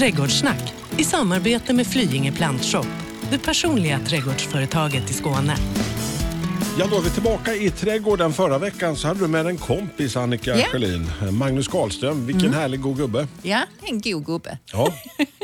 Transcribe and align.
Trädgårdssnack 0.00 0.72
i 0.98 1.04
samarbete 1.04 1.72
med 1.72 1.86
Flyinge 1.86 2.32
Plantshop, 2.32 2.86
det 3.30 3.38
personliga 3.38 3.98
trädgårdsföretaget 4.06 5.10
i 5.10 5.12
Skåne. 5.12 5.56
Ja, 6.78 6.86
då 6.90 6.96
är 6.96 7.00
vi 7.00 7.10
tillbaka 7.10 7.54
i 7.54 7.70
trädgården. 7.70 8.32
Förra 8.32 8.58
veckan 8.58 8.96
så 8.96 9.08
hade 9.08 9.20
du 9.20 9.26
med 9.28 9.46
en 9.46 9.56
kompis, 9.56 10.16
Annika 10.16 10.58
Ja. 10.58 10.64
Schelin. 10.66 11.10
Magnus 11.30 11.68
Karlström. 11.68 12.26
Vilken 12.26 12.54
härlig 12.54 12.80
god 12.80 12.96
gubbe. 12.96 13.26
Ja, 13.42 13.62
en 13.82 14.00
god 14.00 14.26
gubbe. 14.26 14.58
Ja. 14.72 14.92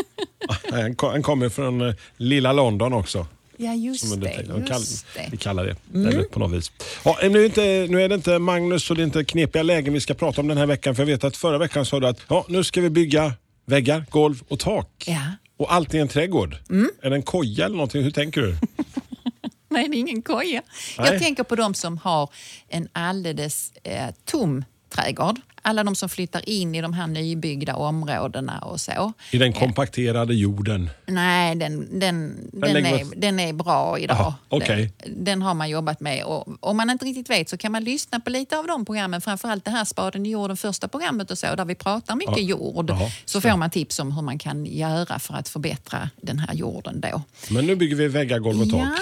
Han 0.70 0.94
ko- 0.94 1.08
Han 1.10 1.22
kommer 1.22 1.48
från 1.48 1.88
eh, 1.88 1.94
lilla 2.16 2.52
London 2.52 2.92
också. 2.92 3.26
Ja, 3.56 3.74
just 3.74 4.08
Som 4.08 4.20
det. 4.20 4.26
det, 4.26 4.42
de 4.52 4.64
kall, 4.64 4.80
Just 4.80 5.06
Vi 5.16 5.20
det. 5.30 5.36
kallar 5.36 5.64
det. 5.64 5.76
Eller 6.08 6.22
på 6.22 6.38
något 6.38 6.52
vis. 6.52 6.72
Ja, 7.04 7.18
nu, 7.22 7.40
är 7.40 7.44
inte, 7.44 7.86
nu 7.90 8.02
är 8.02 8.08
det 8.08 8.14
inte 8.14 8.38
Magnus 8.38 8.90
och 8.90 8.96
det 8.96 9.02
är 9.02 9.04
inte 9.04 9.24
knepiga 9.24 9.62
lägen 9.62 9.92
vi 9.94 10.00
ska 10.00 10.14
prata 10.14 10.40
om 10.40 10.48
den 10.48 10.58
här 10.58 10.66
veckan. 10.66 10.94
För 10.94 11.02
jag 11.02 11.06
vet 11.06 11.24
att 11.24 11.36
förra 11.36 11.58
veckan 11.58 11.86
sa 11.86 12.00
du 12.00 12.06
att 12.06 12.20
ja, 12.28 12.44
nu 12.48 12.64
ska 12.64 12.80
vi 12.80 12.90
bygga 12.90 13.32
väggar, 13.66 14.04
golv 14.10 14.42
och 14.48 14.58
tak. 14.58 15.04
Ja. 15.06 15.32
Och 15.56 15.74
allt 15.74 15.94
i 15.94 15.98
en 15.98 16.08
trädgård. 16.08 16.56
Är 17.02 17.10
det 17.10 17.16
en 17.16 17.22
koja 17.22 17.64
eller 17.64 17.76
någonting? 17.76 18.02
Hur 18.02 18.10
tänker 18.10 18.40
du? 18.40 18.56
Nej, 19.68 19.88
det 19.88 19.96
är 19.96 19.98
ingen 19.98 20.22
koja. 20.22 20.62
Nej. 20.98 21.12
Jag 21.12 21.22
tänker 21.22 21.42
på 21.42 21.56
de 21.56 21.74
som 21.74 21.98
har 21.98 22.30
en 22.68 22.88
alldeles 22.92 23.72
eh, 23.82 24.14
tom 24.24 24.64
trädgård. 24.96 25.40
Alla 25.62 25.84
de 25.84 25.94
som 25.94 26.08
flyttar 26.08 26.48
in 26.48 26.74
i 26.74 26.80
de 26.82 26.92
här 26.92 27.06
nybyggda 27.06 27.74
områdena 27.76 28.58
och 28.58 28.80
så. 28.80 29.12
I 29.30 29.38
den 29.38 29.52
kompakterade 29.52 30.34
jorden. 30.34 30.90
Nej, 31.06 31.54
den, 31.56 31.98
den, 32.00 32.36
den, 32.52 32.72
lägger 32.72 32.98
är, 33.00 33.04
man- 33.04 33.12
den 33.16 33.40
är 33.40 33.52
bra 33.52 33.98
idag. 33.98 34.16
Aha, 34.16 34.34
okej. 34.48 34.92
den, 34.98 35.24
den 35.24 35.42
har 35.42 35.54
man 35.54 35.68
jobbat 35.70 36.00
med. 36.00 36.24
Och 36.24 36.46
om 36.60 36.76
man 36.76 36.90
inte 36.90 37.04
riktigt 37.04 37.30
vet 37.30 37.48
så 37.48 37.56
kan 37.56 37.72
man 37.72 37.84
lyssna 37.84 38.20
på 38.20 38.30
lite 38.30 38.58
av 38.58 38.66
de 38.66 38.84
programmen. 38.84 39.20
Framförallt 39.20 39.64
det 39.64 39.70
här 39.70 39.84
Spaden 39.84 40.26
i 40.26 40.30
jorden, 40.30 40.56
första 40.56 40.88
programmet 40.88 41.30
och 41.30 41.38
så, 41.38 41.54
där 41.54 41.64
vi 41.64 41.74
pratar 41.74 42.16
mycket 42.16 42.38
Ja. 42.38 42.42
jord. 42.44 42.90
Jaha, 42.90 43.10
så 43.24 43.40
får 43.40 43.56
man 43.56 43.70
tips 43.70 43.98
om 43.98 44.12
hur 44.12 44.22
man 44.22 44.38
kan 44.38 44.66
göra 44.66 45.18
för 45.18 45.34
att 45.34 45.48
förbättra 45.48 46.10
den 46.20 46.38
här 46.38 46.54
jorden 46.54 47.00
då. 47.00 47.22
Men 47.50 47.66
nu 47.66 47.76
bygger 47.76 47.96
vi 47.96 48.08
väggar, 48.08 48.38
golv 48.38 48.60
och 48.62 48.70
tak. 48.70 48.80
Ja, 48.80 48.94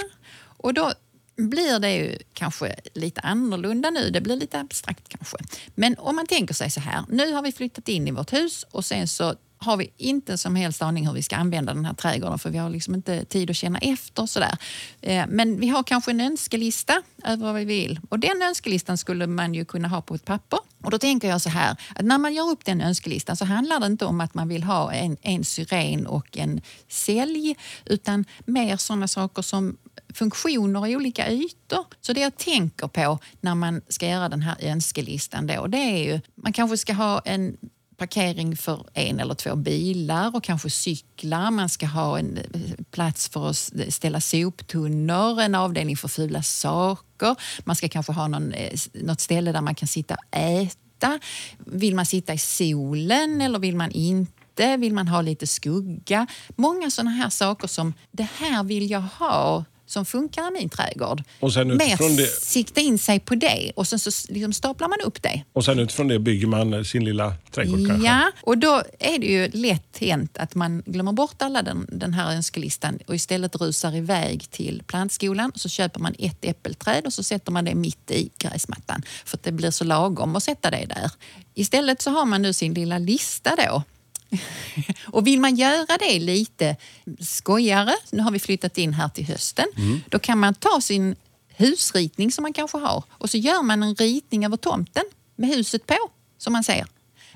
och 0.57 0.73
då 0.73 0.91
blir 1.37 1.79
det 1.79 1.95
ju 1.95 2.17
kanske 2.33 2.75
lite 2.93 3.21
annorlunda 3.21 3.89
nu. 3.89 4.09
Det 4.09 4.21
blir 4.21 4.35
lite 4.35 4.59
abstrakt 4.59 5.09
kanske. 5.09 5.37
Men 5.75 5.95
om 5.97 6.15
man 6.15 6.27
tänker 6.27 6.53
sig 6.53 6.71
så 6.71 6.79
här. 6.79 7.03
Nu 7.09 7.33
har 7.33 7.41
vi 7.41 7.51
flyttat 7.51 7.87
in 7.87 8.07
i 8.07 8.11
vårt 8.11 8.33
hus 8.33 8.65
och 8.71 8.85
sen 8.85 9.07
så 9.07 9.35
har 9.65 9.77
vi 9.77 9.89
inte 9.97 10.37
som 10.37 10.55
helst 10.55 10.81
aning 10.81 11.07
hur 11.07 11.13
vi 11.13 11.23
ska 11.23 11.35
använda 11.35 11.73
den 11.73 11.85
här 11.85 11.93
trädgården 11.93 12.39
för 12.39 12.49
vi 12.49 12.57
har 12.57 12.69
liksom 12.69 12.95
inte 12.95 13.25
tid 13.25 13.49
att 13.49 13.55
känna 13.55 13.79
efter. 13.79 14.25
Sådär. 14.25 14.57
Eh, 15.01 15.25
men 15.27 15.59
vi 15.59 15.67
har 15.67 15.83
kanske 15.83 16.11
en 16.11 16.21
önskelista 16.21 17.01
över 17.23 17.45
vad 17.45 17.55
vi 17.55 17.65
vill 17.65 17.99
och 18.09 18.19
den 18.19 18.41
önskelistan 18.41 18.97
skulle 18.97 19.27
man 19.27 19.53
ju 19.53 19.65
kunna 19.65 19.87
ha 19.87 20.01
på 20.01 20.15
ett 20.15 20.25
papper. 20.25 20.59
Och 20.83 20.91
då 20.91 20.97
tänker 20.97 21.27
jag 21.27 21.41
så 21.41 21.49
här 21.49 21.77
att 21.95 22.05
när 22.05 22.17
man 22.17 22.33
gör 22.33 22.49
upp 22.49 22.65
den 22.65 22.81
önskelistan 22.81 23.35
så 23.35 23.45
handlar 23.45 23.79
det 23.79 23.85
inte 23.85 24.05
om 24.05 24.21
att 24.21 24.33
man 24.33 24.47
vill 24.47 24.63
ha 24.63 24.93
en, 24.93 25.17
en 25.21 25.43
syren 25.43 26.07
och 26.07 26.37
en 26.37 26.61
sälj 26.89 27.55
utan 27.85 28.25
mer 28.45 28.77
sådana 28.77 29.07
saker 29.07 29.41
som 29.41 29.77
funktioner 30.13 30.87
i 30.87 30.95
olika 30.95 31.31
ytor. 31.31 31.85
Så 32.01 32.13
det 32.13 32.21
jag 32.21 32.37
tänker 32.37 32.87
på 32.87 33.19
när 33.41 33.55
man 33.55 33.81
ska 33.87 34.07
göra 34.07 34.29
den 34.29 34.41
här 34.41 34.55
önskelistan 34.59 35.47
då, 35.47 35.67
det 35.67 35.77
är 35.77 35.97
ju, 35.97 36.21
man 36.35 36.53
kanske 36.53 36.77
ska 36.77 36.93
ha 36.93 37.19
en 37.25 37.57
parkering 37.97 38.57
för 38.57 38.85
en 38.93 39.19
eller 39.19 39.33
två 39.33 39.55
bilar 39.55 40.35
och 40.35 40.43
kanske 40.43 40.69
cyklar. 40.69 41.51
Man 41.51 41.69
ska 41.69 41.85
ha 41.85 42.19
en 42.19 42.37
eh, 42.37 42.61
plats 42.91 43.29
för 43.29 43.49
att 43.49 43.71
ställa 43.89 44.21
soptunnor, 44.21 45.41
en 45.41 45.55
avdelning 45.55 45.97
för 45.97 46.07
fula 46.07 46.43
saker. 46.43 47.35
Man 47.63 47.75
ska 47.75 47.89
kanske 47.89 48.11
ha 48.11 48.27
någon, 48.27 48.53
eh, 48.53 48.79
något 48.93 49.21
ställe 49.21 49.51
där 49.51 49.61
man 49.61 49.75
kan 49.75 49.87
sitta 49.87 50.15
och 50.15 50.37
äta. 50.39 51.19
Vill 51.57 51.95
man 51.95 52.05
sitta 52.05 52.33
i 52.33 52.37
solen 52.37 53.41
eller 53.41 53.59
vill 53.59 53.75
man 53.75 53.91
inte? 53.91 54.77
Vill 54.77 54.93
man 54.93 55.07
ha 55.07 55.21
lite 55.21 55.47
skugga? 55.47 56.27
Många 56.55 56.91
sådana 56.91 57.11
här 57.11 57.29
saker 57.29 57.67
som 57.67 57.93
det 58.11 58.27
här 58.39 58.63
vill 58.63 58.91
jag 58.91 59.01
ha 59.01 59.65
som 59.95 60.05
funkar 60.05 60.47
i 60.47 60.51
min 60.51 60.69
trädgård. 60.69 61.23
Och 61.39 61.53
sen 61.53 61.71
utifrån 61.71 62.15
det- 62.15 62.41
sikta 62.41 62.81
in 62.81 62.97
sig 62.99 63.19
på 63.19 63.35
det 63.35 63.71
och 63.75 63.87
sen 63.87 63.99
så 63.99 64.11
liksom 64.33 64.53
staplar 64.53 64.87
man 64.87 64.97
upp 65.05 65.21
det. 65.21 65.43
Och 65.53 65.65
sen 65.65 65.79
utifrån 65.79 66.07
det 66.07 66.19
bygger 66.19 66.47
man 66.47 66.73
eh, 66.73 66.83
sin 66.83 67.05
lilla 67.05 67.33
trädgård 67.51 67.87
kanske. 67.87 68.07
Ja, 68.07 68.31
och 68.41 68.57
då 68.57 68.83
är 68.99 69.19
det 69.19 69.25
ju 69.27 69.47
lätt 69.53 69.97
hänt 69.97 70.37
att 70.37 70.55
man 70.55 70.83
glömmer 70.85 71.11
bort 71.11 71.41
alla 71.41 71.61
den, 71.61 71.87
den 71.91 72.13
här 72.13 72.31
önskelistan 72.35 72.99
och 73.07 73.15
istället 73.15 73.55
rusar 73.55 73.95
iväg 73.95 74.51
till 74.51 74.83
plantskolan. 74.87 75.51
Så 75.55 75.69
köper 75.69 75.99
man 75.99 76.15
ett 76.19 76.45
äppelträd 76.45 77.05
och 77.05 77.13
så 77.13 77.23
sätter 77.23 77.51
man 77.51 77.65
det 77.65 77.75
mitt 77.75 78.11
i 78.11 78.29
gräsmattan 78.37 79.01
för 79.25 79.37
att 79.37 79.43
det 79.43 79.51
blir 79.51 79.71
så 79.71 79.83
lagom 79.83 80.35
att 80.35 80.43
sätta 80.43 80.71
det 80.71 80.85
där. 80.89 81.11
Istället 81.53 82.01
så 82.01 82.09
har 82.11 82.25
man 82.25 82.41
nu 82.41 82.53
sin 82.53 82.73
lilla 82.73 82.97
lista 82.97 83.51
då 83.55 83.83
och 85.05 85.27
vill 85.27 85.39
man 85.39 85.55
göra 85.55 85.97
det 85.99 86.19
lite 86.19 86.75
skojigare, 87.19 87.95
nu 88.11 88.21
har 88.21 88.31
vi 88.31 88.39
flyttat 88.39 88.77
in 88.77 88.93
här 88.93 89.09
till 89.09 89.25
hösten, 89.25 89.65
då 90.09 90.19
kan 90.19 90.39
man 90.39 90.53
ta 90.53 90.81
sin 90.81 91.15
husritning 91.47 92.31
som 92.31 92.41
man 92.41 92.53
kanske 92.53 92.77
har 92.77 93.03
och 93.11 93.29
så 93.29 93.37
gör 93.37 93.63
man 93.63 93.83
en 93.83 93.95
ritning 93.95 94.45
över 94.45 94.57
tomten 94.57 95.03
med 95.35 95.49
huset 95.49 95.85
på, 95.85 95.97
som 96.37 96.53
man 96.53 96.63
ser. 96.63 96.85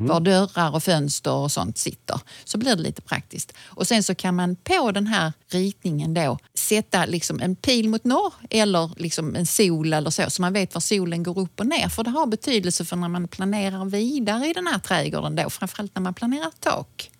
Var 0.08 0.20
dörrar 0.20 0.76
och 0.76 0.84
fönster 0.84 1.32
och 1.34 1.52
sånt 1.52 1.78
sitter. 1.78 2.20
Så 2.44 2.58
blir 2.58 2.76
det 2.76 2.82
lite 2.82 3.02
praktiskt. 3.02 3.54
Och 3.66 3.88
sen 3.88 4.04
så 4.04 4.16
kan 4.16 4.36
man 4.36 4.56
på 4.56 4.92
den 4.92 5.08
här 5.08 5.34
ritningen 5.52 6.14
då 6.14 6.38
sätta 6.54 7.06
liksom 7.06 7.40
en 7.40 7.56
pil 7.56 7.90
mot 7.90 8.04
norr 8.04 8.34
eller 8.50 8.92
liksom 8.98 9.36
en 9.36 9.46
sol 9.46 9.94
eller 9.94 10.09
så, 10.09 10.30
så 10.30 10.42
man 10.42 10.54
vet 10.54 10.74
var 10.74 10.82
solen 10.82 11.24
går 11.24 11.40
upp 11.40 11.59
och 11.59 11.68
ner. 11.68 11.90
För 11.90 12.04
det 12.04 12.09
har 12.09 12.26
betydelse 12.26 12.86
för 12.86 12.96
när 12.96 13.08
man 13.08 13.28
planerar 13.28 13.86
vidare 13.86 14.48
i 14.48 14.54
den 14.54 14.68
här 14.68 14.80
trädgården 14.80 15.36
då, 15.36 15.50
framförallt 15.50 15.96
när 15.96 16.02
man 16.02 16.14
planerar 16.14 16.52
tak. 16.59 17.12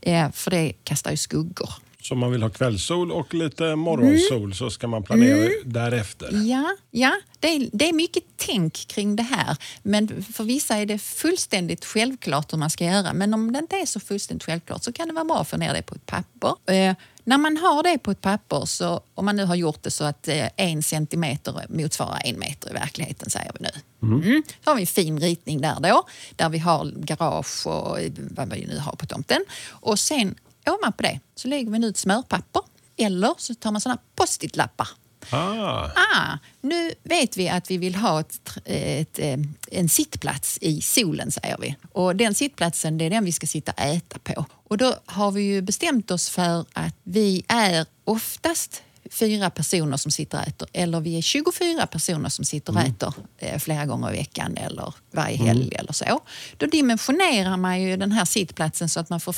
Eh, 0.00 0.30
för 0.32 0.50
det 0.50 0.72
kastar 0.84 1.10
ju 1.10 1.16
skuggor. 1.16 1.70
Så 2.06 2.14
om 2.14 2.18
man 2.20 2.32
vill 2.32 2.42
ha 2.42 2.50
kvällssol 2.50 3.12
och 3.12 3.34
lite 3.34 3.76
morgonsol 3.76 4.54
så 4.54 4.70
ska 4.70 4.86
man 4.86 5.02
planera 5.02 5.50
därefter. 5.64 6.30
Ja, 6.32 6.76
ja 6.90 7.12
det, 7.40 7.48
är, 7.48 7.68
det 7.72 7.88
är 7.88 7.92
mycket 7.92 8.24
tänk 8.36 8.74
kring 8.88 9.16
det 9.16 9.22
här. 9.22 9.56
Men 9.82 10.22
för 10.22 10.44
vissa 10.44 10.76
är 10.76 10.86
det 10.86 10.98
fullständigt 10.98 11.84
självklart 11.84 12.52
hur 12.52 12.58
man 12.58 12.70
ska 12.70 12.84
göra. 12.84 13.12
Men 13.12 13.34
om 13.34 13.52
det 13.52 13.58
inte 13.58 13.76
är 13.76 13.86
så 13.86 14.00
fullständigt 14.00 14.44
självklart 14.44 14.84
så 14.84 14.92
kan 14.92 15.08
det 15.08 15.14
vara 15.14 15.24
bra 15.24 15.40
att 15.40 15.48
få 15.48 15.56
ner 15.56 15.74
det 15.74 15.82
på 15.82 15.94
ett 15.94 16.06
papper. 16.06 16.72
Eh, 16.72 16.94
när 17.24 17.38
man 17.38 17.56
har 17.56 17.82
det 17.82 17.98
på 17.98 18.10
ett 18.10 18.20
papper, 18.20 18.64
så, 18.64 19.00
om 19.14 19.24
man 19.24 19.36
nu 19.36 19.44
har 19.44 19.54
gjort 19.54 19.82
det 19.82 19.90
så 19.90 20.04
att 20.04 20.28
eh, 20.28 20.48
en 20.56 20.82
centimeter 20.82 21.66
motsvarar 21.68 22.20
en 22.24 22.38
meter 22.38 22.70
i 22.70 22.72
verkligheten, 22.72 23.30
säger 23.30 23.52
vi 23.58 23.66
nu. 23.66 23.70
Mm. 24.02 24.42
Så 24.64 24.70
har 24.70 24.74
vi 24.74 24.82
en 24.82 24.86
fin 24.86 25.20
ritning 25.20 25.60
där 25.60 25.80
då, 25.80 26.06
där 26.36 26.48
vi 26.48 26.58
har 26.58 26.92
garage 26.96 27.66
och 27.66 28.00
eh, 28.00 28.12
vad 28.16 28.52
vi 28.52 28.66
nu 28.66 28.78
har 28.78 28.92
på 28.92 29.06
tomten. 29.06 29.44
Och 29.70 29.98
sen 29.98 30.34
ovanpå 30.72 31.02
det 31.02 31.20
så 31.34 31.48
lägger 31.48 31.70
nu 31.78 31.88
ett 31.88 31.96
smörpapper. 31.96 32.62
Eller 32.96 33.34
så 33.38 33.54
tar 33.54 33.72
man 33.72 33.80
såna 33.80 33.98
post-it-lappar 34.16 34.88
Ah, 35.30 35.90
Ah, 36.14 36.38
nu 36.60 36.92
vet 37.02 37.36
vi 37.36 37.48
att 37.48 37.70
vi 37.70 37.78
vill 37.78 37.94
ha 37.94 38.20
ett, 38.20 38.40
tr- 38.44 38.60
ett, 39.00 39.18
eh, 39.18 39.38
en 39.70 39.88
sittplats 39.88 40.58
i 40.60 40.80
solen, 40.80 41.30
säger 41.32 41.56
vi. 41.60 41.76
Och 41.92 42.16
den 42.16 42.34
sittplatsen 42.34 42.98
det 42.98 43.04
är 43.04 43.10
den 43.10 43.24
vi 43.24 43.32
ska 43.32 43.46
sitta 43.46 43.72
och 43.72 43.80
äta 43.80 44.18
på. 44.18 44.44
Och 44.68 44.78
då 44.78 44.94
har 45.06 45.30
vi 45.30 45.42
ju 45.42 45.62
bestämt 45.62 46.10
oss 46.10 46.28
för 46.30 46.64
att 46.72 46.94
vi 47.02 47.44
är 47.48 47.86
oftast 48.04 48.82
fyra 49.10 49.50
personer 49.50 49.96
som 49.96 50.10
sitter 50.10 50.38
och 50.38 50.48
äter 50.48 50.68
eller 50.72 51.00
vi 51.00 51.18
är 51.18 51.22
24 51.22 51.86
personer 51.86 52.28
som 52.28 52.44
sitter 52.44 52.72
och 52.72 52.80
äter 52.80 53.14
eh, 53.38 53.58
flera 53.58 53.86
gånger 53.86 54.14
i 54.14 54.16
veckan 54.16 54.56
eller 54.56 54.94
varje 55.10 55.36
helg 55.36 55.74
eller 55.74 55.92
så. 55.92 56.20
Då 56.56 56.66
dimensionerar 56.66 57.56
man 57.56 57.82
ju 57.82 57.96
den 57.96 58.12
här 58.12 58.24
sittplatsen 58.24 58.88
så 58.88 59.00
att 59.00 59.10
man 59.10 59.20
får, 59.20 59.36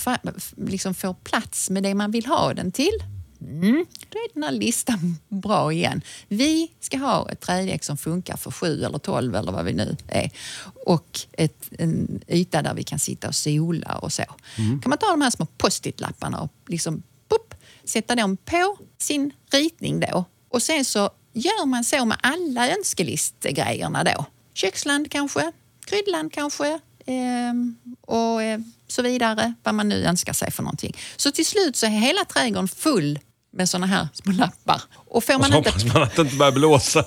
liksom 0.71 0.95
får 0.95 1.15
plats 1.15 1.71
med 1.71 1.83
det 1.83 1.95
man 1.95 2.11
vill 2.11 2.27
ha 2.27 2.55
den 2.55 2.73
till. 2.73 3.03
Mm. 3.41 3.87
Då 4.09 4.19
är 4.19 4.35
den 4.35 4.43
här 4.43 4.53
listan 4.53 5.19
bra 5.29 5.73
igen. 5.73 6.03
Vi 6.29 6.71
ska 6.81 6.99
ha 6.99 7.31
ett 7.31 7.41
trädäck 7.41 7.85
som 7.85 7.97
funkar 7.97 8.37
för 8.37 8.51
sju 8.51 8.85
eller 8.85 8.99
tolv 8.99 9.37
eller 9.37 9.53
vad 9.53 9.65
vi 9.65 9.73
nu 9.73 9.97
är. 10.09 10.31
Och 10.87 11.21
ett, 11.33 11.69
en 11.79 12.21
yta 12.29 12.63
där 12.63 12.75
vi 12.75 12.83
kan 12.83 12.99
sitta 12.99 13.29
och 13.29 13.35
sola 13.35 13.99
och 13.99 14.13
så. 14.13 14.25
kan 14.57 14.83
man 14.87 14.99
ta 14.99 15.11
de 15.11 15.21
här 15.21 15.31
små 15.31 15.47
post-it-lapparna 15.47 16.41
och 16.41 16.53
liksom, 16.67 17.03
sätta 17.89 18.15
dem 18.15 18.37
på 18.37 18.79
sin 18.99 19.33
ritning 19.53 20.01
då. 20.01 20.25
Och 20.49 20.63
sen 20.63 20.85
så 20.85 21.11
gör 21.33 21.67
man 21.67 21.85
så 21.85 22.05
med 22.05 22.19
alla 22.23 22.69
önskelistgrejerna 22.69 24.05
då. 24.05 24.25
Köksland 24.55 25.11
kanske, 25.11 25.53
kryddland 25.87 26.33
kanske 26.33 26.79
ehm, 27.07 27.77
och 28.01 28.43
eh, 28.43 28.61
så 28.89 29.03
vidare. 29.03 29.55
Vad 29.63 29.75
man 29.75 29.89
nu 29.89 30.05
önskar 30.05 30.33
sig 30.33 30.51
för 30.51 30.63
någonting. 30.63 30.97
Så 31.17 31.31
till 31.31 31.47
slut 31.47 31.77
så 31.77 31.87
är 31.87 31.91
hela 31.91 32.25
trädgården 32.25 32.69
full 32.69 33.19
med 33.51 33.69
såna 33.69 33.87
här 33.87 34.09
små 34.13 34.33
lappar. 34.33 34.83
Och 34.95 35.25
får 35.25 35.35
och 35.35 35.41
man 35.41 35.51
så 35.51 35.59
inte... 35.59 35.71
hoppas 35.71 35.85
man 35.85 36.03
att 36.03 36.17
det 36.17 36.23
inte 36.23 36.37
börjar 36.37 36.53
blåsa. 36.53 37.05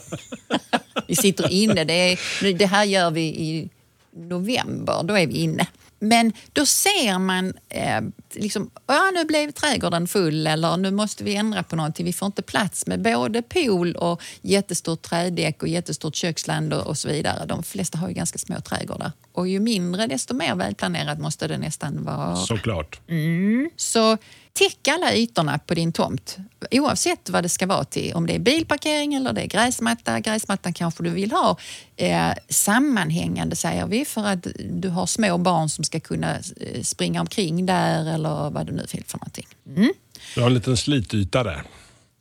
Vi 1.07 1.15
sitter 1.15 1.51
inne. 1.51 1.83
Det, 1.83 1.93
är, 1.93 2.53
det 2.53 2.65
här 2.65 2.83
gör 2.83 3.11
vi 3.11 3.21
i 3.21 3.69
november. 4.15 5.03
Då 5.03 5.17
är 5.17 5.27
vi 5.27 5.33
inne. 5.33 5.67
Men 6.03 6.33
då 6.53 6.65
ser 6.65 7.19
man, 7.19 7.53
eh, 7.69 8.01
liksom, 8.33 8.71
ja 8.88 9.12
nu 9.13 9.25
blev 9.25 9.51
trädgården 9.51 10.07
full 10.07 10.48
eller 10.48 10.77
nu 10.77 10.92
måste 10.92 11.24
vi 11.24 11.36
ändra 11.36 11.63
på 11.63 11.75
någonting. 11.75 12.06
Vi 12.06 12.13
får 12.13 12.25
inte 12.25 12.42
plats 12.42 12.88
med 12.88 13.01
både 13.01 13.42
pool 13.42 13.95
och 13.95 14.21
jättestort 14.42 15.01
trädäck 15.01 15.62
och 15.63 15.68
jättestort 15.68 16.15
köksland 16.15 16.74
och, 16.74 16.88
och 16.88 16.98
så 16.98 17.07
vidare. 17.07 17.45
De 17.45 17.63
flesta 17.63 17.98
har 17.98 18.07
ju 18.07 18.13
ganska 18.13 18.38
små 18.38 18.59
trädgårdar. 18.59 19.12
Och 19.33 19.48
ju 19.48 19.59
mindre 19.59 20.07
desto 20.07 20.33
mer 20.33 20.56
välplanerat 20.56 21.19
måste 21.19 21.48
det 21.48 21.57
nästan 21.57 22.03
vara. 22.03 22.36
Såklart. 22.36 23.00
Så 23.75 24.18
täck 24.53 24.88
alla 24.88 25.15
ytorna 25.15 25.59
på 25.59 25.74
din 25.74 25.92
tomt 25.92 26.38
oavsett 26.71 27.30
vad 27.30 27.44
det 27.44 27.50
ska 27.50 27.68
vara 27.68 27.83
till. 27.83 28.13
Om 28.13 28.27
det 28.27 28.36
är 28.36 28.39
bilparkering 28.39 29.13
eller 29.13 29.33
det 29.33 29.42
är 29.42 29.48
gräsmatta. 29.48 30.19
Gräsmattan 30.19 30.74
kanske 30.74 31.03
du 31.03 31.09
vill 31.09 31.31
ha 31.31 31.57
eh, 31.95 32.31
sammanhängande 32.50 33.56
säger 33.56 33.88
vi 33.88 34.06
för 34.06 34.24
att 34.24 34.48
du 34.69 34.89
har 34.89 35.06
små 35.06 35.38
barn 35.38 35.69
som 35.69 35.83
ska 35.83 36.00
kunna 36.00 36.36
eh, 36.36 36.81
springa 36.83 37.21
omkring 37.21 37.65
där 37.65 38.13
eller 38.13 38.50
vad 38.50 38.65
det 38.65 38.71
nu 38.71 38.81
är 38.81 38.88
för 38.88 39.18
någonting. 39.18 39.48
Du 40.36 40.42
har 40.42 40.48
en 40.48 40.53
liten 40.53 40.77
slityta 40.77 41.44
där. 41.44 41.63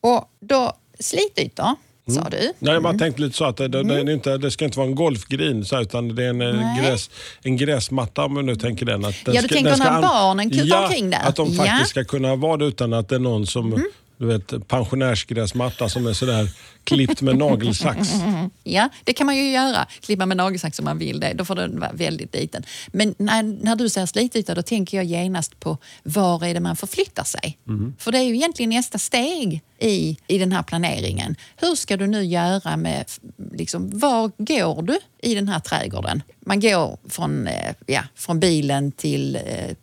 Och 0.01 0.31
då 0.41 0.77
slitytor, 0.99 1.77
sa 2.11 2.29
du. 2.31 2.53
Nej, 2.59 2.73
jag 2.75 2.83
bara 2.83 2.99
tänkte 2.99 3.23
lite 3.23 3.37
så 3.37 3.45
att 3.45 3.57
det, 3.57 3.69
det, 3.69 3.83
det, 3.83 3.95
är 3.95 4.11
inte, 4.11 4.39
det 4.39 4.51
ska 4.51 4.65
inte 4.65 4.79
vara 4.79 4.89
en 4.89 4.95
golfgrin 4.95 5.65
så 5.65 5.81
utan 5.81 6.15
det 6.15 6.25
är 6.25 6.31
en, 6.31 6.41
eh, 6.43 6.55
Nej. 6.55 6.83
gräs, 6.83 7.11
en 7.43 7.57
gräsmatta 7.57 8.25
om 8.25 8.47
nu 8.47 8.57
tänker 8.57 8.87
den. 8.87 9.05
Att 9.05 9.15
den 9.25 9.35
Ja, 9.35 9.43
du 9.43 9.49
ska, 9.49 9.55
tänker 9.55 9.77
när 9.77 10.03
barnen 10.03 10.51
kutar 10.51 10.67
ja, 10.67 10.83
omkring 10.87 11.11
där. 11.11 11.19
att 11.29 11.37
de 11.37 11.49
Ja. 11.49 11.55
Mm. 11.55 11.67
faktiskt 11.67 11.91
ska 11.91 12.05
kunna 12.05 12.37
vara 12.37 12.57
det 12.57 12.65
utan 12.65 12.93
att 12.93 13.09
det 13.09 13.15
är 13.15 13.19
någon 13.19 13.47
som 13.47 13.83
du 14.21 14.27
vet, 14.27 14.69
pensionärsgräsmatta 14.69 15.89
som 15.89 16.07
är 16.07 16.13
sådär 16.13 16.51
klippt 16.85 17.23
med 17.23 17.37
nagelsax. 17.37 18.09
Ja, 18.65 18.89
det 19.05 19.13
kan 19.13 19.27
man 19.27 19.37
ju 19.37 19.51
göra. 19.51 19.87
Klippa 20.01 20.27
med 20.27 20.37
nagelsax 20.37 20.79
om 20.79 20.85
man 20.85 20.99
vill 20.99 21.21
det. 21.21 21.33
Då 21.33 21.45
får 21.45 21.55
den 21.55 21.81
vara 21.81 21.93
väldigt 21.93 22.35
liten. 22.35 22.63
Men 22.93 23.15
när, 23.19 23.43
när 23.43 23.77
du 23.77 23.89
säger 23.89 24.07
slityta 24.07 24.55
då 24.55 24.63
tänker 24.63 24.97
jag 24.97 25.07
genast 25.07 25.61
på 25.61 25.79
var 26.03 26.45
är 26.45 26.55
det 26.55 26.61
man 26.61 26.77
förflyttar 26.77 27.25
sig? 27.25 27.59
För 27.99 28.13
det 28.13 28.19
är 28.19 28.23
ju 28.23 28.35
egentligen 28.35 28.71
nästa 28.71 28.99
steg 28.99 29.61
i, 29.79 30.17
i 30.27 30.39
den 30.39 30.53
här 30.53 30.63
planeringen. 30.63 31.37
Hur 31.57 31.75
ska 31.75 31.97
du 31.97 32.07
nu 32.07 32.25
göra 32.25 32.77
med, 32.77 33.05
liksom, 33.53 33.99
var 33.99 34.31
går 34.37 34.83
du 34.83 34.99
i 35.23 35.35
den 35.35 35.49
här 35.49 35.61
trädgården? 35.61 36.23
Man 36.41 36.61
går 36.61 36.99
från, 37.09 37.47
eh, 37.47 37.75
ja, 37.87 38.03
från 38.15 38.41
bilen 38.41 38.93
till 38.93 39.37
eh, 39.37 39.77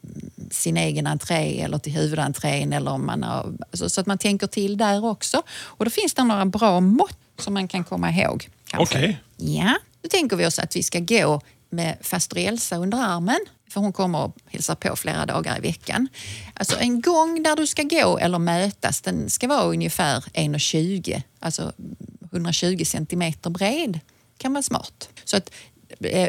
sin 0.52 0.78
egen 0.78 1.08
entré 1.08 1.62
eller 1.62 1.78
till 1.78 1.94
huvudentrén. 1.94 2.74
Eller 2.74 2.92
om 2.92 3.06
man 3.06 3.24
har, 3.24 3.54
alltså, 3.72 3.90
så 3.90 4.02
att 4.02 4.08
man 4.08 4.18
tänker 4.18 4.48
till 4.48 4.78
där 4.78 5.06
också. 5.06 5.44
Och 5.50 5.86
då 5.86 5.92
finns 5.92 6.14
det 6.14 6.24
några 6.24 6.46
bra 6.46 6.80
mått 6.80 7.18
som 7.40 7.54
man 7.54 7.68
kan 7.68 7.84
komma 7.84 8.12
ihåg. 8.12 8.50
Okej. 8.78 9.20
Ja, 9.38 9.78
då 10.02 10.10
tänker 10.10 10.36
vi 10.36 10.46
oss 10.46 10.60
att 10.60 10.76
vi 10.76 10.84
ska 10.84 11.00
gå 11.00 11.42
med 11.70 11.98
faster 12.02 12.38
Elsa 12.38 12.78
under 12.78 12.98
armen. 12.98 13.40
För 13.70 13.82
hon 13.82 13.94
kommer 13.94 14.20
och 14.20 14.36
hälsar 14.46 14.76
på 14.76 14.96
flera 14.96 15.26
dagar 15.26 15.58
i 15.58 15.62
veckan. 15.62 16.08
Alltså 16.54 16.78
en 16.80 17.02
gång 17.02 17.44
där 17.44 17.56
du 17.56 17.68
ska 17.68 17.84
gå 17.84 18.18
eller 18.18 18.40
mötas, 18.40 19.02
den 19.02 19.30
ska 19.30 19.48
vara 19.48 19.64
ungefär 19.64 20.20
1,20. 20.20 21.22
Alltså 21.40 21.72
120 22.32 22.84
centimeter 22.86 23.50
bred. 23.50 24.00
kan 24.38 24.54
vara 24.54 24.64
smart. 24.64 25.10
Så 25.24 25.38
att 25.38 25.52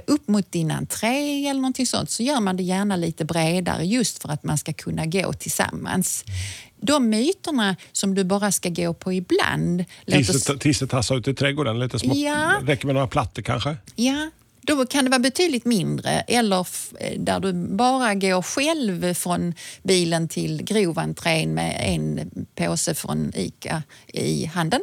upp 0.06 0.29
mot 0.29 0.53
din 0.53 0.70
entré 0.70 1.47
eller 1.49 1.61
någonting 1.61 1.87
sånt 1.87 2.11
så 2.11 2.23
gör 2.23 2.41
man 2.41 2.56
det 2.56 2.62
gärna 2.62 2.97
lite 2.97 3.25
bredare 3.25 3.85
just 3.85 4.23
för 4.23 4.29
att 4.29 4.44
man 4.44 4.59
ska 4.59 4.73
kunna 4.73 5.06
gå 5.06 5.32
tillsammans. 5.32 6.25
De 6.81 7.09
myterna 7.09 7.76
som 7.93 8.15
du 8.15 8.25
bara 8.25 8.53
ska 8.53 8.69
gå 8.69 8.94
på 8.94 9.12
ibland. 9.12 9.85
låt 10.06 10.20
oss- 10.20 10.29
Tisse- 10.49 10.59
Tissetassa 10.59 11.15
ute 11.15 11.31
i 11.31 11.35
trädgården, 11.35 11.79
lite 11.79 11.99
små, 11.99 12.15
Ja. 12.15 12.53
räcker 12.67 12.87
med 12.87 12.94
några 12.94 13.06
plattor 13.09 13.43
kanske? 13.43 13.76
Ja, 13.97 14.31
då 14.61 14.87
kan 14.87 15.05
det 15.05 15.11
vara 15.11 15.19
betydligt 15.19 15.65
mindre. 15.65 16.11
Eller 16.11 16.67
där 17.19 17.41
du 17.41 17.53
bara 17.53 18.15
går 18.15 18.43
själv 18.43 19.15
från 19.15 19.55
bilen 19.82 20.29
till 20.29 20.62
groventrén 20.62 21.55
med 21.55 21.76
en 21.81 22.31
påse 22.55 22.94
från 22.94 23.32
ICA 23.37 23.82
i 24.06 24.44
handen. 24.44 24.81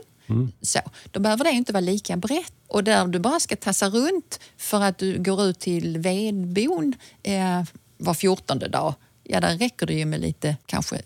Så, 0.62 0.80
då 1.12 1.19
behöver 1.19 1.44
det 1.44 1.51
inte 1.51 1.74
vara 1.74 1.81
lika 1.81 2.18
brett. 2.18 2.54
Och 2.68 2.83
där 2.83 3.07
du 3.07 3.19
bara 3.19 3.39
ska 3.39 3.56
tassa 3.56 3.89
runt 3.89 4.39
för 4.57 4.81
att 4.81 4.98
du 4.98 5.24
går 5.24 5.44
ut 5.44 5.60
till 5.60 5.98
vedbon 5.98 6.94
eh, 7.24 7.63
var 7.98 8.13
fjortonde 8.13 8.68
dag, 8.68 8.94
ja 9.24 9.39
där 9.39 9.57
räcker 9.57 9.86
det 9.86 9.94
ju 9.94 10.06
med 10.06 10.22
lite 10.22 10.57
kanske 10.66 11.01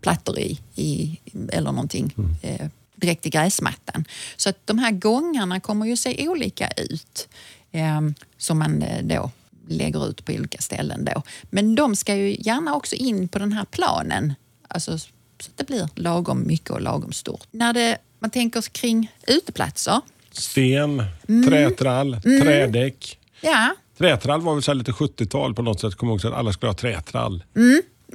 plattor 0.00 0.38
i, 0.38 0.60
i 0.74 1.18
eller 1.52 1.72
någonting 1.72 2.14
eh, 2.42 2.66
direkt 2.94 3.26
i 3.26 3.30
gräsmattan. 3.30 4.04
Så 4.36 4.48
att 4.48 4.66
de 4.66 4.78
här 4.78 4.90
gångarna 4.90 5.60
kommer 5.60 5.86
ju 5.86 5.96
se 5.96 6.28
olika 6.28 6.70
ut 6.76 7.28
eh, 7.72 8.00
som 8.36 8.58
man 8.58 8.82
eh, 8.82 9.04
då 9.04 9.30
lägger 9.68 10.08
ut 10.08 10.24
på 10.24 10.32
olika 10.32 10.58
ställen. 10.58 11.04
Då. 11.04 11.22
Men 11.42 11.74
de 11.74 11.96
ska 11.96 12.14
ju 12.14 12.36
gärna 12.40 12.74
också 12.74 12.96
in 12.96 13.28
på 13.28 13.38
den 13.38 13.52
här 13.52 13.64
planen. 13.64 14.34
Alltså, 14.68 14.98
så 14.98 15.08
att 15.40 15.56
det 15.56 15.66
blir 15.66 15.88
lagom 15.94 16.46
mycket 16.46 16.70
och 16.70 16.80
lagom 16.80 17.12
stort. 17.12 17.46
När 17.50 17.72
det, 17.72 17.98
man 18.18 18.30
tänker 18.30 18.60
kring 18.62 19.12
uteplatser. 19.26 20.00
Sten, 20.32 21.02
Mm. 21.28 21.48
trätrall, 21.50 22.20
trädäck. 22.42 23.18
Ja, 23.40 23.74
Trätrall 23.98 24.40
var 24.40 24.54
väl 24.54 24.62
så 24.62 24.72
lite 24.72 24.92
70-tal 24.92 25.54
på 25.54 25.62
något 25.62 25.80
sätt. 25.80 25.94
Kommer 25.94 26.12
ihåg 26.12 26.26
att 26.26 26.32
alla 26.38 26.52
skulle 26.52 26.70
ha 26.70 26.74
trätrall. 26.76 27.44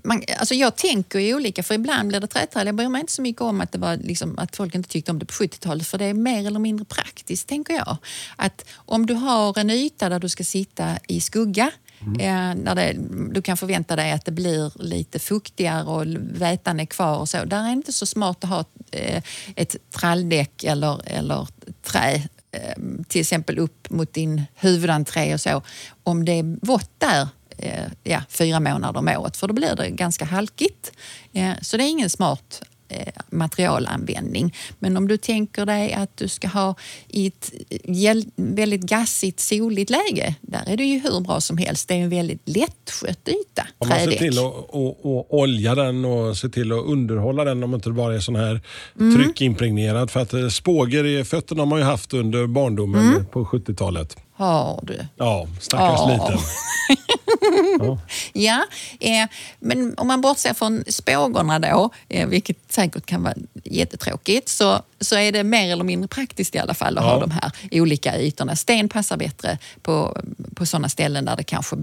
man, 0.03 0.23
alltså 0.39 0.55
jag 0.55 0.75
tänker 0.75 1.19
ju 1.19 1.35
olika, 1.35 1.63
för 1.63 1.75
ibland 1.75 2.07
blir 2.09 2.19
det 2.19 2.27
trätrall. 2.27 2.65
Jag 2.65 2.75
bryr 2.75 2.87
mig 2.89 2.99
inte 3.01 3.13
så 3.13 3.21
mycket 3.21 3.41
om 3.41 3.61
att, 3.61 3.71
det 3.71 3.77
var 3.77 3.97
liksom, 3.97 4.39
att 4.39 4.55
folk 4.55 4.75
inte 4.75 4.89
tyckte 4.89 5.11
om 5.11 5.19
det 5.19 5.25
på 5.25 5.33
70-talet, 5.33 5.87
för 5.87 5.97
det 5.97 6.05
är 6.05 6.13
mer 6.13 6.47
eller 6.47 6.59
mindre 6.59 6.85
praktiskt, 6.85 7.47
tänker 7.47 7.73
jag. 7.73 7.97
Att 8.35 8.65
om 8.75 9.05
du 9.05 9.13
har 9.13 9.59
en 9.59 9.69
yta 9.69 10.09
där 10.09 10.19
du 10.19 10.29
ska 10.29 10.43
sitta 10.43 10.97
i 11.07 11.21
skugga, 11.21 11.71
eh, 12.19 12.55
när 12.55 12.75
det, 12.75 12.95
du 13.33 13.41
kan 13.41 13.57
förvänta 13.57 13.95
dig 13.95 14.11
att 14.11 14.25
det 14.25 14.31
blir 14.31 14.71
lite 14.83 15.19
fuktigare 15.19 15.83
och 15.83 16.05
vätan 16.17 16.79
är 16.79 16.85
kvar 16.85 17.17
och 17.17 17.29
så. 17.29 17.45
Där 17.45 17.59
är 17.59 17.65
det 17.65 17.71
inte 17.71 17.93
så 17.93 18.05
smart 18.05 18.43
att 18.43 18.49
ha 18.49 18.65
Eh, 18.93 19.23
ett 19.55 19.75
tralldäck 19.91 20.63
eller, 20.63 21.01
eller 21.05 21.47
trä 21.81 22.21
ehm, 22.51 23.03
till 23.07 23.21
exempel 23.21 23.59
upp 23.59 23.89
mot 23.89 24.13
din 24.13 24.41
huvudentré 24.55 25.33
och 25.33 25.41
så. 25.41 25.61
Om 26.03 26.25
det 26.25 26.31
är 26.31 26.57
vått 26.61 26.91
där 26.97 27.27
eh, 27.57 27.85
ja, 28.03 28.21
fyra 28.29 28.59
månader 28.59 28.99
om 28.99 29.07
året 29.07 29.37
för 29.37 29.47
då 29.47 29.53
blir 29.53 29.75
det 29.75 29.89
ganska 29.89 30.25
halkigt. 30.25 30.91
Eh, 31.33 31.53
så 31.61 31.77
det 31.77 31.83
är 31.83 31.89
ingen 31.89 32.09
smart 32.09 32.61
materialanvändning. 33.29 34.55
Men 34.79 34.97
om 34.97 35.07
du 35.07 35.17
tänker 35.17 35.65
dig 35.65 35.93
att 35.93 36.17
du 36.17 36.27
ska 36.27 36.47
ha 36.47 36.75
i 37.07 37.27
ett 37.27 37.51
gäll- 37.83 38.31
väldigt 38.35 38.81
gassigt, 38.81 39.39
soligt 39.39 39.89
läge, 39.89 40.35
där 40.41 40.63
är 40.67 40.77
det 40.77 40.83
ju 40.85 40.99
hur 40.99 41.19
bra 41.21 41.41
som 41.41 41.57
helst. 41.57 41.87
Det 41.87 41.93
är 41.93 41.97
en 41.97 42.09
väldigt 42.09 42.41
lättskött 42.49 43.27
yta, 43.29 43.67
Om 43.77 43.87
man 43.89 43.97
ser 43.97 44.03
trädäck. 44.05 44.19
till 44.19 44.37
att 44.39 44.45
och, 44.69 45.05
och 45.05 45.33
olja 45.39 45.75
den 45.75 46.05
och 46.05 46.37
se 46.37 46.49
till 46.49 46.71
att 46.71 46.83
underhålla 46.85 47.43
den 47.43 47.63
om 47.63 47.73
inte 47.73 47.89
det 47.89 47.93
bara 47.93 48.15
är 48.15 48.19
sån 48.19 48.35
här 48.35 48.61
Mm. 48.99 49.15
tryckimpregnerad. 49.15 50.11
För 50.11 50.19
att 50.19 50.33
eh, 50.33 50.47
spåger 50.47 51.05
i 51.05 51.23
fötterna 51.23 51.61
har 51.61 51.65
man 51.67 51.79
ju 51.79 51.85
haft 51.85 52.13
under 52.13 52.47
barndomen 52.47 53.07
Mm. 53.07 53.25
på 53.25 53.45
70-talet. 53.45 54.17
Har 54.35 54.79
du. 54.83 54.99
Ja, 55.15 55.47
stackars 55.59 55.99
Ja. 55.99 56.11
liten. 56.11 56.39
Ja. 57.79 57.97
Ja, 58.33 58.65
eh, 58.99 59.29
men 59.59 59.93
om 59.97 60.07
man 60.07 60.21
bortser 60.21 60.53
från 60.53 60.83
spågorna 60.87 61.59
då, 61.59 61.89
eh, 62.09 62.27
vilket 62.27 62.57
säkert 62.69 63.05
kan 63.05 63.23
vara 63.23 63.33
jättetråkigt, 63.63 64.49
så, 64.49 64.81
så 64.99 65.15
är 65.15 65.31
det 65.31 65.43
mer 65.43 65.71
eller 65.71 65.83
mindre 65.83 66.07
praktiskt 66.07 66.55
i 66.55 66.57
alla 66.59 66.73
fall 66.73 66.97
att 66.97 67.03
Ja. 67.03 67.09
ha 67.13 67.19
de 67.19 67.31
här 67.31 67.51
olika 67.71 68.19
ytorna. 68.21 68.55
Sten 68.55 68.89
passar 68.89 69.17
bättre 69.17 69.57
på, 69.81 70.17
på 70.55 70.65
sådana 70.65 70.89
ställen 70.89 71.25
där 71.25 71.35
det 71.35 71.43
kanske 71.43 71.75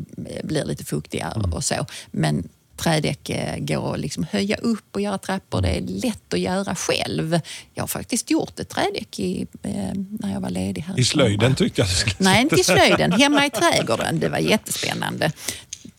blir 0.45 0.65
lite 0.65 0.85
fuktigare 0.85 1.33
Mm. 1.37 1.53
och 1.53 1.65
så. 1.65 1.87
Men 2.11 2.49
trädäck 2.81 3.31
eh, 3.31 3.57
går 3.59 3.95
att 3.95 4.01
liksom 4.01 4.27
höja 4.31 4.57
upp 4.57 4.95
och 4.95 5.01
göra 5.01 5.19
trappor. 5.19 5.61
Det 5.61 5.69
är 5.69 5.81
lätt 5.81 6.35
att 6.35 6.41
göra 6.41 6.75
själv. 6.75 7.41
Jag 7.75 7.83
har 7.83 7.89
faktiskt 7.89 8.31
gjort 8.31 8.61
ett 8.61 8.69
trädäck 8.69 9.19
i, 9.19 9.47
eh, 9.63 9.73
när 10.21 10.33
jag 10.33 10.41
var 10.41 10.51
ledig 10.51 10.83
här 10.83 11.01
I 11.01 11.05
slöjden 11.05 11.55
tyckte 11.55 11.81
jag 11.81 11.89
det 11.89 11.95
skulle 11.95 12.17
Nej, 12.19 12.43
inte 12.43 12.61
i 12.61 12.65
slöjden. 12.65 13.13
Hemma 13.13 13.47
i 13.47 13.51
trädgården. 13.51 14.21
Det 14.21 14.29
var 14.29 14.39
jättespännande. 14.39 15.33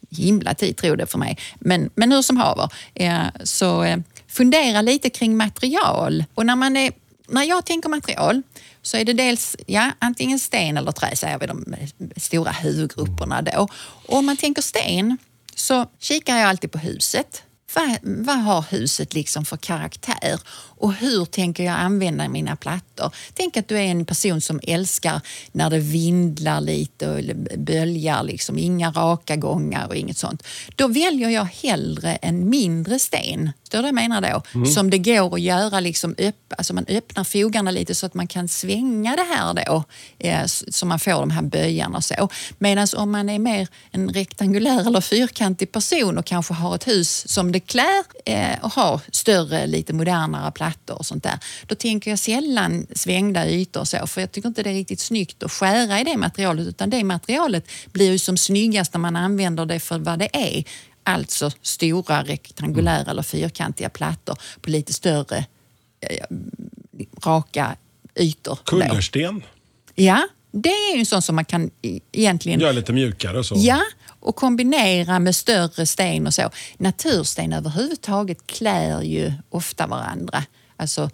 Himla 0.10 0.54
tid 0.54 0.78
tror 0.78 0.96
det 0.98 1.06
för 1.06 1.18
mig. 1.18 1.38
Men, 1.60 1.90
men 1.96 2.12
hur 2.12 2.22
som 2.22 2.38
haver, 2.38 2.70
eh, 2.94 3.24
så 3.44 3.84
eh, 3.84 3.98
fundera 4.28 4.82
lite 4.82 5.10
kring 5.10 5.38
material. 5.38 6.24
Och 6.34 6.46
när, 6.46 6.56
man 6.56 6.78
är, 6.78 6.92
när 7.28 7.44
jag 7.44 7.66
tänker 7.66 7.90
material 7.90 8.42
så 8.82 8.98
är 8.98 9.06
det 9.06 9.14
dels 9.14 9.56
ja, 9.66 9.92
antingen 10.00 10.40
sten 10.40 10.78
eller 10.78 10.92
trä, 10.92 11.16
säger 11.16 11.40
vi 11.40 11.48
de 11.48 11.76
stora 12.18 12.52
huvudgrupperna 12.52 13.42
då. 13.42 13.68
Och 14.06 14.18
om 14.18 14.26
man 14.26 14.38
tänker 14.38 14.62
sten 14.62 15.18
så 15.62 15.86
kikar 16.00 16.38
jag 16.38 16.50
alltid 16.50 16.72
på 16.72 16.78
huset. 16.78 17.44
Vad, 17.74 17.98
vad 18.04 18.38
har 18.38 18.66
huset 18.70 19.14
liksom 19.14 19.46
för 19.46 19.58
karaktär? 19.58 20.40
Och 20.82 20.94
hur 20.94 21.26
tänker 21.26 21.64
jag 21.64 21.76
använda 21.76 22.30
mina 22.30 22.56
plattor? 22.56 23.14
Tänk 23.34 23.58
att 23.58 23.68
du 23.68 23.78
är 23.78 23.82
en 23.84 24.06
person 24.06 24.42
som 24.42 24.60
älskar 24.64 25.22
när 25.52 25.70
det 25.70 25.80
vindlar 25.80 26.62
lite 26.62 27.10
och 27.10 27.36
böljar, 27.58 28.24
liksom. 28.24 28.58
inga 28.58 28.92
raka 28.92 29.36
gångar 29.36 29.88
och 29.88 29.96
inget 29.96 30.18
sånt. 30.18 30.44
Då 30.76 30.88
väljer 30.88 31.30
jag 31.30 31.46
hellre 31.46 32.16
en 32.16 32.50
mindre 32.50 33.00
sten 33.00 33.52
det 33.72 33.88
jag 33.88 33.96
menar 33.96 34.22
då. 34.22 34.66
Som 34.66 34.90
det 34.90 34.98
går 34.98 35.36
att 35.36 35.42
göra, 35.42 35.80
liksom 35.80 36.16
upp, 36.18 36.54
alltså 36.58 36.74
man 36.74 36.86
öppnar 36.88 37.24
fogarna 37.24 37.72
lite 37.72 37.96
så 37.96 38.06
att 38.06 38.14
man 38.14 38.28
kan 38.28 38.48
svänga 38.48 39.16
det 39.16 39.36
här 39.36 39.54
då. 39.54 39.84
Eh, 40.20 40.46
så 40.46 40.86
man 40.86 41.00
får 41.00 41.12
de 41.12 41.32
här 41.32 41.42
böjarna 41.42 41.98
och 41.98 42.04
så. 42.04 42.30
Medan 42.58 42.88
om 42.98 43.12
man 43.12 43.30
är 43.30 43.40
mer 43.40 43.68
en 43.92 44.10
rektangulär 44.10 44.88
eller 44.88 45.02
fyrkantig 45.02 45.72
person 45.72 46.18
och 46.18 46.26
kanske 46.26 46.54
har 46.54 46.76
ett 46.76 46.88
hus 46.88 47.28
som 47.28 47.52
det 47.52 47.60
klär 47.60 48.04
eh, 48.26 48.60
och 48.62 48.74
har 48.74 49.02
större, 49.12 49.68
lite 49.68 49.94
modernare 49.94 50.52
plattor 50.52 50.71
och 50.90 51.06
sånt 51.06 51.24
där. 51.24 51.40
Då 51.68 51.76
tänker 51.76 52.12
jag 52.12 52.20
sällan 52.20 52.88
svängda 52.96 53.50
ytor 53.50 53.82
och 53.82 53.88
så, 53.88 54.08
för 54.08 54.22
jag 54.22 54.32
tycker 54.32 54.48
inte 54.48 54.64
det 54.64 54.70
är 54.70 54.74
riktigt 54.74 55.00
snyggt 55.00 55.44
att 55.44 55.52
skära 55.52 56.00
i 56.00 56.04
det 56.04 56.18
materialet, 56.18 56.68
utan 56.68 56.90
det 56.90 57.04
materialet 57.04 57.68
blir 57.92 58.12
ju 58.12 58.20
som 58.20 58.38
snyggast 58.38 58.94
när 58.94 59.00
man 59.00 59.16
använder 59.16 59.66
det 59.66 59.80
för 59.80 60.00
vad 60.00 60.20
det 60.20 60.30
är. 60.34 60.64
Alltså 61.04 61.52
stora 61.62 62.24
rektangulära 62.24 63.12
eller 63.12 63.24
fyrkantiga 63.24 63.90
plattor 63.90 64.38
på 64.62 64.70
lite 64.70 64.94
större 64.94 65.46
eh, 66.00 66.26
raka 67.26 67.76
ytor. 68.16 68.60
Kullersten. 68.66 69.44
Ja, 69.96 70.28
det 70.52 70.70
är 70.70 70.94
ju 70.94 71.00
en 71.00 71.06
sån 71.06 71.22
som 71.22 71.36
man 71.36 71.46
kan 71.46 71.72
egentligen 72.12 72.60
Gör 72.60 72.74
lite 72.74 72.94
mjukare 72.94 73.44
så. 73.44 73.56
Ja, 73.58 73.82
och 74.20 74.36
kombinera 74.36 75.20
med 75.20 75.36
större 75.36 75.86
sten 75.86 76.28
och 76.28 76.34
så. 76.34 76.50
Natursten 76.78 77.54
överhuvudtaget 77.54 78.48
klär 78.48 79.02
ju 79.02 79.34
ofta 79.50 79.88
varandra. 79.88 80.44
Alltså 80.82 81.10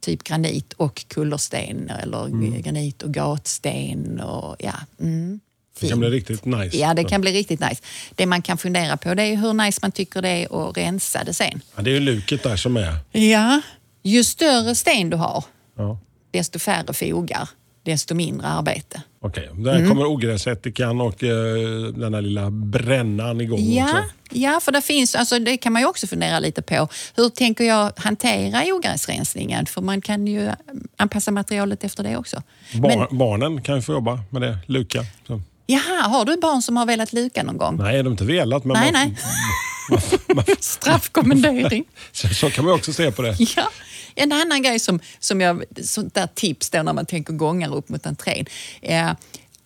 typ 0.00 0.22
granit 0.24 0.72
och 0.72 1.04
kullersten 1.08 1.90
eller 1.90 2.24
Mm. 2.26 2.62
granit 2.62 3.02
och 3.02 3.14
gatsten. 3.14 4.20
Och, 4.20 4.56
ja, 4.58 4.74
mm. 5.00 5.40
Det 5.80 5.88
kan 5.88 5.98
bli 6.00 6.10
riktigt 6.10 6.44
nice. 6.44 6.76
Ja, 6.76 6.94
det 6.94 7.04
kan 7.04 7.20
bli 7.20 7.32
riktigt 7.32 7.60
nice. 7.60 7.82
Det 8.14 8.26
man 8.26 8.42
kan 8.42 8.58
fundera 8.58 8.96
på 8.96 9.14
det 9.14 9.22
är 9.22 9.36
hur 9.36 9.52
nice 9.52 9.78
man 9.82 9.92
tycker 9.92 10.22
det 10.22 10.28
är 10.28 10.68
att 10.70 10.76
rensa 10.76 11.24
det 11.24 11.34
sen. 11.34 11.60
Ja, 11.76 11.82
det 11.82 11.90
är 11.90 11.94
ju 11.94 12.00
luket 12.00 12.42
där 12.42 12.56
som 12.56 12.76
är... 12.76 12.96
Ja, 13.12 13.60
ju 14.02 14.24
större 14.24 14.74
sten 14.74 15.10
du 15.10 15.16
har, 15.16 15.44
Ja. 15.76 15.98
desto 16.30 16.58
färre 16.58 16.92
fogar, 16.94 17.48
desto 17.88 18.14
mindre 18.14 18.46
arbete. 18.46 19.02
Okej, 19.20 19.48
där 19.54 19.76
Mm. 19.76 19.88
kommer 19.88 20.06
ogräsättikan 20.06 21.00
och 21.00 21.24
eh, 21.24 21.82
den 21.94 22.14
här 22.14 22.20
lilla 22.22 22.50
brännan 22.50 23.40
igång 23.40 23.60
Ja, 23.60 23.84
också. 23.84 24.02
ja, 24.30 24.60
för 24.62 24.72
det 24.72 24.82
finns, 24.82 25.14
alltså 25.14 25.38
det 25.38 25.56
kan 25.56 25.72
man 25.72 25.82
ju 25.82 25.88
också 25.88 26.06
fundera 26.06 26.38
lite 26.40 26.62
på. 26.62 26.88
Hur 27.16 27.28
tänker 27.28 27.64
jag 27.64 27.92
hantera 27.96 28.62
ogräsrensningen? 28.74 29.66
För 29.66 29.80
man 29.82 30.00
kan 30.00 30.26
ju 30.26 30.50
anpassa 30.96 31.30
materialet 31.30 31.84
efter 31.84 32.02
det 32.02 32.16
också. 32.16 32.42
Bar- 32.74 32.88
Men, 33.10 33.18
Barnen 33.18 33.62
kan 33.62 33.76
ju 33.76 33.82
få 33.82 33.92
jobba 33.92 34.20
med 34.30 34.42
det, 34.42 34.58
luka. 34.66 35.04
Så. 35.26 35.40
Jaha, 35.72 36.08
har 36.08 36.24
du 36.24 36.36
barn 36.36 36.62
som 36.62 36.76
har 36.76 36.86
velat 36.86 37.12
luka 37.12 37.42
någon 37.42 37.56
gång? 37.56 37.76
Nej, 37.76 37.96
de 37.96 38.02
har 38.06 38.10
inte 38.10 38.24
velat, 38.24 38.64
men 38.64 38.76
nej. 38.80 38.92
man, 38.92 39.16
nej. 40.46 40.56
Straffkommendering. 40.60 41.84
Så, 42.12 42.28
så 42.28 42.50
kan 42.50 42.64
man 42.64 42.74
också 42.74 42.92
se 42.92 43.12
på 43.12 43.22
det. 43.22 43.36
Ja. 43.56 43.68
En 44.14 44.32
annan 44.32 44.62
grej 44.62 44.78
som, 44.78 45.00
som 45.18 45.40
jag, 45.40 45.64
sånt 45.82 46.14
där 46.14 46.26
tips 46.34 46.70
då 46.70 46.82
när 46.82 46.92
man 46.92 47.06
tänker 47.06 47.32
gångar 47.32 47.74
upp 47.74 47.88
mot 47.88 48.06
entrén. 48.06 48.46
är 48.82 49.16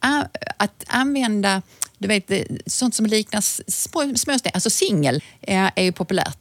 a- 0.01 0.27
att 0.57 0.85
använda 0.87 1.63
du 1.99 2.09
vet, 2.09 2.29
det- 2.29 2.47
sånt 2.67 2.95
som 2.95 3.07
liknar 3.07 3.39
s- 3.39 3.61
små, 3.85 4.13
småsten, 4.17 4.53
alltså 4.55 4.71
singel, 4.71 5.23
eh, 5.41 5.71
är 5.77 5.83
ju 5.83 5.93
populärt. 5.93 6.39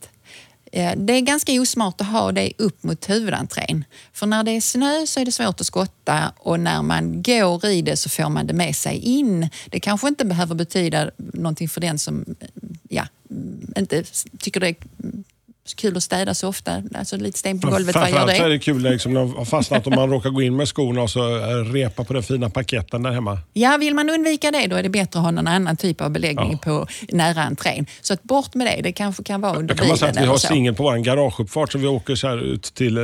Eh, 0.72 0.94
det 0.98 1.14
är 1.14 1.22
ganska 1.22 1.62
osmart 1.62 2.02
att 2.02 2.08
ha 2.08 2.32
det 2.32 2.54
upp 2.58 2.84
mot 2.84 3.10
huvudentrén. 3.10 3.86
För 4.14 4.28
när 4.28 4.44
det 4.44 4.52
är 4.52 4.62
snö 4.62 5.08
så 5.08 5.20
är 5.20 5.26
det 5.26 5.32
svårt 5.32 5.62
att 5.62 5.68
skotta 5.68 6.34
och 6.38 6.60
när 6.60 6.82
man 6.82 7.24
går 7.24 7.66
i 7.66 7.82
det 7.82 7.98
så 7.98 8.10
får 8.10 8.30
man 8.30 8.48
det 8.48 8.54
med 8.54 8.76
sig 8.76 8.98
in. 8.98 9.50
Det 9.70 9.80
kanske 9.80 10.08
inte 10.08 10.26
behöver 10.26 10.56
betyda 10.56 11.12
någonting 11.18 11.70
för 11.70 11.82
den 11.82 12.00
som 12.00 12.26
eh, 12.40 12.48
ja, 12.90 13.08
mm, 13.30 13.74
inte 13.78 14.04
tycker 14.40 14.60
det 14.60 14.68
är 14.68 14.76
kul 15.76 15.98
att 15.98 16.04
städa 16.04 16.34
så 16.34 16.48
ofta. 16.48 16.84
Alltså 16.96 17.18
lite 17.18 17.40
sten 17.40 17.60
på 17.60 17.70
golvet, 17.70 17.96
vad 17.96 18.10
gör 18.10 18.28
så 18.28 18.30
är 18.30 18.44
det? 18.44 18.50
det 18.50 18.60
kul 18.60 18.82
liksom, 18.82 19.14
när 19.14 19.22
de 19.22 19.36
har 19.36 19.46
fastnat 19.46 19.88
om 19.88 19.94
man 19.96 20.10
råkar 20.10 20.30
gå 20.30 20.42
in 20.42 20.56
med 20.56 20.68
skorna 20.68 21.02
och 21.02 21.10
så 21.10 21.40
repa 21.74 22.04
på 22.04 22.14
den 22.14 22.24
fina 22.24 22.50
paketten 22.50 23.04
där 23.04 23.12
hemma. 23.12 23.40
Ja, 23.54 23.78
vill 23.80 23.96
man 23.96 24.10
undvika 24.10 24.52
det 24.52 24.68
då 24.68 24.76
är 24.76 24.84
det 24.84 24.90
bättre 24.90 25.20
att 25.20 25.24
ha 25.26 25.32
någon 25.32 25.48
annan 25.48 25.78
typ 25.78 26.02
av 26.02 26.10
beläggning 26.10 26.58
på 26.58 26.88
nära 27.10 27.44
entrén. 27.44 27.86
Så 28.02 28.14
att 28.14 28.24
bort 28.24 28.54
med 28.56 28.68
det. 28.68 28.82
Det 28.82 28.92
kanske 28.92 29.24
kan 29.24 29.42
vara 29.42 29.56
under 29.56 29.74
Då 29.74 29.80
kan 29.80 29.88
man 29.88 29.98
säga 29.98 30.12
bilen 30.12 30.24
att 30.24 30.28
vi 30.28 30.32
har 30.32 30.38
singel 30.38 30.76
på 30.76 30.84
vår 30.84 30.98
garageuppfart 30.98 31.72
så 31.72 31.78
vi 31.78 31.88
åker 31.88 32.16
så 32.16 32.36
ut 32.36 32.64
till, 32.64 32.98
eh, 32.98 33.04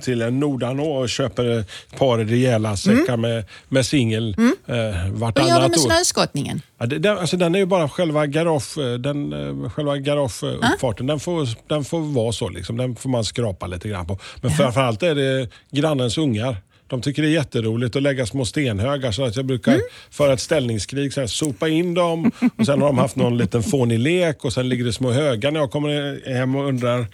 till 0.00 0.18
Nordanå 0.18 0.92
och 0.92 1.08
köper 1.08 1.58
ett 1.60 1.98
par 1.98 2.18
rejäla 2.18 2.76
säckar 2.76 3.16
med, 3.16 3.44
med 3.68 3.86
singel 3.86 4.36
eh, 4.38 4.44
Mm. 4.44 4.54
Vad 4.66 4.76
gör 4.76 4.92
du 4.92 5.18
vartannat 5.18 5.70
med 5.70 5.78
år. 5.78 5.82
snöskottningen? 5.82 6.62
Ja, 6.78 6.86
det, 6.86 6.98
den, 6.98 7.18
alltså 7.18 7.36
den 7.36 7.54
är 7.54 7.58
ju 7.58 7.66
bara 7.66 7.88
själva, 7.88 8.26
garage, 8.26 8.78
eh, 8.78 8.94
den, 8.94 9.70
själva 9.70 9.96
garageuppfarten. 9.96 11.06
Den, 11.06 11.20
får, 11.20 11.48
den 11.68 11.83
får 11.84 12.00
vara 12.00 12.32
så. 12.32 12.48
Liksom. 12.48 12.76
Den 12.76 12.96
får 12.96 13.10
man 13.10 13.24
skrapa 13.24 13.66
lite 13.66 13.88
grann 13.88 14.06
på. 14.06 14.18
Men 14.40 14.50
framförallt 14.50 15.02
är 15.02 15.14
det 15.14 15.48
grannens 15.70 16.18
ungar. 16.18 16.56
De 16.86 17.02
tycker 17.02 17.22
det 17.22 17.28
är 17.28 17.32
jätteroligt 17.32 17.96
att 17.96 18.02
lägga 18.02 18.26
små 18.26 18.44
stenhögar 18.44 19.12
så 19.12 19.24
att 19.24 19.36
jag 19.36 19.44
brukar 19.44 19.72
Mm. 19.72 19.84
föra 20.10 20.32
ett 20.32 20.40
ställningskrig, 20.40 21.12
så 21.12 21.20
här, 21.20 21.26
sopa 21.26 21.68
in 21.68 21.94
dem 21.94 22.32
och 22.58 22.66
sen 22.66 22.80
har 22.80 22.88
de 22.88 22.98
haft 22.98 23.16
någon 23.16 23.38
liten 23.38 23.62
fånig 23.62 23.98
lek 23.98 24.44
och 24.44 24.52
sen 24.52 24.68
ligger 24.68 24.84
det 24.84 24.92
små 24.92 25.10
högar 25.10 25.50
när 25.50 25.60
jag 25.60 25.70
kommer 25.70 26.20
hem 26.34 26.54
och 26.56 26.68
undrar. 26.68 27.06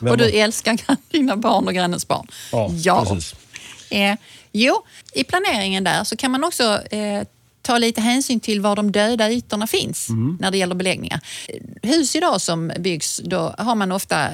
Och 0.00 0.16
du 0.18 0.24
har- 0.24 0.30
älskar 0.42 0.78
dina 1.10 1.36
barn 1.36 1.66
och 1.66 1.74
grannens 1.74 2.08
barn? 2.08 2.26
Ja, 2.82 3.04
precis. 3.08 3.34
Eh, 3.90 4.14
jo, 4.52 4.74
i 5.12 5.24
planeringen 5.24 5.84
där 5.84 6.04
så 6.04 6.16
kan 6.16 6.30
man 6.30 6.44
också 6.44 6.62
eh, 6.90 7.22
ta 7.64 7.78
lite 7.78 8.00
hänsyn 8.00 8.40
till 8.40 8.60
var 8.60 8.76
de 8.76 8.92
döda 8.92 9.30
ytorna 9.32 9.66
finns 9.66 10.08
Mm. 10.08 10.36
när 10.40 10.50
det 10.50 10.58
gäller 10.58 10.74
beläggningar. 10.74 11.20
Hus 11.82 12.16
idag 12.16 12.40
som 12.40 12.72
byggs, 12.78 13.20
då 13.24 13.54
har 13.58 13.74
man 13.74 13.92
ofta, 13.92 14.28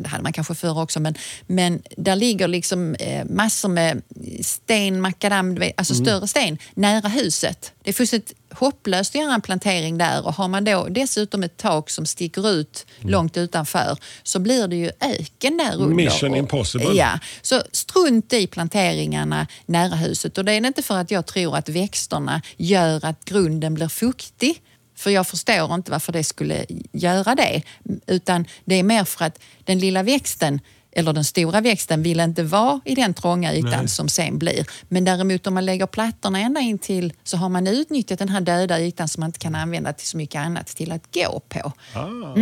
det 0.00 0.08
hade 0.08 0.22
man 0.22 0.32
kanske 0.32 0.54
förr 0.54 0.78
också, 0.80 1.00
men, 1.00 1.14
men 1.46 1.82
där 1.96 2.16
ligger 2.16 2.48
liksom 2.48 2.94
eh, 2.94 3.24
massor 3.24 3.68
med 3.68 4.02
sten, 4.40 5.00
makadam, 5.00 5.58
alltså 5.76 5.94
Mm. 5.94 6.04
större 6.06 6.28
sten 6.28 6.58
nära 6.74 7.08
huset. 7.08 7.72
Det 7.82 7.90
är 7.90 7.94
fullständigt 7.94 8.34
hopplöst 8.54 9.14
att 9.14 9.20
göra 9.20 9.34
en 9.34 9.40
plantering 9.40 9.98
där 9.98 10.26
och 10.26 10.34
har 10.34 10.48
man 10.48 10.64
då 10.64 10.86
dessutom 10.90 11.42
ett 11.42 11.56
tak 11.56 11.90
som 11.90 12.06
sticker 12.06 12.50
ut 12.50 12.86
långt 13.00 13.36
utanför 13.36 13.96
så 14.22 14.38
blir 14.38 14.68
det 14.68 14.76
ju 14.76 14.90
öken 15.00 15.56
där 15.56 15.72
under. 15.72 15.84
Mm. 15.84 15.96
Mission 15.96 16.34
impossible. 16.34 16.92
Ja, 16.94 17.18
så 17.42 17.62
strunt 17.72 18.32
i 18.32 18.46
planteringarna 18.46 19.46
nära 19.66 19.94
huset. 19.94 20.38
Och 20.38 20.44
det 20.44 20.52
är 20.52 20.66
inte 20.66 20.82
för 20.82 20.98
att 20.98 21.10
jag 21.10 21.26
tror 21.26 21.56
att 21.56 21.68
växterna 21.68 22.42
gör 22.56 23.04
att 23.04 23.24
grunden 23.24 23.74
blir 23.74 23.88
fuktig. 23.88 24.62
För 24.96 25.10
jag 25.10 25.26
förstår 25.26 25.74
inte 25.74 25.90
varför 25.90 26.12
det 26.12 26.24
skulle 26.24 26.66
göra 26.92 27.34
det. 27.34 27.62
Utan 28.06 28.46
det 28.64 28.74
är 28.74 28.82
mer 28.82 29.04
för 29.04 29.24
att 29.24 29.38
den 29.64 29.78
lilla 29.78 30.02
växten 30.02 30.60
eller 30.92 31.12
den 31.12 31.24
stora 31.24 31.60
växten 31.60 32.02
vill 32.02 32.20
inte 32.20 32.42
vara 32.42 32.80
i 32.84 32.94
den 32.94 33.14
trånga 33.14 33.54
ytan 33.54 33.70
Nej. 33.70 33.88
som 33.88 34.08
sen 34.08 34.38
blir. 34.38 34.66
Men 34.88 35.04
däremot 35.04 35.46
om 35.46 35.54
man 35.54 35.64
lägger 35.64 35.86
plattorna 35.86 36.38
ända 36.40 36.60
in 36.60 36.78
till 36.78 37.12
så 37.24 37.36
har 37.36 37.48
man 37.48 37.66
utnyttjat 37.66 38.18
den 38.18 38.28
här 38.28 38.40
döda 38.40 38.80
ytan 38.80 39.08
som 39.08 39.20
man 39.20 39.28
inte 39.28 39.38
kan 39.38 39.54
använda 39.54 39.92
till 39.92 40.06
så 40.06 40.16
mycket 40.16 40.38
annat 40.40 40.66
till 40.66 40.92
att 40.92 41.14
gå 41.14 41.40
på. 41.48 41.72
Ah, 41.94 42.34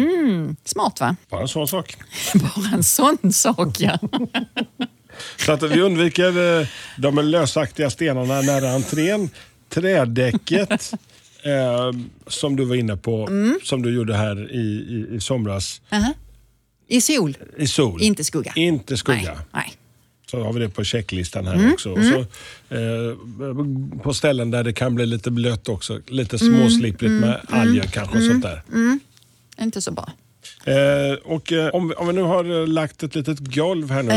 Smart 0.64 1.00
va? 1.00 1.16
bara 1.30 1.40
en 1.40 1.48
sån 1.48 1.68
sak. 1.68 1.96
Bara 2.34 2.70
en 2.74 2.84
sån 2.84 3.32
sak 3.32 3.80
ja. 3.80 3.98
Så 5.46 5.52
att 5.52 5.62
vi 5.62 5.80
undviker 5.80 6.60
eh, 6.60 6.66
de 6.96 7.18
lösaktiga 7.18 7.90
stenarna 7.90 8.40
nära 8.40 8.70
entrén. 8.70 9.30
Trädäcket 9.68 10.70
eh, 11.42 11.90
som 12.26 12.56
du 12.56 12.64
var 12.64 12.76
inne 12.76 12.96
på, 12.96 13.26
Mm. 13.26 13.58
som 13.64 13.82
du 13.82 13.94
gjorde 13.94 14.16
här 14.16 14.52
i, 14.52 14.58
i, 14.60 15.16
i 15.16 15.20
somras. 15.20 15.80
Aha. 15.92 16.12
I 16.90 17.00
sol, 17.00 17.36
I 17.58 17.66
sol. 17.66 18.02
inte 18.02 18.24
skugga. 18.24 18.52
Inte 18.56 18.96
skugga. 18.96 19.20
Nej, 19.20 19.36
nej. 19.52 19.72
Så 20.30 20.42
har 20.42 20.52
vi 20.52 20.60
det 20.60 20.68
på 20.68 20.84
checklistan 20.84 21.46
här 21.46 21.54
Mm, 21.54 21.72
också. 21.72 21.90
Och 21.92 21.98
Så, 22.04 22.18
eh, 22.74 23.16
på 24.02 24.14
ställen 24.14 24.50
där 24.50 24.64
det 24.64 24.72
kan 24.72 24.94
bli 24.94 25.06
lite 25.06 25.30
blött 25.30 25.68
också. 25.68 26.00
Lite 26.06 26.38
småslipprigt 26.38 27.10
Mm, 27.10 27.20
med 27.20 27.40
alger 27.48 27.82
kanske 27.82 28.16
och 28.18 28.24
sånt 28.24 28.42
där. 28.42 28.62
Inte 29.60 29.80
så 29.80 29.90
bra. 29.92 30.12
Eh, 30.64 31.14
och 31.24 31.52
eh, 31.52 31.68
om, 31.68 31.88
vi- 31.88 31.94
om 31.94 32.06
vi 32.06 32.12
nu 32.12 32.22
har 32.22 32.60
eh, 32.62 32.66
lagt 32.66 33.02
ett 33.02 33.14
litet 33.14 33.38
golv 33.38 33.90
här 33.90 34.02
nu 34.02 34.08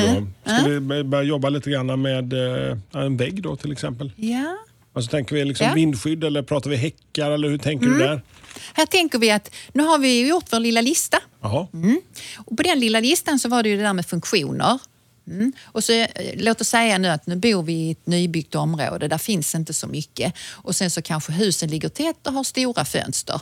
då. 0.45 0.51
Ska 0.57 0.67
vi 0.69 0.79
börja- 1.03 1.23
jobba 1.23 1.49
lite 1.49 1.69
grann 1.71 2.01
med 2.01 2.33
eh, 2.33 2.77
en 2.91 3.17
vägg 3.17 3.41
då 3.43 3.55
till 3.55 3.71
exempel? 3.71 4.11
Ja. 4.15 4.57
Alltså 4.95 5.11
tänker 5.11 5.35
vi 5.35 5.45
liksom 5.45 5.63
Ja. 5.63 5.67
Mm. 5.71 5.75
vindskydd 5.75 6.23
eller 6.23 6.41
pratar 6.41 6.69
vi 6.69 6.75
häckar 6.75 7.31
eller 7.31 7.49
hur 7.49 7.57
tänker 7.57 7.85
du 7.87 7.97
där? 7.97 8.21
Här 8.73 8.85
tänker 8.85 9.19
vi 9.19 9.31
att 9.31 9.55
nu 9.73 9.83
har 9.83 9.97
vi 9.97 10.27
gjort 10.27 10.45
vår 10.49 10.59
lilla 10.59 10.81
lista. 10.81 11.17
Mm. 11.73 12.01
Och 12.37 12.57
på 12.57 12.63
den 12.63 12.79
lilla 12.79 12.99
listan 12.99 13.39
så 13.39 13.49
var 13.49 13.63
det 13.63 13.69
ju 13.69 13.77
det 13.77 13.83
där 13.83 13.93
med 13.93 14.05
funktioner. 14.05 14.79
Mm. 15.27 15.53
Och 15.63 15.83
så, 15.83 15.93
eh, 15.93 16.07
låt 16.35 16.61
oss 16.61 16.67
säga 16.67 16.97
nu 16.97 17.07
att 17.07 17.27
nu 17.27 17.35
bor 17.35 17.63
vi 17.63 17.73
i 17.73 17.91
ett 17.91 18.07
nybyggt 18.07 18.55
område, 18.55 19.07
där 19.07 19.17
finns 19.17 19.55
inte 19.55 19.73
så 19.73 19.87
mycket. 19.87 20.33
Och 20.51 20.75
sen 20.75 20.91
så 20.91 21.01
kanske 21.01 21.31
husen 21.31 21.69
ligger 21.69 21.89
tätt 21.89 22.27
och 22.27 22.33
har 22.33 22.43
stora 22.43 22.85
fönster. 22.85 23.41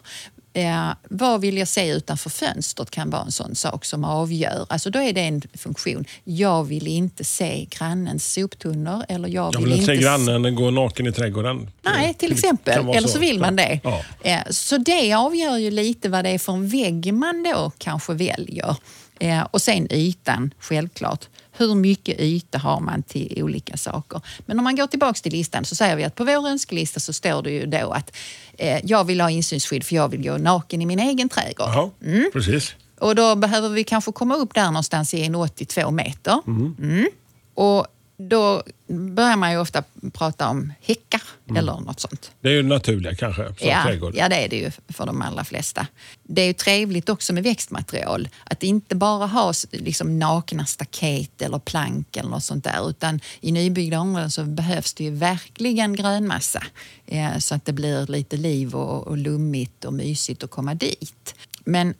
Eh, 0.53 0.89
vad 1.10 1.41
vill 1.41 1.58
jag 1.58 1.67
se 1.67 1.89
utanför 1.91 2.29
fönstret 2.29 2.91
kan 2.91 3.10
vara 3.10 3.22
en 3.22 3.31
sån 3.31 3.55
sak 3.55 3.86
som 3.86 4.03
avgör. 4.03 4.65
Alltså 4.70 4.89
då 4.89 5.00
är 5.00 5.13
det 5.13 5.22
en 5.22 5.41
funktion. 5.53 6.05
Jag 6.24 6.63
vill 6.63 6.88
inte 6.88 7.24
se 7.24 7.65
grannens 7.70 8.34
soptunnor 8.34 9.03
eller 9.10 9.29
jag 9.29 9.55
Jag 9.55 9.60
vill, 9.60 9.70
vill 9.70 9.79
inte 9.79 9.96
se 9.96 10.01
grannen 10.01 10.55
gå 10.55 10.72
naken 10.72 11.08
i 11.08 11.12
trädgården. 11.12 11.70
Nej, 11.81 12.13
till 12.13 12.31
exempel. 12.31 12.89
Eller 12.89 13.08
så 13.08 13.20
vill 13.20 13.39
man 13.39 13.55
det. 13.55 13.79
Ja. 13.84 14.01
Eh, 14.24 14.39
Så 14.50 14.77
det 14.77 15.13
avgör 15.13 15.58
ju 15.58 15.72
lite 15.72 16.10
vad 16.10 16.25
det 16.25 16.29
är 16.29 16.39
för 16.39 16.53
en 16.53 16.67
vägg 16.70 17.13
man 17.13 17.43
då 17.43 17.72
kanske 17.77 18.13
väljer. 18.13 18.75
Eh, 19.20 19.41
Och 19.51 19.62
sen 19.62 19.88
ytan, 19.91 20.53
självklart. 20.60 21.25
Hur 21.62 21.75
mycket 21.75 22.20
yta 22.20 22.58
har 22.58 22.80
man 22.80 23.03
till 23.03 23.44
olika 23.44 23.77
saker? 23.77 24.22
Men 24.46 24.58
om 24.60 24.63
man 24.63 24.75
går 24.75 24.88
tillbaka 24.88 25.13
till 25.13 25.32
listan 25.32 25.65
så 25.65 25.75
säger 25.75 25.96
vi 25.96 26.03
att 26.03 26.15
på 26.15 26.24
vår 26.24 26.48
önskelista 26.48 27.00
så 27.00 27.13
står 27.13 27.41
det 27.44 27.51
ju 27.51 27.65
då 27.65 27.91
att 27.91 28.15
eh, 28.58 28.80
jag 28.84 29.03
vill 29.03 29.22
ha 29.22 29.30
insynsskydd 29.30 29.84
för 29.84 29.96
jag 29.96 30.10
vill 30.10 30.24
gå 30.24 30.38
naken 30.38 30.82
i 30.82 30.86
min 30.86 31.00
egen 31.00 31.30
trädgård. 31.30 31.68
Jaha, 31.70 31.89
Mm. 32.06 32.30
precis. 32.34 32.75
Och 33.00 33.15
då 33.15 33.36
behöver 33.36 33.70
vi 33.70 33.84
kanske 33.84 34.12
komma 34.12 34.36
upp 34.36 34.53
där 34.53 34.65
någonstans 34.65 35.13
i 35.13 35.24
en 35.24 35.36
82 35.36 35.91
meter. 35.91 36.39
Mm. 36.48 37.08
Och 37.56 37.88
då 38.29 38.63
börjar 38.87 39.37
man 39.37 39.51
ju 39.51 39.57
ofta 39.57 39.83
prata 40.13 40.49
om 40.49 40.73
häckar 40.81 41.21
eller 41.55 41.79
något 41.79 41.99
sånt. 41.99 42.31
Det 42.41 42.49
är 42.49 42.53
ju 42.53 42.63
naturliga 42.63 43.15
kanske, 43.15 43.45
som 43.45 43.67
Ja, 43.67 43.83
trädgård. 43.85 44.15
ja, 44.15 44.29
det 44.29 44.35
är 44.45 44.49
det 44.49 44.55
ju 44.57 44.71
för 44.89 45.05
de 45.05 45.21
allra 45.21 45.43
flesta. 45.43 45.87
Det 46.23 46.41
är 46.41 46.45
ju 46.45 46.53
trevligt 46.53 47.09
också 47.09 47.33
med 47.33 47.43
växtmaterial. 47.43 48.29
Att 48.43 48.63
inte 48.63 48.95
bara 48.95 49.25
ha 49.27 49.53
liksom, 49.71 50.19
nakna 50.19 50.65
staket 50.65 51.41
eller 51.41 51.59
plank 51.59 52.17
eller 52.17 52.29
något 52.29 52.43
sånt 52.43 52.63
där. 52.63 52.89
Utan 52.89 53.19
i 53.41 53.51
nybyggda 53.51 53.99
områden 53.99 54.31
så 54.31 54.43
behövs 54.43 54.93
det 54.93 55.03
ju 55.03 55.11
verkligen 55.11 55.95
grönmassa. 55.95 56.63
Eh, 57.05 57.37
så 57.37 57.55
att 57.55 57.65
det 57.65 57.73
blir 57.73 58.07
lite 58.07 58.37
liv 58.37 58.75
och, 58.75 59.07
och 59.07 59.17
lummigt 59.17 59.85
och 59.85 59.93
mysigt 59.93 60.43
att 60.43 60.51
komma 60.51 60.73
dit. 60.73 61.35
Men 61.65 61.93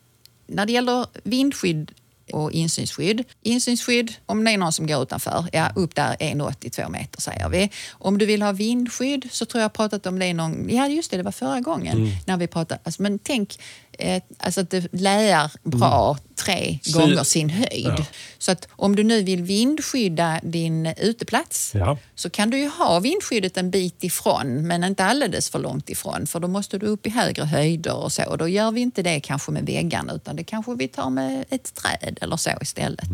när 0.48 0.66
det 0.66 0.72
gäller 0.72 1.06
vindskydd 1.24 1.92
och 2.34 2.52
insynsskydd. 2.52 3.24
Insynsskydd, 3.42 4.14
om 4.26 4.44
det 4.44 4.52
är 4.52 4.58
någon 4.58 4.74
som 4.74 4.88
går 4.88 5.04
utanför, 5.04 5.46
ja 5.54 5.72
upp 5.76 5.96
där 5.96 6.16
1,82 6.16 6.90
meter 6.90 7.22
säger 7.22 7.50
vi. 7.50 7.72
Om 7.92 8.18
du 8.18 8.26
vill 8.26 8.42
ha 8.42 8.52
vindskydd 8.52 9.28
så 9.32 9.46
tror 9.46 9.62
jag 9.62 9.74
pratat 9.74 10.06
om 10.06 10.20
det 10.20 10.34
någon, 10.34 10.70
ja 10.70 10.88
just 10.88 11.12
det, 11.12 11.18
det 11.18 11.24
var 11.24 11.32
förra 11.32 11.60
gången 11.60 12.12
när 12.28 12.38
vi 12.38 12.48
pratade. 12.48 12.82
Alltså, 12.84 13.02
men 13.02 13.20
tänk 13.20 13.60
eh, 14.02 14.22
alltså 14.38 14.62
att 14.62 14.70
det 14.70 14.88
läar 14.94 15.52
bra 15.64 16.18
tre 16.36 16.80
Så- 16.82 17.00
gånger 17.00 17.24
sin 17.24 17.50
höjd. 17.50 17.86
Ja. 17.98 18.06
Så 18.38 18.52
att 18.52 18.68
om 18.72 18.96
du 18.96 19.04
nu 19.04 19.24
vill 19.24 19.44
vindskydda 19.44 20.40
din 20.44 20.86
uteplats 20.86 21.72
Ja. 21.76 21.98
så 22.16 22.30
kan 22.30 22.50
du 22.50 22.58
ju 22.58 22.68
ha 22.70 23.00
vindskyddet 23.00 23.58
en 23.58 23.72
bit 23.72 24.04
ifrån 24.04 24.68
men 24.68 24.84
inte 24.84 25.06
alldeles 25.06 25.50
för 25.50 25.60
långt 25.60 25.90
ifrån 25.90 26.28
för 26.28 26.40
då 26.40 26.48
måste 26.48 26.78
du 26.78 26.86
upp 26.86 27.08
i 27.08 27.10
högre 27.10 27.44
höjder 27.44 27.96
och 27.96 28.12
så. 28.12 28.24
Och 28.30 28.38
då 28.38 28.48
gör 28.48 28.72
vi 28.72 28.82
inte 28.82 29.04
det 29.04 29.20
kanske 29.20 29.52
med 29.52 29.66
väggarna 29.66 30.14
utan 30.14 30.36
det 30.36 30.44
kanske 30.44 30.76
vi 30.76 30.88
tar 30.88 31.10
med 31.10 31.46
ett 31.50 31.74
träd 31.76 32.18
eller 32.22 32.38
så 32.38 32.52
istället. 32.62 33.10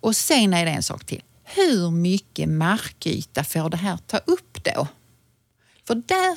Och 0.00 0.16
sen 0.16 0.54
är 0.54 0.64
det 0.64 0.70
en 0.70 0.82
sak 0.82 1.04
till. 1.04 1.22
Hur 1.44 1.90
mycket 1.90 2.48
markyta 2.48 3.44
får 3.44 3.70
det 3.70 3.76
här 3.76 3.98
ta 4.06 4.16
upp 4.18 4.64
då? 4.64 4.86
För 5.86 5.94
där 5.94 6.36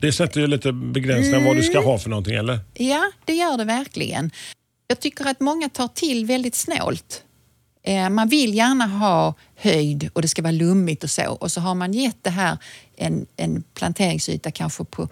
Det 0.00 0.12
sätter 0.12 0.40
ju 0.40 0.46
lite 0.46 0.72
begränsningar 0.72 1.46
vad 1.46 1.56
du 1.56 1.62
ska 1.62 1.80
ha 1.80 1.98
för 1.98 2.10
någonting, 2.10 2.34
eller? 2.34 2.58
Ja, 2.74 3.10
det 3.24 3.34
gör 3.34 3.56
det 3.58 3.64
verkligen. 3.64 4.30
Jag 4.86 5.00
tycker 5.00 5.24
att 5.26 5.40
många 5.40 5.68
tar 5.68 5.88
till 5.88 6.26
väldigt 6.26 6.54
snålt. 6.54 7.22
Eh, 7.82 8.08
Man 8.10 8.28
vill 8.28 8.54
gärna 8.54 8.86
ha 8.86 9.34
höjd 9.56 10.10
och 10.12 10.22
det 10.22 10.28
ska 10.28 10.42
vara 10.42 10.52
lummigt 10.52 11.04
och 11.04 11.10
så. 11.10 11.30
Och 11.32 11.52
så 11.52 11.60
har 11.60 11.74
man 11.74 11.92
gett 11.92 12.16
det 12.24 12.30
här 12.30 12.58
en, 12.96 13.26
en 13.36 13.62
planteringsyta 13.74 14.50
kanske 14.50 14.84
på 14.84 15.08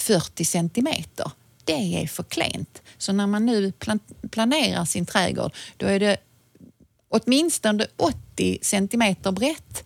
40 0.00 0.44
centimeter. 0.44 1.30
Det 1.64 2.02
är 2.02 2.06
för 2.06 2.22
klent. 2.22 2.82
Så 2.98 3.12
när 3.12 3.26
man 3.26 3.46
nu 3.46 3.72
plan- 3.72 4.00
planerar 4.30 4.84
sin 4.84 5.06
trädgård, 5.06 5.52
då 5.76 5.86
är 5.86 6.00
det 6.00 6.16
åtminstone 7.08 7.86
80 7.96 8.58
centimeter 8.62 9.32
brett 9.32 9.84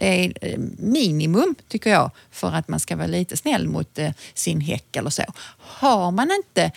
är 0.00 0.32
eh, 0.40 0.58
minimum, 0.78 1.54
tycker 1.68 1.90
jag, 1.90 2.10
för 2.30 2.52
att 2.52 2.68
man 2.68 2.80
ska 2.80 2.96
vara 2.96 3.06
lite 3.06 3.36
snäll 3.36 3.68
mot 3.68 3.98
eh, 3.98 4.10
sin 4.34 4.60
häck 4.60 4.96
eller 4.96 5.10
så. 5.10 5.24
Har 5.58 6.10
man 6.10 6.30
inte 6.30 6.72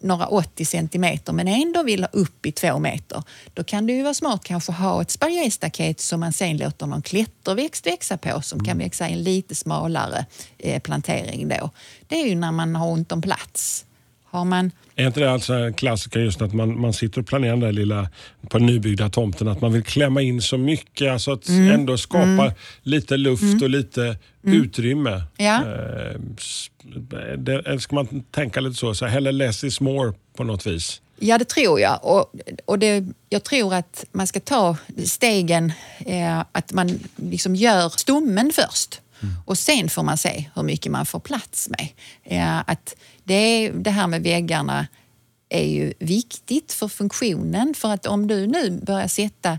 några 0.00 0.26
80 0.26 0.64
centimeter 0.64 1.32
men 1.32 1.48
ändå 1.48 1.82
vill 1.82 2.02
ha 2.02 2.08
upp 2.12 2.46
i 2.46 2.52
två 2.52 2.78
meter, 2.78 3.22
då 3.54 3.64
kan 3.64 3.86
det 3.86 3.92
ju 3.92 4.02
vara 4.02 4.14
smart 4.14 4.44
kanske 4.44 4.72
ha 4.72 5.02
ett 5.02 5.10
spaljéstaket 5.10 6.00
som 6.00 6.20
man 6.20 6.32
sen 6.32 6.56
låter 6.56 6.86
någon 6.86 7.02
klätterväxt 7.02 7.86
växa 7.86 8.16
på 8.16 8.42
som 8.42 8.64
kan 8.64 8.78
växa 8.78 9.08
i 9.08 9.12
en 9.12 9.22
lite 9.22 9.54
smalare 9.54 10.26
eh, 10.58 10.82
plantering 10.82 11.48
då. 11.48 11.70
Det 12.08 12.20
är 12.20 12.26
ju 12.26 12.34
när 12.34 12.52
man 12.52 12.76
har 12.76 12.88
ont 12.88 13.12
om 13.12 13.22
plats. 13.22 13.84
Har 14.38 14.44
man 14.44 14.70
Är 14.96 15.06
inte 15.06 15.20
det 15.20 15.30
alltså 15.32 15.54
en 15.54 15.74
klassiker 15.74 16.20
just 16.20 16.42
att 16.42 16.54
man, 16.54 16.80
man 16.80 16.92
sitter 16.92 17.20
och 17.20 17.26
planerar 17.26 17.50
den 17.52 17.60
där 17.60 17.72
lilla 17.72 18.08
på 18.48 18.58
den 18.58 18.66
nybyggda 18.66 19.08
tomten 19.08 19.48
att 19.48 19.60
man 19.60 19.72
vill 19.72 19.82
klämma 19.82 20.22
in 20.22 20.42
så 20.42 20.58
mycket, 20.58 21.12
alltså 21.12 21.32
att 21.32 21.48
Mm. 21.48 21.70
ändå 21.70 21.98
skapa 21.98 22.52
lite 22.82 23.16
luft 23.16 23.62
och 23.62 23.70
lite 23.70 24.16
utrymme. 24.42 25.22
Ja. 25.36 25.56
Eh, 25.64 26.20
det, 27.38 27.80
ska 27.80 27.94
man 27.94 28.22
tänka 28.30 28.60
lite 28.60 28.76
så, 28.76 28.94
så 28.94 29.06
hellre 29.06 29.32
less 29.32 29.64
is 29.64 29.80
more 29.80 30.12
på 30.36 30.44
något 30.44 30.66
vis? 30.66 31.00
Ja, 31.20 31.38
det 31.38 31.44
tror 31.44 31.80
jag. 31.80 31.98
Och, 32.02 32.32
och 32.64 32.78
det, 32.78 33.04
jag 33.28 33.44
tror 33.44 33.74
att 33.74 34.04
man 34.12 34.26
ska 34.26 34.40
ta 34.40 34.76
stegen, 35.04 35.72
eh, 36.06 36.38
att 36.52 36.72
man 36.72 36.98
liksom 37.16 37.56
gör 37.56 37.88
stommen 37.88 38.50
först. 38.54 39.00
Och 39.44 39.58
sen 39.58 39.88
får 39.88 40.02
man 40.02 40.18
se 40.18 40.44
hur 40.54 40.62
mycket 40.62 40.92
man 40.92 41.06
får 41.06 41.20
plats 41.20 41.68
med. 41.68 41.88
Eh, 42.24 42.58
att 42.58 42.94
det, 43.28 43.34
är, 43.34 43.72
det 43.72 43.90
här 43.90 44.06
med 44.06 44.22
väggarna 44.22 44.86
är 45.48 45.64
ju 45.64 45.92
viktigt 45.98 46.72
för 46.72 46.88
funktionen. 46.88 47.74
För 47.74 47.92
att 47.92 48.06
om 48.06 48.26
du 48.26 48.46
nu 48.46 48.70
börjar 48.70 49.08
sätta 49.08 49.58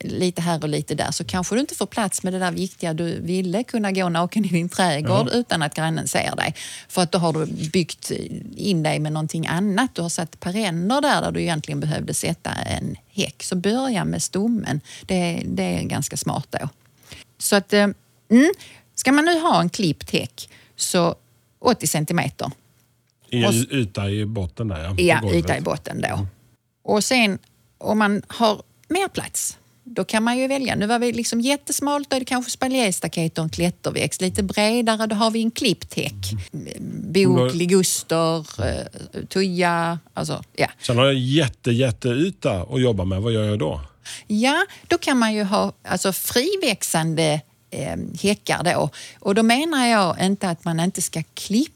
lite 0.00 0.42
här 0.42 0.62
och 0.62 0.68
lite 0.68 0.94
där 0.94 1.10
så 1.10 1.24
kanske 1.24 1.54
du 1.54 1.60
inte 1.60 1.74
får 1.74 1.86
plats 1.86 2.22
med 2.22 2.32
det 2.32 2.38
där 2.38 2.52
viktiga 2.52 2.94
du 2.94 3.20
ville 3.20 3.62
kunna 3.62 3.92
gå 3.92 4.08
naken 4.08 4.44
i 4.44 4.48
din 4.48 4.68
trädgård 4.68 5.28
utan 5.32 5.62
att 5.62 5.74
grannen 5.74 6.08
ser 6.08 6.36
dig. 6.36 6.54
För 6.88 7.02
att 7.02 7.12
då 7.12 7.18
har 7.18 7.32
du 7.32 7.46
byggt 7.46 8.10
in 8.56 8.82
dig 8.82 8.98
med 8.98 9.12
någonting 9.12 9.46
annat. 9.46 9.94
Du 9.94 10.02
har 10.02 10.08
satt 10.08 10.40
perenner 10.40 11.00
där, 11.00 11.22
där 11.22 11.32
du 11.32 11.42
egentligen 11.42 11.80
behövde 11.80 12.14
sätta 12.14 12.50
en 12.50 12.96
häck. 13.08 13.42
Så 13.42 13.56
börja 13.56 14.04
med 14.04 14.22
stommen. 14.22 14.80
Det, 15.06 15.42
det 15.44 15.62
är 15.62 15.82
ganska 15.82 16.16
smart 16.16 16.46
då. 16.50 16.68
Så 17.38 17.56
att, 17.56 17.72
eh, 17.72 17.88
mm, 18.30 18.52
ska 18.94 19.12
man 19.12 19.24
nu 19.24 19.40
ha 19.40 19.60
en 19.60 19.68
klippt 19.68 20.10
häck 20.10 20.50
så 20.76 21.14
80 21.60 21.86
centimeter. 21.86 22.50
I 23.30 23.44
s- 23.44 23.66
yta 23.70 24.10
i 24.10 24.26
botten 24.26 24.68
där 24.68 24.84
ja. 24.84 24.94
Ja, 24.98 25.34
yta 25.34 25.58
i 25.58 25.60
botten 25.60 26.00
då. 26.00 26.26
Och 26.84 27.04
sen 27.04 27.38
om 27.78 27.98
man 27.98 28.22
har 28.28 28.62
mer 28.88 29.08
plats, 29.08 29.58
då 29.84 30.04
kan 30.04 30.22
man 30.22 30.38
ju 30.38 30.48
välja. 30.48 30.74
Nu 30.74 30.86
var 30.86 30.98
vi 30.98 31.12
liksom 31.12 31.40
jättesmalt, 31.40 32.10
då 32.10 32.16
är 32.16 32.20
det 32.20 32.24
kanske 32.26 32.50
spaljéstaket 32.50 33.38
och 33.38 33.44
en 33.44 33.50
klätterväxt. 33.50 34.20
Lite 34.20 34.42
bredare, 34.42 35.06
då 35.06 35.16
har 35.16 35.30
vi 35.30 35.42
en 35.42 35.50
klippt 35.50 35.94
häck. 35.94 36.14
Bok, 37.14 37.40
Mm. 37.40 37.56
liguster, 37.58 38.38
eh, 38.66 38.86
tuja, 39.28 39.98
alltså 40.14 40.42
ja. 40.56 40.66
Sen 40.82 40.96
har 40.98 41.04
jag 41.04 41.14
jätte, 41.14 41.70
jätteyta 41.70 42.60
att 42.62 42.80
jobba 42.80 43.04
med. 43.04 43.22
Vad 43.22 43.32
gör 43.32 43.44
jag 43.44 43.58
då? 43.58 43.80
Ja, 44.26 44.66
då 44.88 44.98
kan 44.98 45.18
man 45.18 45.34
ju 45.34 45.42
ha 45.44 45.72
alltså, 45.88 46.12
friväxande 46.12 47.40
eh, 47.70 47.96
häckar 48.22 48.64
då. 48.64 48.90
Och 49.20 49.34
då 49.34 49.42
menar 49.42 49.86
jag 49.86 50.16
inte 50.26 50.48
att 50.50 50.64
man 50.64 50.80
inte 50.80 51.02
ska 51.02 51.22
klippa. 51.34 51.72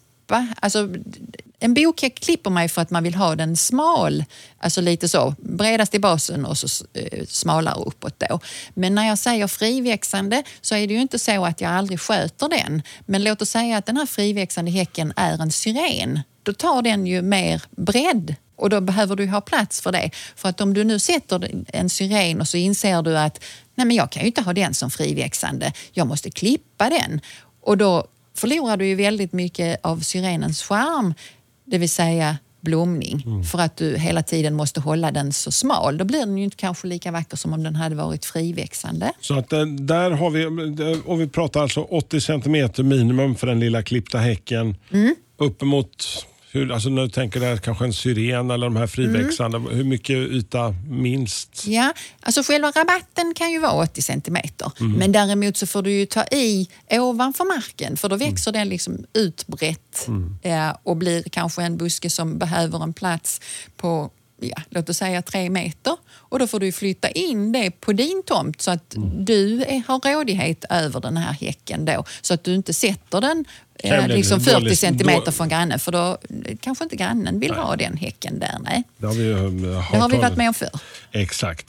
Alltså, 0.61 0.89
en 1.63 1.75
bokhäck 1.75 2.21
klipper 2.21 2.51
man 2.51 2.63
ju 2.63 2.69
för 2.69 2.83
att 2.83 2.91
man 2.91 3.03
vill 3.03 3.15
ha 3.15 3.37
den 3.37 3.57
smal, 3.57 4.25
alltså 4.59 4.81
lite 4.81 5.09
så, 5.09 5.35
bredast 5.39 5.95
i 5.95 5.99
basen 5.99 6.45
och 6.45 6.59
så 6.59 6.87
eh, 6.95 7.25
smalare 7.29 7.83
uppåt 7.87 8.15
då. 8.29 8.41
Men 8.75 8.95
när 8.95 9.09
jag 9.09 9.19
säger 9.19 9.47
friväxande 9.47 10.43
så 10.61 10.75
är 10.75 10.87
det 10.87 10.95
ju 10.95 11.01
inte 11.01 11.19
så 11.19 11.45
att 11.45 11.61
jag 11.61 11.71
aldrig 11.71 12.01
sköter 12.01 12.49
den. 12.49 12.83
Men 13.07 13.25
låt 13.25 13.43
oss 13.43 13.51
säga 13.51 13.77
att 13.77 13.87
den 13.87 13.97
här 13.97 14.07
friväxande 14.07 14.71
häcken 14.71 15.13
är 15.17 15.43
en 15.43 15.53
syren. 15.53 16.21
Då 16.43 16.53
tar 16.53 16.83
den 16.83 17.07
ju 17.07 17.23
mer 17.23 17.63
bredd 17.71 18.35
och 18.57 18.71
då 18.71 18.81
behöver 18.81 19.17
du 19.17 19.27
ha 19.27 19.41
plats 19.41 19.81
för 19.81 19.93
det. 19.93 20.11
För 20.37 20.49
att 20.49 20.61
om 20.61 20.75
du 20.75 20.85
nu 20.85 20.99
sätter 20.99 21.65
en 21.69 21.91
syren 21.91 22.41
och 22.41 22.49
så 22.49 22.57
inser 22.57 23.03
du 23.03 23.19
att 23.19 23.45
nej 23.75 23.87
men 23.87 23.97
jag 23.97 24.13
kan 24.13 24.23
ju 24.23 24.27
inte 24.27 24.43
ha 24.43 24.53
den 24.53 24.75
som 24.75 24.91
friväxande, 24.91 25.73
jag 25.93 26.07
måste 26.07 26.31
klippa 26.31 26.91
den. 26.91 27.21
Och 27.61 27.77
då 27.77 28.07
förlorar 28.35 28.77
du 28.77 28.87
ju 28.87 28.95
väldigt 28.95 29.33
mycket 29.33 29.81
av 29.83 30.01
syrenens 30.01 30.63
charm, 30.63 31.15
det 31.65 31.79
vill 31.79 31.91
säga 31.91 32.37
blomning. 32.63 33.45
För 33.45 33.59
att 33.59 33.77
du 33.77 33.97
hela 33.97 34.23
tiden 34.23 34.55
måste 34.55 34.81
hålla 34.81 35.11
den 35.11 35.33
så 35.33 35.53
smal. 35.53 35.99
Då 35.99 36.05
blir 36.05 36.19
den 36.19 36.39
ju 36.39 36.45
inte 36.45 36.57
kanske 36.57 36.87
lika 36.87 37.11
vacker 37.11 37.37
som 37.37 37.53
om 37.53 37.63
den 37.63 37.77
hade 37.77 37.95
varit 37.95 38.25
friväxande. 38.25 39.13
Så 39.21 39.39
att 39.39 39.53
eh, 39.53 39.65
där 39.67 40.11
har 40.11 40.31
vi, 40.31 40.43
eh, 40.43 40.99
och 41.07 41.21
vi 41.21 41.29
pratar 41.29 41.63
alltså 41.63 41.81
80 41.81 42.21
centimeter 42.21 42.83
minimum 42.83 43.35
för 43.35 43.47
den 43.47 43.61
lilla 43.61 43.83
klippta 43.83 44.19
häcken. 44.19 44.77
Mm. 44.91 45.15
Uppemot 45.39 46.27
Hur, 46.53 46.73
alltså 46.73 46.89
när 46.89 47.03
du 47.03 47.09
tänker 47.09 47.41
där, 47.41 47.57
kanske 47.57 47.85
en 47.85 47.93
syren 47.93 48.51
eller 48.51 48.67
de 48.67 48.77
här 48.77 48.87
friväxande, 48.87 49.57
Mm. 49.57 49.75
hur 49.77 49.85
mycket 49.85 50.17
yta 50.17 50.75
minst? 50.89 51.65
Ja, 51.67 51.93
alltså 52.21 52.43
själva 52.43 52.71
rabatten 52.71 53.35
kan 53.37 53.51
ju 53.53 53.59
vara 53.59 53.73
80 53.73 54.03
centimeter. 54.03 54.73
Mm. 54.81 54.93
Men 54.93 55.13
däremot 55.13 55.57
så 55.57 55.67
får 55.67 55.83
du 55.83 55.93
ju 55.93 56.07
ta 56.07 56.25
i 56.25 56.69
ovanför 56.91 57.45
marken 57.57 57.97
för 57.97 58.09
då 58.09 58.15
Mm. 58.17 58.29
växer 58.31 58.53
den 58.53 58.69
liksom 58.69 59.05
utbrett 59.15 60.09
eh, 60.43 60.71
och 60.83 60.97
blir 60.97 61.23
kanske 61.23 61.63
en 61.63 61.77
buske 61.77 62.11
som 62.11 62.39
behöver 62.39 62.83
en 62.83 62.93
plats 62.93 63.41
på 63.77 64.11
ja, 64.43 64.63
låt 64.71 64.89
oss 64.89 64.97
säga 64.97 65.23
tre 65.23 65.51
meter. 65.51 65.97
Och 66.15 66.39
då 66.39 66.47
får 66.47 66.61
du 66.61 66.73
flytta 66.73 67.09
in 67.11 67.53
det 67.53 67.71
på 67.81 67.93
din 67.93 68.23
tomt 68.27 68.63
så 68.63 68.71
att 68.71 68.95
Mm. 68.95 69.25
du 69.25 69.63
är, 69.63 69.83
har 69.89 70.15
rådighet 70.15 70.65
över 70.71 71.01
den 71.01 71.17
här 71.17 71.33
häcken 71.33 71.85
då. 71.85 72.05
Så 72.23 72.35
att 72.35 72.45
du 72.45 72.55
inte 72.55 72.75
sätter 72.75 73.21
den 73.21 73.45
eh, 73.79 74.09
liksom 74.09 74.39
dålig- 74.39 74.63
40 74.65 74.77
centimeter 74.77 75.23
då- 75.27 75.33
från 75.33 75.49
grannen 75.49 75.79
för 75.79 75.93
då 75.93 76.19
eh, 76.47 76.57
kanske 76.61 76.85
inte 76.85 76.97
grannen 76.97 77.41
vill 77.41 77.55
ha 77.55 77.77
den 77.77 77.97
häcken 77.97 78.39
där. 78.39 78.57
Nej. 78.61 78.83
Det 78.99 79.07
har 79.07 79.15
vi 79.15 79.23
ju 79.25 79.33
eh, 79.33 79.91
Det 79.93 79.99
har 79.99 80.09
vi 80.09 80.17
varit 80.19 80.37
med 80.37 80.49
om 80.49 80.55
förr. 80.55 80.71
Exakt. 81.13 81.67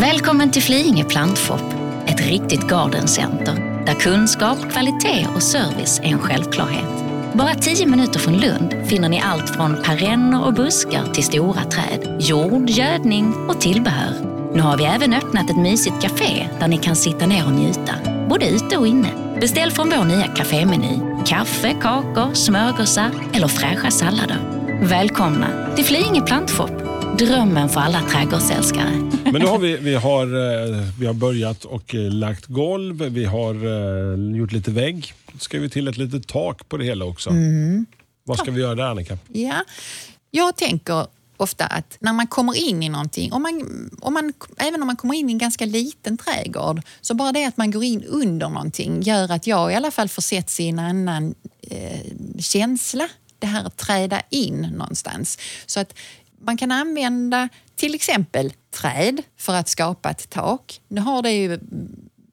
Välkommen 0.00 0.50
till 0.50 0.62
Flyinge 0.62 1.04
Plantshop, 1.04 1.60
ett 2.06 2.20
riktigt 2.26 2.62
gardencenter 2.68 3.84
där 3.86 3.94
kunskap, 3.94 4.58
kvalitet 4.72 5.26
och 5.34 5.42
service 5.42 5.98
är 6.00 6.04
en 6.04 6.18
självklarhet. 6.18 7.07
Bara 7.32 7.54
tio 7.54 7.86
minuter 7.86 8.18
från 8.18 8.38
Lund 8.38 8.74
finner 8.86 9.08
ni 9.08 9.20
allt 9.20 9.50
från 9.50 9.82
perenner 9.82 10.44
och 10.44 10.54
buskar 10.54 11.12
till 11.12 11.24
stora 11.24 11.64
träd, 11.64 12.16
jord, 12.20 12.70
gödning 12.70 13.34
och 13.48 13.60
tillbehör. 13.60 14.14
Nu 14.54 14.60
har 14.60 14.76
vi 14.76 14.84
även 14.84 15.14
öppnat 15.14 15.50
ett 15.50 15.56
mysigt 15.56 16.02
café 16.02 16.48
där 16.60 16.68
ni 16.68 16.78
kan 16.78 16.96
sitta 16.96 17.26
ner 17.26 17.46
och 17.46 17.52
njuta, 17.52 17.94
både 18.28 18.48
ute 18.48 18.76
och 18.76 18.86
inne. 18.86 19.08
Beställ 19.40 19.70
från 19.70 19.90
vår 19.96 20.04
nya 20.04 20.26
kafémeny. 20.26 21.00
Kaffe, 21.26 21.74
kakor, 21.80 22.34
smörgåsar 22.34 23.10
eller 23.32 23.48
fräscha 23.48 23.90
sallader. 23.90 24.57
Välkomna 24.82 25.76
till 25.76 25.84
Flyinge 25.84 26.22
Plantshop, 26.22 26.70
drömmen 27.18 27.68
för 27.68 27.80
alla 27.80 28.02
trädgårdsälskare. 28.02 28.90
Men 29.24 29.34
nu 29.34 29.46
har 29.46 29.58
vi, 29.58 29.76
vi, 29.76 29.94
har, 29.94 30.24
eh, 30.24 30.84
vi 31.00 31.06
har 31.06 31.14
börjat 31.14 31.64
och 31.64 31.94
eh, 31.94 32.10
lagt 32.10 32.46
golv, 32.46 33.02
vi 33.02 33.24
har 33.24 33.54
eh, 33.54 34.36
gjort 34.36 34.52
lite 34.52 34.70
vägg. 34.70 35.14
Nu 35.32 35.38
ska 35.38 35.58
vi 35.58 35.70
till 35.70 35.88
ett 35.88 35.96
litet 35.96 36.28
tak 36.28 36.68
på 36.68 36.76
det 36.76 36.84
hela 36.84 37.04
också. 37.04 37.30
Mm. 37.30 37.86
Vad 38.24 38.38
ska 38.38 38.50
vi 38.50 38.60
göra 38.60 38.74
där 38.74 38.84
Annika? 38.84 39.18
Ja, 39.32 39.64
jag 40.30 40.56
tänker 40.56 41.06
ofta 41.36 41.64
att 41.64 41.96
när 42.00 42.12
man 42.12 42.26
kommer 42.26 42.68
in 42.68 42.82
i 42.82 42.88
någonting, 42.88 43.32
om 43.32 43.42
man, 43.42 43.90
om 44.00 44.14
man, 44.14 44.32
även 44.56 44.82
om 44.82 44.86
man 44.86 44.96
kommer 44.96 45.14
in 45.14 45.28
i 45.28 45.32
en 45.32 45.38
ganska 45.38 45.66
liten 45.66 46.18
trädgård, 46.18 46.80
så 47.00 47.14
bara 47.14 47.32
det 47.32 47.44
att 47.44 47.56
man 47.56 47.70
går 47.70 47.84
in 47.84 48.04
under 48.04 48.48
någonting 48.48 49.02
gör 49.02 49.32
att 49.32 49.46
jag 49.46 49.72
i 49.72 49.74
alla 49.74 49.90
fall 49.90 50.08
försätts 50.08 50.60
i 50.60 50.68
en 50.68 50.78
annan 50.78 51.34
eh, 51.62 52.00
känsla. 52.38 53.08
Det 53.38 53.46
här 53.46 53.64
att 53.64 53.76
träda 53.76 54.22
in 54.30 54.60
någonstans. 54.60 55.38
Så 55.66 55.80
att 55.80 55.94
man 56.40 56.56
kan 56.56 56.72
använda 56.72 57.48
till 57.76 57.94
exempel 57.94 58.52
träd 58.70 59.22
för 59.36 59.54
att 59.54 59.68
skapa 59.68 60.10
ett 60.10 60.30
tak. 60.30 60.80
Nu 60.88 61.00
har 61.00 61.22
det 61.22 61.32
ju 61.32 61.58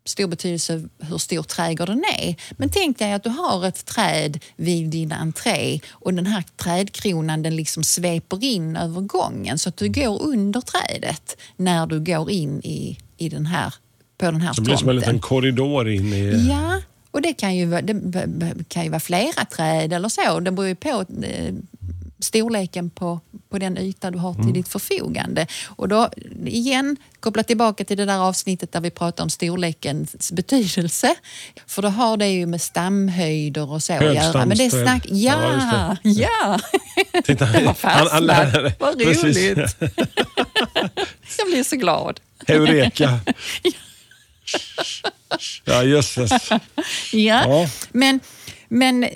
stor 0.06 0.28
betydelse 0.28 0.90
hur 1.00 1.18
stor 1.18 1.44
trädgården 1.44 2.04
är. 2.20 2.36
Men 2.52 2.70
tänk 2.70 3.00
dig 3.00 3.14
att 3.14 3.24
du 3.24 3.30
har 3.30 3.66
ett 3.66 3.86
träd 3.86 4.44
vid 4.56 4.90
din 4.90 5.12
entré 5.12 5.80
och 5.92 6.14
den 6.14 6.26
här 6.26 6.44
trädkronan 6.56 7.44
den 7.44 7.56
liksom 7.56 7.84
sveper 7.84 8.44
in 8.44 8.76
över 8.76 9.02
gången 9.02 9.60
så 9.60 9.70
att 9.70 9.78
du 9.78 9.90
går 9.90 10.22
under 10.24 10.62
trädet 10.62 11.38
när 11.56 11.88
du 11.88 12.00
går 12.00 12.32
in 12.32 12.62
i, 12.64 12.98
i 13.18 13.30
den 13.30 13.46
här, 13.46 13.74
på 14.18 14.26
den 14.26 14.42
här 14.42 14.54
Så 14.54 14.62
det 14.62 14.66
blir 14.66 14.78
som 14.78 14.90
en 14.90 14.96
liten 14.96 15.20
korridor 15.20 15.90
in 15.90 16.14
i... 16.14 16.48
Ja, 16.50 16.82
och 17.16 17.22
det 17.22 17.34
kan 17.34 17.56
ju, 17.56 17.82
det 17.82 18.64
kan 18.68 18.84
ju 18.84 18.90
vara 18.90 19.00
flera 19.00 19.46
träd 19.46 19.94
eller 19.94 20.10
så. 20.10 20.40
Det 20.40 20.52
beror 20.52 20.68
ju 20.68 20.76
på 20.76 21.06
eh, 21.24 21.54
storleken 22.20 22.90
på, 22.90 23.20
på 23.50 23.58
den 23.58 23.78
yta 23.78 24.12
du 24.12 24.18
har 24.18 24.34
till 24.34 24.54
ditt 24.54 24.68
förfogande. 24.68 25.48
Och 25.66 25.88
då 25.88 26.10
igen, 26.46 26.98
koppla 27.20 27.44
tillbaka 27.44 27.86
till 27.86 27.98
det 27.98 28.06
där 28.06 28.20
avsnittet 28.20 28.72
där 28.72 28.82
vi 28.82 28.90
pratar 28.92 29.24
om 29.24 29.30
storlekens 29.30 30.32
betydelse. 30.32 31.16
För 31.68 31.82
då 31.82 31.88
har 31.88 32.18
det 32.18 32.28
ju 32.28 32.46
med 32.46 32.62
stamhöjder 32.62 33.72
och 33.72 33.84
så 33.84 33.94
att 33.94 34.16
göra. 34.16 34.46
Men 34.46 34.58
det 34.58 34.66
är 34.66 34.84
snack... 34.84 35.06
Ja, 35.10 35.98
Ja, 36.04 36.12
ja! 36.12 36.60
Titta, 37.24 37.46
Det 37.46 37.66
var 37.66 37.74
fastnat. 37.74 38.80
Vad 38.80 39.02
roligt. 39.24 39.76
Jag 41.38 41.48
blir 41.48 41.64
så 41.64 41.76
glad. 41.76 42.20
Heureka. 42.48 43.20
Ja, 45.66 45.84
jösses. 45.84 46.32
Ja. 46.50 46.60
Ja. 47.14 47.70
Men, 47.92 48.20
men 48.68 49.08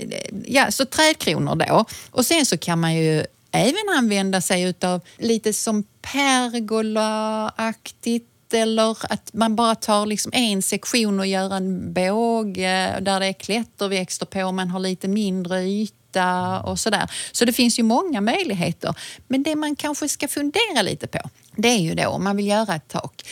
ja, 0.46 0.72
så 0.72 0.86
trädkronor 0.86 1.56
då. 1.56 1.86
Och 2.12 2.26
sen 2.26 2.46
så 2.46 2.58
kan 2.58 2.80
man 2.80 2.96
ju 2.96 3.26
även 3.52 3.90
använda 3.98 4.42
sig 4.42 4.64
utav 4.64 5.02
lite 5.18 5.54
som 5.54 5.84
pergolaaktigt 6.02 8.26
eller 8.54 9.14
att 9.14 9.34
man 9.34 9.56
bara 9.56 9.76
tar 9.76 10.06
liksom 10.06 10.32
en 10.36 10.62
sektion 10.62 11.20
och 11.20 11.28
gör 11.28 11.56
en 11.56 11.94
båge 11.94 13.00
där 13.02 13.20
det 13.20 13.26
är 13.26 13.34
klätterväxter 13.34 14.26
på 14.26 14.44
och 14.44 14.54
man 14.54 14.70
har 14.70 14.80
lite 14.80 15.08
mindre 15.08 15.64
yta 15.64 16.60
och 16.60 16.80
sådär. 16.80 17.12
Så 17.32 17.46
det 17.46 17.54
finns 17.54 17.80
ju 17.80 17.84
många 17.84 18.22
möjligheter. 18.22 18.96
Men 19.28 19.44
det 19.44 19.56
man 19.56 19.76
kanske 19.76 20.10
ska 20.10 20.28
fundera 20.28 20.82
lite 20.82 21.08
på, 21.08 21.20
det 21.62 21.70
är 21.70 21.80
ju 21.80 21.96
då 21.96 22.08
om 22.08 22.24
man 22.24 22.38
vill 22.38 22.48
göra 22.48 22.76
ett 22.76 22.88
tak. 22.88 23.24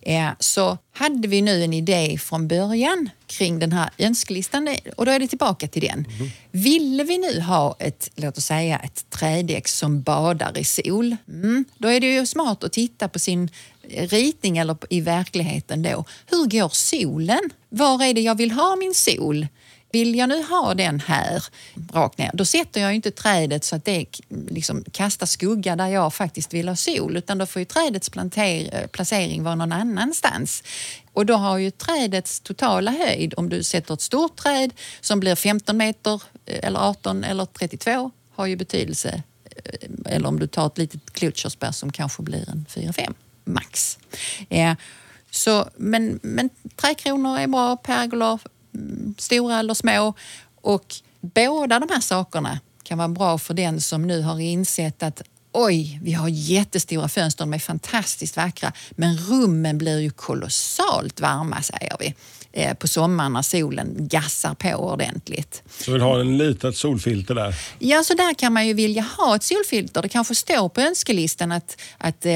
Eh, 0.00 0.28
så 0.38 0.78
hade 0.92 1.28
vi 1.28 1.42
nu 1.42 1.64
en 1.64 1.74
idé 1.74 2.18
från 2.18 2.48
början 2.48 3.10
kring 3.26 3.58
den 3.58 3.72
här 3.72 3.90
önskelistan 3.98 4.76
och 4.96 5.06
då 5.06 5.12
är 5.12 5.18
det 5.18 5.28
tillbaka 5.28 5.68
till 5.68 5.82
den. 5.82 6.06
Ville 6.50 7.04
vi 7.04 7.18
nu 7.18 7.40
ha 7.40 7.76
ett, 7.78 8.10
låt 8.16 8.38
oss 8.38 8.44
säga 8.44 8.78
ett 8.78 9.10
trädäck 9.10 9.68
som 9.68 10.02
badar 10.02 10.58
i 10.58 10.64
sol, 10.64 11.16
mm, 11.28 11.64
då 11.78 11.88
är 11.88 12.00
det 12.00 12.14
ju 12.14 12.26
smart 12.26 12.64
att 12.64 12.72
titta 12.72 13.08
på 13.08 13.18
sin 13.18 13.50
ritning 13.88 14.58
eller 14.58 14.76
i 14.90 15.00
verkligheten 15.00 15.82
då. 15.82 16.04
Hur 16.26 16.46
går 16.46 16.68
solen? 16.68 17.50
Var 17.68 18.04
är 18.04 18.14
det 18.14 18.20
jag 18.20 18.34
vill 18.34 18.50
ha 18.50 18.76
min 18.76 18.94
sol? 18.94 19.46
Vill 19.94 20.14
jag 20.14 20.28
nu 20.28 20.42
ha 20.42 20.74
den 20.74 21.00
här 21.00 21.44
rakt 21.92 22.18
ner, 22.18 22.30
då 22.34 22.44
sätter 22.44 22.80
jag 22.80 22.90
ju 22.90 22.96
inte 22.96 23.10
trädet 23.10 23.64
så 23.64 23.76
att 23.76 23.84
det 23.84 24.06
liksom 24.48 24.84
kastar 24.92 25.26
skugga 25.26 25.76
där 25.76 25.88
jag 25.88 26.14
faktiskt 26.14 26.54
vill 26.54 26.68
ha 26.68 26.76
sol, 26.76 27.16
utan 27.16 27.38
då 27.38 27.46
får 27.46 27.60
ju 27.60 27.66
trädets 27.66 28.10
planter, 28.10 28.74
eh, 28.74 28.86
placering 28.86 29.42
vara 29.42 29.54
någon 29.54 29.72
annanstans. 29.72 30.62
Och 31.12 31.26
då 31.26 31.34
har 31.34 31.58
ju 31.58 31.70
trädets 31.70 32.40
totala 32.40 32.90
höjd, 32.90 33.34
om 33.36 33.48
du 33.48 33.62
sätter 33.62 33.94
ett 33.94 34.00
stort 34.00 34.36
träd 34.36 34.72
som 35.00 35.20
blir 35.20 35.34
15 35.34 35.76
meter 35.76 36.22
eh, 36.46 36.66
eller 36.66 36.80
18 36.80 37.24
eller 37.24 37.44
32, 37.44 38.10
har 38.34 38.46
ju 38.46 38.56
betydelse. 38.56 39.22
Eh, 39.56 39.88
eller 40.14 40.28
om 40.28 40.40
du 40.40 40.46
tar 40.46 40.66
ett 40.66 40.78
litet 40.78 41.12
klotkörsbär 41.12 41.72
som 41.72 41.92
kanske 41.92 42.22
blir 42.22 42.50
en 42.50 42.66
4-5 42.68 43.14
max. 43.44 43.98
Ja, 44.48 44.76
så, 45.30 45.68
men, 45.76 46.20
men 46.22 46.50
trädkronor 46.76 47.38
är 47.38 47.46
bra, 47.46 47.76
pergolor, 47.76 48.40
stora 49.18 49.58
eller 49.58 49.74
små. 49.74 50.14
Och 50.60 50.94
båda 51.20 51.78
de 51.78 51.88
här 51.90 52.00
sakerna 52.00 52.60
kan 52.82 52.98
vara 52.98 53.08
bra 53.08 53.38
för 53.38 53.54
den 53.54 53.80
som 53.80 54.06
nu 54.06 54.22
har 54.22 54.40
insett 54.40 55.02
att 55.02 55.22
oj, 55.52 56.00
vi 56.02 56.12
har 56.12 56.28
jättestora 56.28 57.08
fönster, 57.08 57.44
de 57.44 57.54
är 57.54 57.58
fantastiskt 57.58 58.36
vackra, 58.36 58.72
men 58.90 59.16
rummen 59.16 59.78
blir 59.78 59.98
ju 59.98 60.10
kolossalt 60.10 61.20
varma, 61.20 61.62
säger 61.62 61.96
vi, 62.00 62.14
eh, 62.52 62.74
på 62.74 62.88
sommaren 62.88 63.32
när 63.32 63.42
solen 63.42 64.08
gassar 64.08 64.54
på 64.54 64.68
ordentligt. 64.68 65.62
Så 65.78 65.92
vill 65.92 66.00
ha 66.00 66.20
en 66.20 66.38
litet 66.38 66.76
solfilter 66.76 67.34
där. 67.34 67.54
Ja, 67.78 68.02
så 68.04 68.14
där 68.14 68.34
kan 68.34 68.52
man 68.52 68.66
ju 68.66 68.74
vilja 68.74 69.02
ha 69.02 69.36
ett 69.36 69.42
solfilter. 69.42 70.02
Det 70.02 70.08
kanske 70.08 70.34
står 70.34 70.68
på 70.68 70.80
önskelistan 70.80 71.52
att, 71.52 71.80
att 71.98 72.26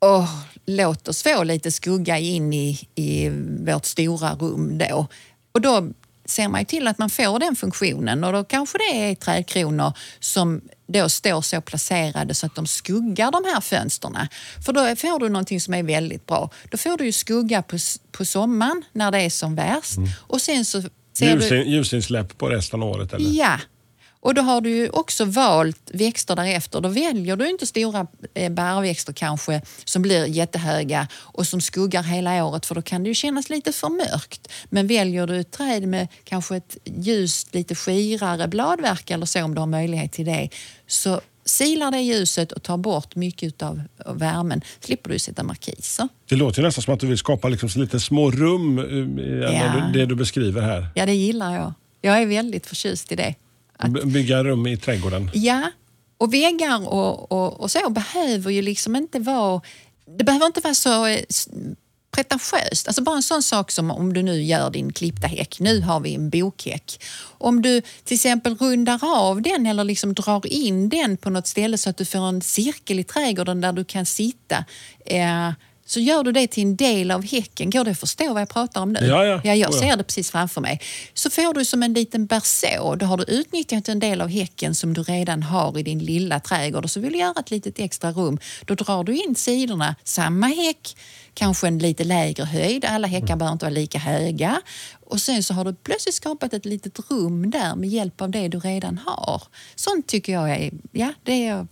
åh, 0.00 0.30
låt 0.66 1.08
oss 1.08 1.22
få 1.22 1.42
lite 1.44 1.72
skugga 1.72 2.18
in 2.18 2.52
i, 2.52 2.88
i 2.94 3.28
vårt 3.66 3.84
stora 3.84 4.34
rum 4.34 4.78
då. 4.78 5.06
Och 5.54 5.60
då 5.60 5.88
ser 6.24 6.48
man 6.48 6.60
ju 6.60 6.64
till 6.64 6.88
att 6.88 6.98
man 6.98 7.10
får 7.10 7.38
den 7.38 7.56
funktionen 7.56 8.24
och 8.24 8.32
då 8.32 8.44
kanske 8.44 8.78
det 8.78 9.10
är 9.10 9.14
trädkronor 9.14 9.92
som 10.20 10.60
då 10.86 11.08
står 11.08 11.40
så 11.40 11.60
placerade 11.60 12.34
så 12.34 12.46
att 12.46 12.54
de 12.54 12.66
skuggar 12.66 13.32
de 13.32 13.44
här 13.54 13.60
fönsterna. 13.60 14.28
För 14.66 14.72
då 14.72 14.96
får 14.96 15.18
du 15.18 15.28
någonting 15.28 15.60
som 15.60 15.74
är 15.74 15.82
väldigt 15.82 16.26
bra. 16.26 16.50
Då 16.70 16.78
får 16.78 16.98
du 16.98 17.04
ju 17.04 17.12
skugga 17.12 17.62
på, 17.62 17.76
på 18.12 18.24
sommaren 18.24 18.82
när 18.92 19.10
det 19.10 19.18
är 19.18 19.30
som 19.30 19.54
värst 19.54 19.96
och 20.16 20.40
sen 20.40 20.64
så 20.64 20.82
ser 21.18 21.36
du... 21.36 21.42
Ljusin, 21.42 21.70
ljusinsläpp 21.70 22.38
på 22.38 22.48
resten 22.48 22.82
av 22.82 22.88
året 22.88 23.12
eller? 23.12 23.30
Ja. 23.30 23.58
Och 24.24 24.34
då 24.34 24.42
har 24.42 24.60
du 24.60 24.70
ju 24.70 24.88
också 24.88 25.24
valt 25.24 25.90
växter 25.92 26.36
därefter. 26.36 26.80
Då 26.80 26.88
väljer 26.88 27.36
du 27.36 27.50
inte 27.50 27.66
stora 27.66 28.06
eh, 28.34 28.52
bärväxter 28.52 29.12
kanske 29.12 29.62
som 29.84 30.02
blir 30.02 30.26
jättehöga 30.26 31.08
och 31.14 31.46
som 31.46 31.60
skuggar 31.60 32.02
hela 32.02 32.44
året 32.44 32.66
för 32.66 32.74
då 32.74 32.82
kan 32.82 33.02
det 33.02 33.08
ju 33.08 33.14
kännas 33.14 33.50
lite 33.50 33.72
för 33.72 33.88
mörkt. 33.88 34.48
Men 34.64 34.86
väljer 34.86 35.26
du 35.26 35.40
ett 35.40 35.50
träd 35.50 35.88
med 35.88 36.08
kanske 36.24 36.56
ett 36.56 36.76
ljust, 36.84 37.54
lite 37.54 37.74
skirare 37.74 38.48
bladverk 38.48 39.10
eller 39.10 39.26
så 39.26 39.42
om 39.44 39.54
du 39.54 39.60
har 39.60 39.66
möjlighet 39.66 40.12
till 40.12 40.26
det 40.26 40.48
så 40.86 41.20
silar 41.44 41.90
det 41.90 42.00
ljuset 42.00 42.52
och 42.52 42.62
tar 42.62 42.76
bort 42.76 43.16
mycket 43.16 43.62
av 43.62 43.82
värmen. 44.06 44.60
slipper 44.80 45.10
du 45.10 45.18
sätta 45.18 45.42
markiser. 45.42 46.08
Det 46.28 46.36
låter 46.36 46.62
nästan 46.62 46.82
som 46.82 46.94
att 46.94 47.00
du 47.00 47.06
vill 47.06 47.18
skapa 47.18 47.48
liksom 47.48 47.68
lite 47.82 48.00
små 48.00 48.30
rum, 48.30 48.78
eh, 48.78 49.54
Ja. 49.54 49.90
det 49.94 50.06
du 50.06 50.14
beskriver 50.14 50.62
här. 50.62 50.86
Ja, 50.94 51.06
det 51.06 51.14
gillar 51.14 51.54
jag. 51.54 51.74
Jag 52.00 52.22
är 52.22 52.26
väldigt 52.26 52.66
förtjust 52.66 53.12
i 53.12 53.16
det. 53.16 53.34
Att, 53.76 54.04
Bygga 54.04 54.44
rum 54.44 54.66
i 54.66 54.76
trädgården. 54.76 55.30
Ja, 55.34 55.70
och 56.18 56.34
väggar 56.34 56.88
och, 56.88 57.32
och, 57.32 57.60
och 57.60 57.70
så 57.70 57.90
behöver 57.90 58.50
ju 58.50 58.62
liksom 58.62 58.96
inte 58.96 59.18
vara... 59.18 59.60
Det 60.18 60.24
behöver 60.24 60.46
inte 60.46 60.60
vara 60.60 60.74
så 60.74 61.06
eh, 61.06 61.20
pretentiöst. 62.10 62.86
Alltså 62.86 63.02
bara 63.02 63.16
en 63.16 63.22
sån 63.22 63.42
sak 63.42 63.70
som 63.70 63.90
om 63.90 64.12
du 64.12 64.22
nu 64.22 64.42
gör 64.42 64.70
din 64.70 64.92
klippta 64.92 65.26
häck. 65.26 65.60
Nu 65.60 65.80
har 65.80 66.00
vi 66.00 66.14
en 66.14 66.30
bokhäck. 66.30 67.04
Om 67.38 67.62
du 67.62 67.82
till 68.04 68.14
exempel 68.14 68.56
rundar 68.56 69.00
av 69.02 69.42
den 69.42 69.66
eller 69.66 69.84
liksom 69.84 70.14
drar 70.14 70.46
in 70.46 70.88
den 70.88 71.16
på 71.16 71.30
något 71.30 71.46
ställe 71.46 71.78
så 71.78 71.90
att 71.90 71.96
du 71.96 72.04
får 72.04 72.28
en 72.28 72.42
cirkel 72.42 72.98
i 72.98 73.04
trädgården 73.04 73.60
där 73.60 73.72
du 73.72 73.84
kan 73.84 74.06
sitta. 74.06 74.64
Eh, 75.06 75.50
så 75.94 76.00
gör 76.00 76.24
du 76.24 76.32
det 76.32 76.46
till 76.46 76.62
en 76.62 76.76
del 76.76 77.10
av 77.10 77.24
häcken. 77.24 77.70
Går 77.70 77.84
det 77.84 77.90
att 77.90 77.98
förstå 77.98 78.32
vad 78.32 78.42
jag 78.42 78.48
pratar 78.48 78.80
om 78.80 78.92
nu? 78.92 79.00
Ja, 79.06 79.24
ja. 79.24 79.40
ja 79.44 79.54
jag 79.54 79.72
ja. 79.72 79.78
ser 79.78 79.96
det 79.96 80.04
precis 80.04 80.30
framför 80.30 80.60
mig. 80.60 80.80
Så 81.14 81.30
får 81.30 81.54
du 81.54 81.64
som 81.64 81.82
en 81.82 81.92
liten 81.92 82.26
berså. 82.26 82.94
Då 82.94 83.06
har 83.06 83.16
du 83.16 83.24
utnyttjat 83.24 83.88
en 83.88 83.98
del 83.98 84.20
av 84.20 84.28
häcken 84.28 84.74
som 84.74 84.94
du 84.94 85.02
redan 85.02 85.42
har 85.42 85.78
i 85.78 85.82
din 85.82 85.98
lilla 85.98 86.40
trädgård 86.40 86.84
och 86.84 86.90
så 86.90 87.00
vill 87.00 87.12
du 87.12 87.18
göra 87.18 87.40
ett 87.40 87.50
litet 87.50 87.78
extra 87.78 88.12
rum. 88.12 88.38
Då 88.64 88.74
drar 88.74 89.04
du 89.04 89.16
in 89.16 89.34
sidorna, 89.34 89.94
samma 90.04 90.46
häck, 90.46 90.96
kanske 91.34 91.66
en 91.66 91.78
lite 91.78 92.04
lägre 92.04 92.44
höjd. 92.44 92.84
Alla 92.84 93.08
häckar 93.08 93.36
behöver 93.36 93.52
inte 93.52 93.64
vara 93.64 93.74
lika 93.74 93.98
höga. 93.98 94.60
Och 95.06 95.20
sen 95.20 95.42
så 95.42 95.54
har 95.54 95.64
du 95.64 95.74
plötsligt 95.74 96.14
skapat 96.14 96.54
ett 96.54 96.64
litet 96.64 97.10
rum 97.10 97.50
där 97.50 97.76
med 97.76 97.88
hjälp 97.88 98.20
av 98.20 98.30
det 98.30 98.48
du 98.48 98.58
redan 98.58 98.98
har. 99.06 99.42
Sånt 99.74 100.06
tycker 100.06 100.32
jag 100.32 100.50
är, 100.50 100.70
ja, 100.92 101.12
det 101.22 101.46
är 101.46 101.66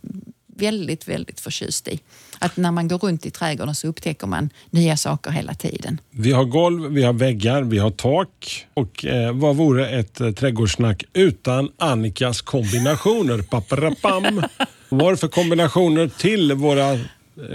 väldigt, 0.65 1.07
väldigt 1.07 1.39
förtjust 1.39 1.87
i. 1.87 1.99
Att 2.39 2.57
när 2.57 2.71
man 2.71 2.87
går 2.87 2.97
runt 2.97 3.25
i 3.25 3.31
trädgården 3.31 3.75
så 3.75 3.87
upptäcker 3.87 4.27
man 4.27 4.49
nya 4.69 4.97
saker 4.97 5.31
hela 5.31 5.53
tiden. 5.53 6.01
Vi 6.11 6.31
har 6.31 6.45
golv, 6.45 6.91
vi 6.91 7.03
har 7.03 7.13
väggar, 7.13 7.61
vi 7.61 7.77
har 7.77 7.91
tak. 7.91 8.65
Och 8.73 9.05
eh, 9.05 9.33
vad 9.33 9.55
vore 9.55 9.89
ett 9.89 10.21
eh, 10.21 10.31
trädgårdssnack 10.31 11.03
utan 11.13 11.71
Annikas 11.77 12.41
kombinationer? 12.41 13.41
Paparapam. 13.41 14.43
vad 14.89 15.01
har 15.01 15.11
du 15.11 15.17
för 15.17 15.27
kombinationer 15.27 16.07
till 16.17 16.53
våra 16.53 16.91
eh, 16.91 16.99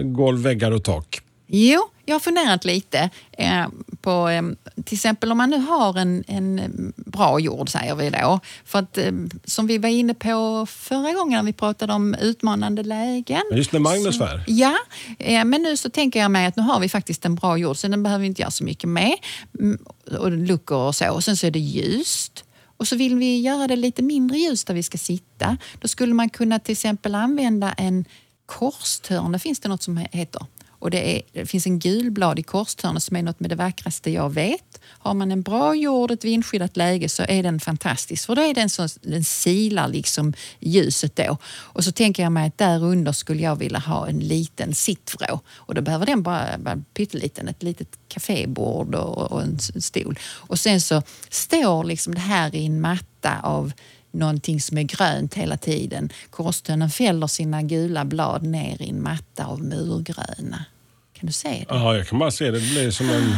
golv, 0.03 0.42
väggar 0.42 0.71
och 0.71 0.85
tak? 0.85 1.21
Jo, 1.47 1.81
jag 2.09 2.14
har 2.14 2.21
funderat 2.21 2.64
lite 2.64 3.11
eh, 3.33 3.66
på 4.01 4.29
eh, 4.29 4.42
till 4.85 4.94
exempel 4.94 5.33
om 5.33 5.38
man 5.38 5.51
nu 5.51 5.57
har 5.59 5.99
en, 5.99 6.25
en 6.27 6.92
bra 6.97 7.40
jord, 7.40 7.71
säger 7.71 7.94
vi 7.94 8.11
då. 8.11 8.40
För 8.64 8.79
att 8.79 8.99
eh, 8.99 9.12
som 9.44 9.66
vi 9.66 9.79
var 9.79 9.88
inne 9.88 10.14
på 10.14 10.66
förra 10.71 11.12
gången 11.12 11.37
när 11.37 11.42
vi 11.42 11.53
pratade 11.53 11.92
om 11.92 12.14
utmanande 12.14 12.83
lägen. 12.83 13.42
Just 13.53 13.73
när 13.73 13.81
Magnus 13.81 14.21
var. 14.21 14.44
Ja, 14.47 14.77
eh, 15.18 15.44
men 15.44 15.62
nu 15.62 15.77
så 15.77 15.90
tänker 15.90 16.21
jag 16.21 16.31
mig 16.31 16.47
att 16.47 16.57
nu 16.57 16.62
har 16.62 16.81
vi 16.81 16.88
faktiskt 16.88 17.25
en 17.25 17.35
bra 17.35 17.57
jord 17.59 17.77
så 17.77 17.88
den 17.88 18.03
behöver 18.03 18.21
vi 18.21 18.27
inte 18.27 18.42
göra 18.42 18.51
så 18.51 18.64
mycket 18.64 18.90
med. 18.90 19.14
Mm, 19.59 19.79
Och 20.18 20.31
luckor 20.31 20.79
och 20.79 20.94
så. 20.94 21.11
Och 21.12 21.25
sen 21.25 21.37
så 21.37 21.47
är 21.47 21.51
det 21.51 21.59
ljust. 21.59 22.44
Och 22.77 22.88
så 22.88 22.97
vill 22.97 23.16
vi 23.16 23.40
göra 23.40 23.66
det 23.66 23.77
lite 23.77 24.03
mindre 24.03 24.38
ljust 24.38 24.66
där 24.66 24.75
vi 24.75 24.83
ska 24.83 24.99
sitta. 24.99 25.57
Då 25.81 25.88
skulle 25.88 26.14
man 26.14 26.29
kunna 26.29 26.59
till 26.59 26.73
exempel 26.73 27.14
använda 27.14 27.73
en 27.73 28.05
korstörne, 28.47 29.38
finns 29.38 29.61
det 29.61 29.68
något 29.68 29.83
som 29.83 29.97
heter. 30.12 30.42
Och 30.78 30.90
det, 30.90 31.16
är, 31.16 31.22
det 31.32 31.46
finns 31.46 31.66
en 31.66 31.78
gulbladig 31.78 32.46
korstörne 32.46 33.00
som 33.00 33.16
är 33.16 33.22
något 33.22 33.40
med 33.40 33.50
det 33.50 33.56
vackraste 33.56 34.10
jag 34.10 34.30
vet. 34.34 34.80
Har 34.84 35.14
man 35.14 35.32
en 35.32 35.42
bra 35.42 35.74
jord, 35.74 36.10
ett 36.10 36.24
vindskyddat 36.24 36.76
läge 36.76 37.08
så 37.08 37.22
är 37.28 37.42
den 37.42 37.60
fantastisk. 37.60 38.26
För 38.26 38.36
då 38.36 38.42
är 38.42 38.54
den 38.54 38.70
som 38.70 38.88
den 39.02 39.24
silar 39.24 39.88
liksom 39.88 40.34
ljuset 40.60 41.16
då. 41.16 41.36
Och 41.46 41.84
så 41.84 41.92
tänker 41.92 42.22
jag 42.22 42.32
mig 42.32 42.46
att 42.46 42.58
där 42.58 42.84
under 42.84 43.12
skulle 43.12 43.42
jag 43.42 43.56
vilja 43.56 43.78
ha 43.78 44.08
en 44.08 44.18
liten 44.18 44.74
sittvrå. 44.74 45.40
Och 45.54 45.74
då 45.74 45.82
behöver 45.82 46.06
den 46.06 46.22
bara 46.22 46.58
vara 46.58 46.82
pytteliten, 46.94 47.48
ett 47.48 47.62
litet 47.62 47.98
kafébord 48.08 48.94
och, 48.94 49.32
och 49.32 49.42
en 49.42 49.58
stol. 49.58 50.18
Och 50.24 50.58
sen 50.58 50.80
så 50.80 51.02
står 51.30 51.84
liksom 51.84 52.14
det 52.14 52.20
här 52.20 52.54
i 52.54 52.66
en 52.66 52.80
matta 52.80 53.40
av 53.42 53.72
någonting 54.18 54.61
som 54.61 54.78
är 54.78 54.83
grönt 54.83 55.35
hela 55.35 55.57
tiden. 55.57 56.12
Korstörnen 56.31 56.90
fäller 56.90 57.26
sina 57.26 57.62
gula 57.62 58.04
blad 58.04 58.42
ner 58.42 58.83
i 58.83 58.88
en 58.88 59.02
matta 59.02 59.46
av 59.46 59.62
murgröna. 59.62 60.64
Kan 61.12 61.26
du 61.26 61.33
se 61.33 61.48
det? 61.48 61.66
Ja, 61.68 61.96
jag 61.96 62.09
kan 62.09 62.18
bara 62.18 62.31
se 62.31 62.44
det. 62.44 62.61
Det 62.61 62.70
blir 62.70 62.90
som 62.90 63.11
en... 63.11 63.37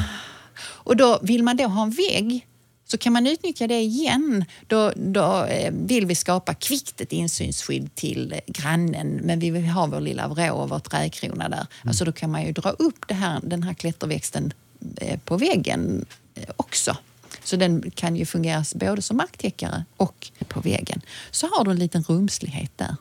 Och 0.62 0.96
då 0.96 1.18
vill 1.22 1.42
man 1.42 1.56
då 1.56 1.64
ha 1.64 1.82
en 1.82 1.90
vägg 1.90 2.46
så 2.90 2.98
kan 2.98 3.12
man 3.12 3.26
utnyttja 3.26 3.66
det 3.66 3.80
igen. 3.80 4.44
Då, 4.66 4.92
då 4.96 5.44
eh, 5.44 5.72
vill 5.72 6.06
vi 6.06 6.14
skapa 6.14 6.54
kvickt 6.54 7.00
ett 7.00 7.12
insynsskydd 7.12 7.94
till 7.94 8.40
grannen 8.46 9.20
men 9.22 9.38
vi 9.38 9.50
vill 9.50 9.66
ha 9.66 9.86
vår 9.86 10.00
lilla 10.00 10.28
vrå 10.28 10.54
och 10.54 10.68
vår 10.68 10.78
trädkrona 10.78 11.48
där. 11.48 11.66
Alltså 11.84 12.04
då 12.04 12.12
kan 12.12 12.30
man 12.30 12.46
ju 12.46 12.52
dra 12.52 12.70
upp 12.70 13.08
det 13.08 13.14
här, 13.14 13.40
den 13.42 13.62
här 13.62 13.74
klätterväxten 13.74 14.52
eh, 14.96 15.18
på 15.18 15.36
väggen 15.36 16.04
eh, 16.34 16.44
också. 16.56 16.96
Så 17.44 17.56
den 17.56 17.90
kan 17.90 18.16
ju 18.16 18.26
fungera 18.26 18.64
både 18.74 19.02
som 19.02 19.16
marktäckare 19.16 19.84
och 19.96 20.30
på 20.48 20.60
väggen. 20.60 21.00
Så 21.30 21.46
har 21.46 21.64
du 21.64 21.70
en 21.70 21.78
liten 21.78 22.02
rumslighet 22.02 22.72
där. 22.76 22.96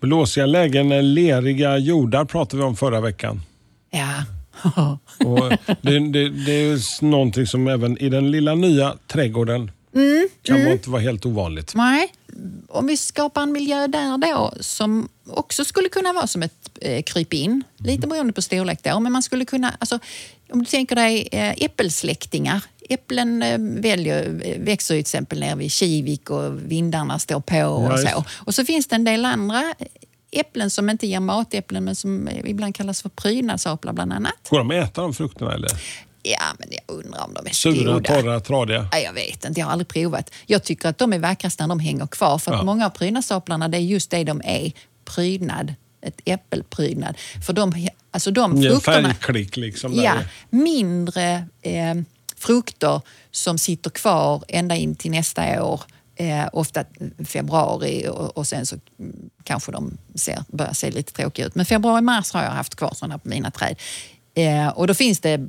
Blåsiga 0.00 0.46
lägen, 0.46 0.92
eh, 0.92 1.02
leriga 1.02 1.78
jordar 1.78 2.24
pratade 2.24 2.62
vi 2.62 2.68
om 2.68 2.76
förra 2.76 3.00
veckan. 3.00 3.42
Ja. 3.90 4.24
Och 5.18 5.48
det, 5.82 6.12
det, 6.12 6.28
det 6.28 6.52
är 6.52 7.04
någonting 7.04 7.46
som 7.46 7.68
även 7.68 7.98
i 7.98 8.08
den 8.08 8.30
lilla 8.30 8.54
nya 8.54 8.96
trädgården 9.06 9.70
kan 10.42 10.56
mm. 10.56 10.72
inte 10.72 10.90
vara 10.90 11.02
helt 11.02 11.26
ovanligt. 11.26 11.74
Nej, 11.74 12.12
om 12.68 12.86
vi 12.86 12.96
skapar 12.96 13.42
en 13.42 13.52
miljö 13.52 13.86
där 13.86 14.18
då 14.18 14.54
som 14.60 15.08
också 15.26 15.64
skulle 15.64 15.88
kunna 15.88 16.12
vara 16.12 16.26
som 16.26 16.42
ett 16.42 16.70
eh, 16.80 17.02
krypin, 17.02 17.64
lite 17.76 18.06
beroende 18.06 18.32
på 18.32 18.42
storlek 18.42 18.78
då, 18.82 19.00
men 19.00 19.12
man 19.12 19.22
skulle 19.22 19.44
kunna, 19.44 19.76
alltså, 19.78 19.98
om 20.50 20.58
du 20.58 20.64
tänker 20.64 20.96
dig 20.96 21.28
eh, 21.32 21.64
äppelsläktingar. 21.64 22.62
Äpplen 22.88 23.42
eh, 23.42 23.58
väljer, 23.60 24.40
eh, 24.44 24.58
växer 24.58 24.94
ju 24.94 24.98
till 25.02 25.08
exempel 25.08 25.40
nere 25.40 25.54
vid 25.54 25.72
Kivik 25.72 26.30
och 26.30 26.72
vindarna 26.72 27.18
står 27.18 27.40
på 27.40 27.62
och 27.62 27.92
Ja, 27.92 27.96
så. 27.98 28.24
Och 28.34 28.54
så 28.54 28.64
finns 28.64 28.86
det 28.86 28.94
en 28.96 29.04
del 29.04 29.24
andra 29.24 29.74
äpplen 30.30 30.70
som 30.70 30.90
inte 30.90 31.06
ger 31.06 31.20
matäpplen 31.20 31.84
men 31.84 31.96
som 31.96 32.28
eh, 32.28 32.50
ibland 32.50 32.74
kallas 32.76 33.02
för 33.02 33.08
prydnadsaplar 33.08 33.92
bland 33.92 34.12
annat. 34.12 34.32
Går 34.50 34.58
de 34.58 34.70
att 34.70 34.88
äta 34.90 35.02
de 35.02 35.14
frukterna 35.14 35.54
eller? 35.54 35.70
Ja, 36.22 36.38
men 36.58 36.68
jag 36.70 36.96
undrar 36.96 37.24
om 37.24 37.34
de 37.34 37.46
är 37.46 37.52
Sura, 37.54 37.92
goda. 37.92 38.14
torra, 38.14 38.40
tradiga? 38.40 38.88
Nej, 38.92 39.02
jag 39.04 39.12
vet 39.12 39.44
inte, 39.44 39.60
jag 39.60 39.66
har 39.66 39.72
aldrig 39.72 39.88
provat. 39.88 40.30
Jag 40.46 40.62
tycker 40.64 40.88
att 40.88 40.98
de 40.98 41.12
är 41.12 41.18
vackrast 41.18 41.58
när 41.60 41.68
de 41.68 41.80
hänger 41.80 42.06
kvar 42.06 42.38
för 42.38 42.52
att 42.52 42.58
Ja. 42.58 42.64
många 42.64 42.86
av 42.86 42.90
prydnadsaplarna 42.90 43.68
det 43.68 43.76
är 43.76 43.80
just 43.80 44.10
det 44.10 44.24
de 44.24 44.40
är, 44.44 44.72
prydnad. 45.04 45.74
Ett 46.02 46.20
äppelprydnad. 46.24 47.14
För 47.46 47.52
de, 47.52 47.88
alltså 48.10 48.30
de 48.30 48.52
En 48.56 48.62
frukterna... 48.62 49.14
färgklick 49.14 49.56
liksom. 49.56 49.96
där. 49.96 50.02
Ja, 50.04 50.14
mindre 50.50 51.44
eh, 51.62 51.94
frukter 52.46 53.00
som 53.30 53.58
sitter 53.58 53.90
kvar 53.90 54.44
ända 54.48 54.76
in 54.76 54.94
till 54.94 55.10
nästa 55.10 55.64
år. 55.64 55.80
Eh, 56.18 56.48
ofta 56.52 56.84
februari 57.24 58.08
och, 58.08 58.38
och 58.38 58.46
sen 58.46 58.66
så 58.66 58.76
mm, 58.98 59.30
kanske 59.44 59.72
de 59.72 59.98
ser, 60.14 60.44
börjar 60.48 60.72
se 60.72 60.90
lite 60.90 61.12
tråkiga 61.12 61.46
ut. 61.46 61.54
Men 61.54 61.66
februari-mars 61.66 62.32
har 62.32 62.42
jag 62.42 62.50
haft 62.50 62.74
kvar 62.74 62.92
sådana 62.94 63.18
på 63.18 63.28
mina 63.28 63.50
träd. 63.50 63.76
Eh, 64.34 64.68
och 64.68 64.86
då 64.86 64.94
finns 64.94 65.20
det 65.20 65.48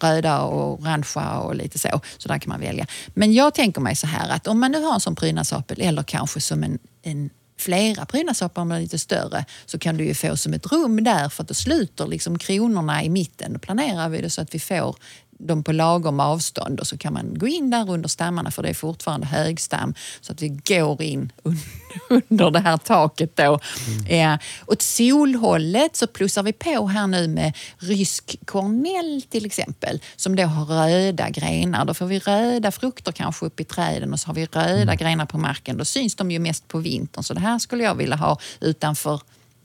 röda 0.00 0.40
och 0.40 0.80
orangea 0.80 1.38
och 1.38 1.54
lite 1.54 1.78
så. 1.78 2.00
Så 2.18 2.28
där 2.28 2.38
kan 2.38 2.48
man 2.48 2.60
välja. 2.60 2.86
Men 3.08 3.32
jag 3.32 3.54
tänker 3.54 3.80
mig 3.80 3.96
så 3.96 4.06
här 4.06 4.28
att 4.28 4.46
om 4.46 4.60
man 4.60 4.72
nu 4.72 4.82
har 4.82 4.94
en 4.94 5.00
sån 5.00 5.16
prydnadsapel 5.16 5.80
eller 5.80 6.02
kanske 6.02 6.40
som 6.40 6.64
en, 6.64 6.78
en 7.02 7.30
flera 7.58 8.06
prydnadsapor 8.06 8.62
om 8.62 8.68
de 8.68 8.74
är 8.74 8.80
lite 8.80 8.98
större 8.98 9.44
så 9.66 9.78
kan 9.78 9.96
du 9.96 10.04
ju 10.04 10.14
få 10.14 10.36
som 10.36 10.54
ett 10.54 10.66
rum 10.66 11.04
där 11.04 11.28
för 11.28 11.42
att 11.42 11.48
då 11.48 11.54
sluter 11.54 12.06
liksom 12.06 12.38
kronorna 12.38 13.04
i 13.04 13.08
mitten. 13.08 13.52
Då 13.52 13.58
planerar 13.58 14.08
vi 14.08 14.20
det 14.20 14.30
så 14.30 14.40
att 14.40 14.54
vi 14.54 14.58
får 14.58 14.96
dem 15.38 15.62
på 15.62 15.72
lagom 15.72 16.20
avstånd 16.20 16.80
och 16.80 16.86
så 16.86 16.98
kan 16.98 17.12
man 17.12 17.38
gå 17.38 17.46
in 17.46 17.70
där 17.70 17.90
under 17.90 18.08
stammarna 18.08 18.50
för 18.50 18.62
det 18.62 18.68
är 18.68 18.74
fortfarande 18.74 19.26
högstam 19.26 19.94
så 20.20 20.32
att 20.32 20.42
vi 20.42 20.48
går 20.48 21.02
in 21.02 21.32
un- 21.42 21.58
under 22.28 22.50
det 22.50 22.60
här 22.60 22.76
taket 22.76 23.36
då. 23.36 23.60
Eh, 24.08 24.34
åt 24.66 24.82
solhållet 24.82 25.96
så 25.96 26.06
plussar 26.06 26.42
vi 26.42 26.52
på 26.52 26.86
här 26.86 27.06
nu 27.06 27.28
med 27.28 27.56
rysk 27.78 28.36
kornell 28.44 29.22
till 29.30 29.46
exempel 29.46 30.02
som 30.16 30.36
då 30.36 30.42
har 30.42 30.64
röda 30.64 31.30
grenar. 31.30 31.84
Då 31.84 31.94
får 31.94 32.06
vi 32.06 32.18
röda 32.18 32.70
frukter 32.70 33.12
kanske 33.12 33.46
upp 33.46 33.60
i 33.60 33.64
träden 33.64 34.12
och 34.12 34.20
så 34.20 34.26
har 34.26 34.34
vi 34.34 34.46
röda 34.46 34.94
grenar 34.94 35.26
på 35.26 35.38
marken. 35.38 35.76
Då 35.76 35.84
syns 35.84 36.14
de 36.14 36.30
ju 36.30 36.38
mest 36.38 36.68
på 36.68 36.78
vintern 36.78 37.24
så 37.24 37.34
det 37.34 37.40
här 37.40 37.58
skulle 37.58 37.84
jag 37.84 37.94
vilja 37.94 38.16
ha 38.16 38.38
utanför 38.60 39.20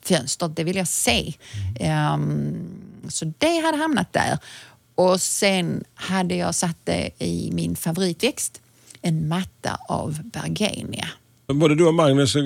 fönstret. 0.06 0.56
Det 0.56 0.64
vill 0.64 0.76
jag 0.76 0.88
se. 0.88 1.34
Ehm, 1.80 2.58
så 3.10 3.34
det 3.38 3.60
hade 3.66 3.78
hamnat 3.78 4.14
där. 4.14 4.38
Och 4.96 5.22
sen 5.22 5.84
hade 5.94 6.36
jag 6.36 6.56
satt 6.56 6.78
det 6.84 7.10
i 7.20 7.50
min 7.54 7.76
favoritväxt, 7.76 8.62
en 9.02 9.28
matta 9.28 9.80
av 9.90 10.20
bergenia. 10.24 11.10
Både 11.54 11.76
du 11.76 11.86
och 11.86 11.94
Magnus 11.94 12.36
eh, 12.36 12.42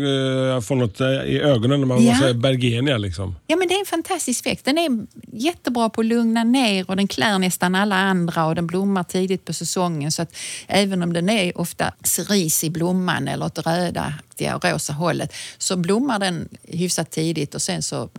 får 0.62 0.76
något 0.76 1.02
eh, 1.02 1.08
i 1.08 1.40
ögonen 1.42 1.80
när 1.80 1.88
man 1.88 2.06
Ja. 2.06 2.20
säger 2.20 2.34
Bergenia. 2.34 2.98
Liksom. 2.98 3.36
Ja, 3.48 3.56
men 3.56 3.68
det 3.68 3.74
är 3.74 3.80
en 3.80 3.86
fantastisk 3.86 4.46
växt. 4.46 4.66
Den 4.66 4.78
är 4.78 4.90
jättebra 5.34 5.90
på 5.90 6.02
att 6.02 6.08
lugna 6.08 6.44
ner 6.44 6.90
och 6.90 6.96
den 6.96 7.08
klär 7.08 7.40
nästan 7.40 7.76
alla 7.76 7.96
andra 7.96 8.46
och 8.46 8.56
den 8.56 8.68
blommar 8.68 9.04
tidigt 9.04 9.46
på 9.46 9.54
säsongen. 9.54 10.12
Så 10.12 10.22
att 10.22 10.36
även 10.68 11.04
om 11.04 11.14
den 11.14 11.30
är 11.30 11.58
ofta 11.58 11.94
cerise 12.04 12.66
i 12.66 12.70
blomman 12.70 13.28
eller 13.28 13.46
åt 13.46 13.58
rödaktiga 13.68 14.56
och 14.56 14.66
rosa 14.66 14.94
hållet 14.94 15.34
så 15.58 15.78
blommar 15.78 16.20
den 16.20 16.50
hyfsat 16.64 17.12
tidigt 17.12 17.56
och 17.56 17.62
sen 17.62 17.84
så 17.84 18.02
eh, 18.04 18.10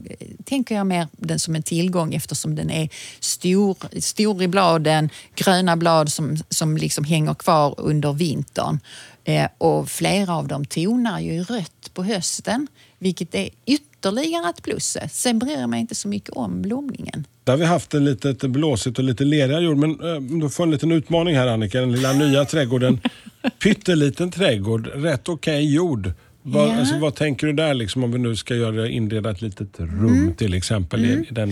tänker 0.44 0.74
jag 0.74 0.86
mer 0.86 1.06
den 1.12 1.38
som 1.38 1.54
en 1.54 1.62
tillgång 1.62 2.14
eftersom 2.14 2.54
den 2.54 2.70
är 2.70 2.88
stor, 3.20 3.76
stor 4.00 4.42
i 4.42 4.48
bladen, 4.48 5.10
gröna 5.34 5.76
blad 5.76 6.12
som, 6.12 6.36
som 6.50 6.76
liksom 6.76 7.04
hänger 7.04 7.34
kvar 7.34 7.74
under 7.78 8.12
vintern. 8.12 8.78
Eh, 9.28 9.48
och 9.58 9.88
flera 9.88 10.34
av 10.36 10.48
dem 10.48 10.64
tonar 10.64 11.20
ju 11.20 11.42
rött 11.42 11.90
på 11.94 12.04
hösten, 12.04 12.66
vilket 12.98 13.34
är 13.34 13.48
ytterligare 13.66 14.50
ett 14.50 14.62
plus. 14.62 14.96
Sen 15.12 15.38
bryr 15.38 15.56
jag 15.60 15.70
mig 15.70 15.80
inte 15.80 15.94
så 15.94 16.08
mycket 16.08 16.30
om 16.30 16.62
blomningen. 16.62 17.26
Där 17.44 17.52
har 17.52 17.58
vi 17.58 17.64
haft 17.64 17.94
en 17.94 18.04
lite 18.04 18.48
blåsigt 18.48 18.98
och 18.98 19.04
lite 19.04 19.24
lerigare 19.24 19.62
jord. 19.64 19.76
Men 19.76 19.90
eh, 19.90 20.20
du 20.40 20.50
får 20.50 20.64
en 20.64 20.70
liten 20.70 20.92
utmaning 20.92 21.36
här 21.36 21.46
Annika. 21.46 21.80
Den 21.80 21.92
lilla 21.92 22.12
nya 22.12 22.44
trädgården. 22.54 23.00
Pytteliten 23.62 24.30
trädgård, 24.30 24.86
rätt 24.94 25.28
okej 25.28 25.54
okay 25.64 25.74
jord. 25.74 26.12
Vad, 26.42 26.68
Ja. 26.68 26.76
alltså, 26.78 26.98
vad 26.98 27.14
tänker 27.14 27.46
du 27.46 27.52
där 27.52 27.74
liksom, 27.74 28.04
om 28.04 28.12
vi 28.12 28.18
nu 28.18 28.36
ska 28.36 28.54
göra, 28.54 28.88
inreda 28.88 29.30
ett 29.30 29.42
litet 29.42 29.80
rum 29.80 30.06
Mm. 30.08 30.34
till 30.34 30.54
exempel 30.54 31.04
i, 31.04 31.08
i 31.08 31.26
den, 31.30 31.50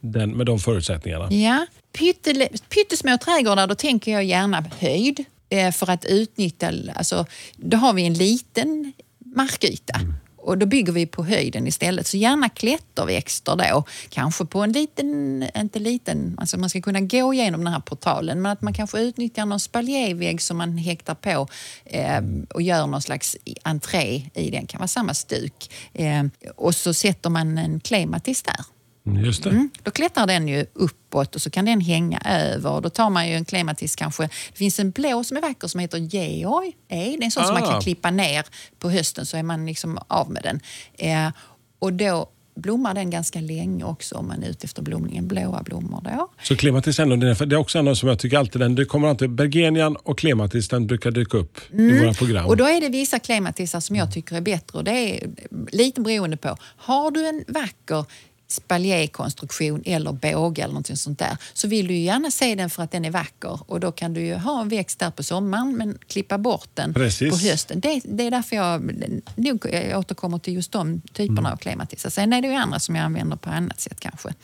den, 0.00 0.30
med 0.30 0.46
de 0.46 0.58
förutsättningarna? 0.58 1.32
Ja, 1.32 1.66
pyttele, 1.98 2.48
pyttesmå 2.68 3.18
trädgårdar, 3.24 3.66
då 3.66 3.74
tänker 3.74 4.12
jag 4.12 4.24
gärna 4.24 4.64
höjd 4.78 5.24
för 5.72 5.90
att 5.90 6.04
utnyttja, 6.04 6.72
alltså, 6.94 7.26
då 7.56 7.76
har 7.76 7.92
vi 7.92 8.06
en 8.06 8.14
liten 8.14 8.92
markyta. 9.18 10.00
Och 10.46 10.58
då 10.58 10.66
bygger 10.66 10.92
vi 10.92 11.06
på 11.06 11.24
höjden 11.24 11.66
istället. 11.66 12.06
Så 12.06 12.16
gärna 12.16 12.48
klätterväxter 12.48 13.56
då. 13.56 13.84
Kanske 14.08 14.44
på 14.44 14.62
en 14.62 14.72
liten, 14.72 15.42
inte 15.56 15.78
liten, 15.78 16.36
alltså 16.38 16.58
man 16.58 16.70
ska 16.70 16.80
kunna 16.80 17.00
gå 17.00 17.34
igenom 17.34 17.64
den 17.64 17.72
här 17.72 17.80
portalen. 17.80 18.42
Men 18.42 18.52
att 18.52 18.62
man 18.62 18.72
kanske 18.72 19.00
utnyttjar 19.00 19.46
någon 19.46 19.60
spaljévägg 19.60 20.42
som 20.42 20.56
man 20.56 20.78
häktar 20.78 21.14
på 21.14 21.48
eh, 21.84 22.20
och 22.54 22.62
gör 22.62 22.86
någon 22.86 23.02
slags 23.02 23.36
entré 23.62 24.30
i 24.34 24.50
den. 24.50 24.66
kan 24.66 24.78
vara 24.78 24.88
samma 24.88 25.14
stuk. 25.14 25.70
Eh, 25.92 26.24
och 26.56 26.74
så 26.74 26.94
sätter 26.94 27.30
man 27.30 27.58
en 27.58 27.80
klematis 27.80 28.42
där. 28.42 28.75
Mm, 29.06 29.24
Just 29.24 29.42
det. 29.42 29.50
Mm. 29.50 29.70
Då 29.82 29.90
klättrar 29.90 30.26
den 30.26 30.48
ju 30.48 30.66
uppåt 30.72 31.34
och 31.34 31.42
så 31.42 31.50
kan 31.50 31.64
den 31.64 31.80
hänga 31.80 32.18
över. 32.24 32.70
Och 32.70 32.82
då 32.82 32.88
tar 32.90 33.10
man 33.10 33.28
ju 33.28 33.34
en 33.34 33.44
klematis 33.44 33.96
kanske. 33.96 34.22
Det 34.22 34.58
finns 34.58 34.78
en 34.80 34.90
blå 34.90 35.24
som 35.24 35.36
är 35.36 35.40
vacker 35.40 35.68
som 35.68 35.80
heter 35.80 35.98
Georg. 35.98 36.72
Det 36.88 36.94
är 36.94 37.22
en 37.24 37.30
sån 37.30 37.44
som 37.44 37.54
man 37.54 37.62
Ah. 37.62 37.70
kan 37.70 37.80
klippa 37.80 38.10
ner 38.10 38.44
på 38.78 38.90
hösten 38.90 39.26
så 39.26 39.36
är 39.36 39.42
man 39.42 39.66
liksom 39.66 39.98
av 40.08 40.30
med 40.30 40.42
den. 40.42 40.60
Eh, 40.98 41.32
och 41.78 41.92
då 41.92 42.28
blommar 42.56 42.94
den 42.94 43.10
ganska 43.10 43.40
länge 43.40 43.84
också 43.84 44.14
om 44.14 44.28
man 44.28 44.42
är 44.42 44.48
ute 44.48 44.64
efter 44.64 44.82
blomningen. 44.82 45.28
Blåa 45.28 45.62
blommor 45.62 46.00
då. 46.04 46.28
Så 46.42 46.56
klematis 46.56 46.98
ändå, 46.98 47.16
det 47.16 47.42
är 47.42 47.56
också 47.56 47.78
en 47.78 47.96
som 47.96 48.08
jag 48.08 48.18
tycker 48.18 48.38
alltid, 48.38 48.60
den, 48.60 48.74
det 48.74 48.84
kommer 48.84 49.08
alltid, 49.08 49.30
Bergenian 49.30 49.96
och 49.96 50.18
klematis 50.18 50.68
den 50.68 50.86
brukar 50.86 51.10
dyka 51.10 51.36
upp 51.38 51.58
i 51.72 51.98
våra 52.00 52.14
program. 52.14 52.36
Mm. 52.36 52.46
Och 52.48 52.56
då 52.56 52.64
är 52.64 52.80
det 52.80 52.88
vissa 52.88 53.18
klematisar 53.18 53.80
som 53.80 53.96
jag 53.96 54.12
tycker 54.12 54.36
är 54.36 54.40
bättre 54.40 54.78
och 54.78 54.84
det 54.84 54.90
är 54.92 55.30
lite 55.72 56.00
beroende 56.00 56.36
på. 56.36 56.56
Har 56.76 57.10
du 57.10 57.26
en 57.28 57.44
vacker 57.48 58.04
spaljékonstruktion 58.48 59.82
eller 59.86 60.12
båge 60.12 60.62
eller 60.62 60.74
något 60.74 60.98
sånt 60.98 61.18
där 61.18 61.36
så 61.52 61.68
vill 61.68 61.86
du 61.86 61.94
ju 61.94 62.00
gärna 62.00 62.30
se 62.30 62.54
den 62.54 62.70
för 62.70 62.82
att 62.82 62.90
den 62.90 63.04
är 63.04 63.10
vacker 63.10 63.60
och 63.70 63.80
då 63.80 63.92
kan 63.92 64.14
du 64.14 64.20
ju 64.20 64.34
ha 64.34 64.60
en 64.60 64.68
växt 64.68 64.98
där 64.98 65.10
på 65.10 65.22
sommaren 65.22 65.76
men 65.76 65.98
klippa 66.06 66.38
bort 66.38 66.68
den 66.74 66.94
Precis. 66.94 67.30
på 67.30 67.36
hösten. 67.48 67.80
Det, 67.80 68.00
det 68.04 68.24
är 68.24 68.30
därför 68.30 68.56
jag 68.56 68.92
nog 69.36 69.66
jag 69.72 69.98
återkommer 69.98 70.38
till 70.38 70.54
just 70.54 70.72
de 70.72 71.00
typerna 71.12 71.40
Mm. 71.40 71.52
av 71.52 71.56
klematisar. 71.56 72.10
Sen 72.10 72.32
är 72.32 72.42
det 72.42 72.48
ju 72.48 72.54
andra 72.54 72.78
som 72.78 72.94
jag 72.96 73.04
använder 73.04 73.36
på 73.36 73.50
annat 73.50 73.80
sätt 73.80 74.00
kanske. 74.00 74.34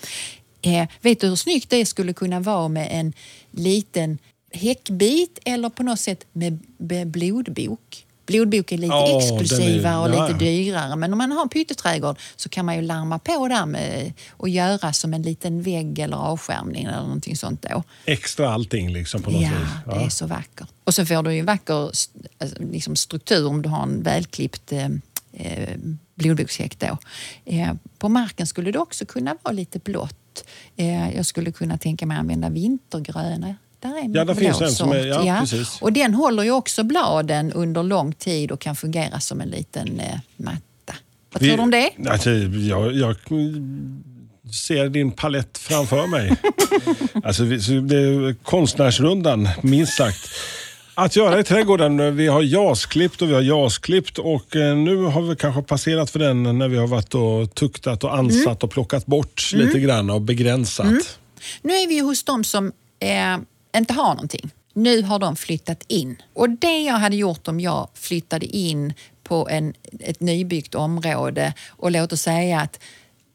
Eh, 0.62 0.88
vet 1.00 1.20
du 1.20 1.26
hur 1.28 1.36
snyggt 1.36 1.70
det 1.70 1.86
skulle 1.86 2.12
kunna 2.12 2.40
vara 2.40 2.68
med 2.68 2.88
en 2.90 3.12
liten 3.50 4.18
häckbit 4.52 5.38
eller 5.44 5.68
på 5.68 5.82
något 5.82 6.00
sätt 6.00 6.26
med 6.32 7.06
blodbok? 7.06 8.01
Blodbok 8.26 8.72
är 8.72 8.78
lite 8.78 8.86
Ja, 8.94 9.06
den 9.06 9.62
är- 9.84 10.00
och 10.00 10.08
ja, 10.14 10.28
lite 10.28 10.44
ja. 10.44 10.50
dyrare. 10.50 10.96
Men 10.96 11.12
om 11.12 11.18
man 11.18 11.32
har 11.32 11.42
en 11.42 11.48
pytteträdgård 11.48 12.18
så 12.36 12.48
kan 12.48 12.66
man 12.66 12.76
ju 12.76 12.82
larma 12.82 13.18
på 13.18 13.48
där 13.48 13.66
med, 13.66 14.12
och 14.30 14.48
göra 14.48 14.92
som 14.92 15.14
en 15.14 15.22
liten 15.22 15.62
vägg 15.62 15.98
eller 15.98 16.16
avskärmning 16.16 16.84
eller 16.84 17.00
någonting 17.02 17.36
sånt 17.36 17.66
då. 17.70 17.82
Extra 18.04 18.52
allting 18.52 18.92
liksom 18.92 19.22
på 19.22 19.30
något 19.30 19.42
Ja, 19.42 19.48
vis. 19.48 19.94
det 19.98 20.04
är 20.04 20.08
så 20.08 20.26
vackert. 20.26 20.68
Och 20.84 20.94
så 20.94 21.06
får 21.06 21.22
du 21.22 21.32
ju 21.34 21.40
en 21.40 21.46
vacker 21.46 21.74
alltså, 22.38 22.62
liksom 22.72 22.96
struktur 22.96 23.46
om 23.46 23.62
du 23.62 23.68
har 23.68 23.82
en 23.82 24.02
välklippt 24.02 24.72
eh, 24.72 24.86
eh, 25.32 25.76
blodbokshäck 26.14 26.78
då. 26.78 26.98
Eh, 27.44 27.72
på 27.98 28.08
marken 28.08 28.46
skulle 28.46 28.72
det 28.72 28.78
också 28.78 29.04
kunna 29.06 29.36
vara 29.42 29.52
lite 29.54 29.78
blått. 29.78 30.44
Eh, 30.76 31.16
jag 31.16 31.26
skulle 31.26 31.52
kunna 31.52 31.78
tänka 31.78 32.06
mig 32.06 32.14
att 32.14 32.20
använda 32.20 32.48
vintergröna. 32.50 33.54
Där 33.82 33.88
är 33.98 34.16
Ja, 34.16 34.24
där 34.24 34.34
finns 34.34 34.60
en 34.60 34.70
som 34.72 34.92
är- 34.92 35.06
ja, 35.26 35.36
precis. 35.40 35.78
Och 35.82 35.92
den 35.92 36.14
håller 36.14 36.42
ju 36.42 36.50
också 36.50 36.82
bladen 36.84 37.52
under 37.52 37.82
lång 37.82 38.12
tid 38.12 38.50
och 38.52 38.60
kan 38.60 38.76
fungera 38.76 39.20
som 39.20 39.40
en 39.40 39.48
liten 39.48 40.00
eh, 40.00 40.18
matta. 40.36 40.94
Vad 41.32 41.42
tror 41.42 41.56
du 41.56 41.62
om 41.62 41.70
det? 41.70 41.90
Alltså, 42.08 42.30
jag, 42.30 42.92
jag 42.94 43.16
ser 44.66 44.88
din 44.88 45.10
palett 45.12 45.58
framför 45.58 46.06
mig. 46.06 46.36
alltså, 47.24 47.44
vi- 47.44 47.60
så 47.60 47.72
det 47.72 47.96
är 47.96 48.34
konstnärsrundan, 48.44 49.48
minst 49.62 49.96
sagt. 49.96 50.30
Att 50.94 51.16
göra 51.16 51.40
i 51.40 51.44
trädgården, 51.44 52.16
vi 52.16 52.26
har 52.26 52.42
jasklippt 52.42 53.22
och 53.22 53.30
vi 53.30 53.34
har 53.34 53.40
jasklippt 53.42 54.18
och 54.18 54.56
eh, 54.56 54.76
nu 54.76 54.96
har 54.96 55.22
vi 55.22 55.36
kanske 55.36 55.62
passerat 55.62 56.10
för 56.10 56.18
den 56.18 56.58
när 56.58 56.68
vi 56.68 56.76
har 56.76 56.86
varit 56.86 57.14
och 57.14 57.54
tuktat 57.54 58.04
och 58.04 58.14
ansatt 58.16 58.42
Mm. 58.46 58.56
och 58.62 58.70
plockat 58.70 59.06
bort 59.06 59.50
lite 59.52 59.78
grann 59.80 60.10
och 60.10 60.20
begränsat. 60.20 61.18
Nu 61.62 61.72
är 61.72 61.88
vi 61.88 61.98
hos 62.00 62.24
de 62.24 62.44
som 62.44 62.72
eh, 63.00 63.38
inte 63.76 63.92
har 63.94 64.14
någonting. 64.14 64.50
Nu 64.74 65.02
har 65.02 65.18
de 65.18 65.36
flyttat 65.36 65.84
in. 65.88 66.22
Och 66.32 66.50
det 66.50 66.82
jag 66.82 66.94
hade 66.94 67.16
gjort 67.16 67.48
om 67.48 67.60
jag 67.60 67.88
flyttade 67.94 68.46
in 68.46 68.94
på 69.22 69.48
en, 69.48 69.74
ett 70.00 70.20
nybyggt 70.20 70.74
område 70.74 71.54
och 71.68 71.90
låt 71.90 72.12
oss 72.12 72.22
säga 72.22 72.60
att 72.60 72.80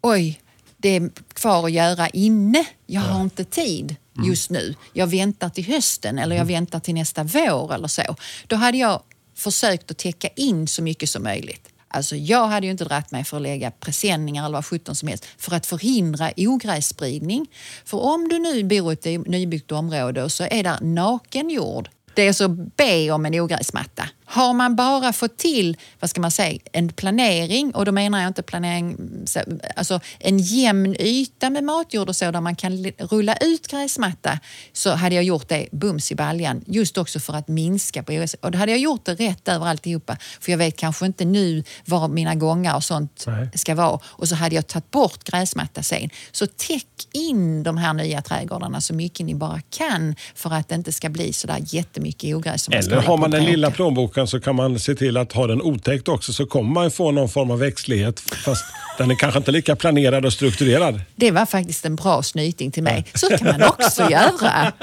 oj, 0.02 0.42
det 0.78 0.90
är 0.90 1.10
kvar 1.34 1.66
att 1.66 1.72
göra 1.72 2.10
inne. 2.10 2.66
Jag 2.86 3.02
har 3.02 3.22
inte 3.22 3.46
tid 3.46 3.96
just 4.26 4.50
nu. 4.50 4.76
Jag 4.94 5.08
väntar 5.08 5.50
till 5.50 5.66
hösten 5.66 6.20
eller 6.20 6.36
jag 6.36 6.46
väntar 6.46 6.80
till 6.80 6.94
nästa 6.94 7.24
vår 7.24 7.74
eller 7.74 7.88
så. 7.88 8.16
Då 8.48 8.56
hade 8.56 8.78
jag 8.78 9.02
försökt 9.36 9.92
att 9.92 9.98
täcka 9.98 10.28
in 10.28 10.68
så 10.68 10.82
mycket 10.82 11.10
som 11.10 11.24
möjligt. 11.24 11.70
Alltså 11.88 12.16
jag 12.16 12.48
hade 12.48 12.66
ju 12.66 12.72
inte 12.72 12.86
dragit 12.86 13.12
mig 13.12 13.24
för 13.24 13.38
att 13.38 13.44
lägga 13.44 13.72
presenningar 13.72 14.46
eller 14.46 14.58
vad 14.58 14.66
sjutton 14.66 14.96
som 14.96 15.08
helst 15.08 15.26
för 15.38 15.56
att 15.56 15.66
förhindra 15.66 16.32
ogrässpridning. 16.38 17.48
För 17.86 17.98
om 17.98 18.28
du 18.28 18.40
nu 18.40 18.64
bor 18.64 18.92
i 18.92 18.94
ett 18.94 19.28
nybyggt 19.28 19.72
område 19.72 20.24
och 20.24 20.32
så 20.32 20.44
är 20.44 20.64
där 20.64 20.78
naken 20.82 21.50
jord 21.50 21.90
det 22.18 22.28
är 22.28 22.34
så 22.34 22.50
be 22.50 23.12
om 23.12 23.26
en 23.26 23.40
ogräsmatta. 23.40 24.10
Har 24.30 24.54
man 24.54 24.76
bara 24.76 25.14
fått 25.14 25.38
till 25.38 25.78
vad 26.00 26.10
ska 26.10 26.22
man 26.22 26.32
säga, 26.32 26.60
en 26.72 26.90
planering, 26.90 27.72
och 27.76 27.86
då 27.86 27.92
menar 27.92 28.20
jag 28.20 28.28
inte 28.28 28.44
planering, 28.44 28.98
så- 29.26 29.40
alltså 29.76 30.00
en 30.20 30.38
jämn 30.40 30.96
yta 31.00 31.50
med 31.50 31.64
matjord 31.64 32.10
och 32.10 32.16
så 32.16 32.32
där 32.32 32.42
man 32.42 32.56
kan 32.56 32.84
rulla 32.98 33.36
ut 33.36 33.68
gräsmatta 33.68 34.40
så 34.74 34.92
hade 34.96 35.16
jag 35.16 35.24
gjort 35.24 35.48
det 35.50 35.68
bums 35.72 36.12
i 36.12 36.16
baljan. 36.16 36.62
Just 36.68 36.98
också 36.98 37.20
för 37.20 37.34
att 37.34 37.48
minska 37.48 38.04
på 38.04 38.12
ogräs. 38.12 38.34
Och 38.34 38.52
då 38.52 38.58
hade 38.58 38.72
jag 38.72 38.80
gjort 38.80 39.06
det 39.06 39.14
rätt 39.16 39.48
över 39.48 39.66
alltihopa. 39.66 40.18
För 40.40 40.52
jag 40.52 40.58
vet 40.58 40.78
kanske 40.78 41.06
inte 41.06 41.26
nu 41.26 41.64
var 41.86 42.08
mina 42.08 42.36
gångar 42.36 42.76
och 42.76 42.84
sånt 42.84 43.24
Nej. 43.28 43.50
ska 43.54 43.76
vara. 43.76 44.00
Och 44.06 44.28
så 44.28 44.36
hade 44.36 44.56
jag 44.56 44.68
tagit 44.68 44.92
bort 44.92 45.24
gräsmatta 45.24 45.84
sen. 45.84 46.10
Så 46.32 46.48
täck 46.48 46.88
in 47.12 47.64
de 47.64 47.78
här 47.78 47.94
nya 47.94 48.22
trädgårdarna 48.22 48.82
så 48.82 48.94
mycket 48.94 49.26
ni 49.26 49.36
bara 49.36 49.62
kan 49.70 50.16
för 50.36 50.54
att 50.54 50.70
det 50.70 50.76
inte 50.76 50.92
ska 50.92 51.10
bli 51.10 51.34
så 51.34 51.48
där 51.48 51.60
jättemycket 51.66 52.36
ogräs. 52.36 52.70
man 52.70 52.78
Eller 52.78 52.96
hålla 52.96 53.08
har 53.08 53.18
man 53.18 53.32
den 53.32 53.44
lilla 53.46 53.70
bråka. 53.70 54.17
Plånboken 54.18 54.28
så 54.28 54.40
kan 54.40 54.56
man 54.56 54.80
se 54.80 54.96
till 54.96 55.18
att 55.18 55.34
ha 55.34 55.48
den 55.48 55.62
otäckt 55.62 56.08
också 56.08 56.34
så 56.34 56.46
kommer 56.46 56.74
man 56.74 56.92
få 56.92 57.12
någon 57.12 57.30
form 57.30 57.52
av 57.52 57.60
växtlighet 57.60 58.20
fast 58.20 58.66
den 58.98 59.12
är 59.12 59.16
kanske 59.16 59.38
inte 59.38 59.52
lika 59.52 59.76
planerad 59.76 60.26
och 60.26 60.34
strukturerad. 60.34 61.02
Det 61.16 61.32
var 61.32 61.46
faktiskt 61.46 61.86
en 61.86 61.96
bra 61.96 62.24
snyting 62.24 62.72
till 62.72 62.84
mig. 62.84 63.06
Så 63.14 63.28
kan 63.38 63.48
man 63.48 63.64
också 63.64 64.02
göra. 64.12 64.74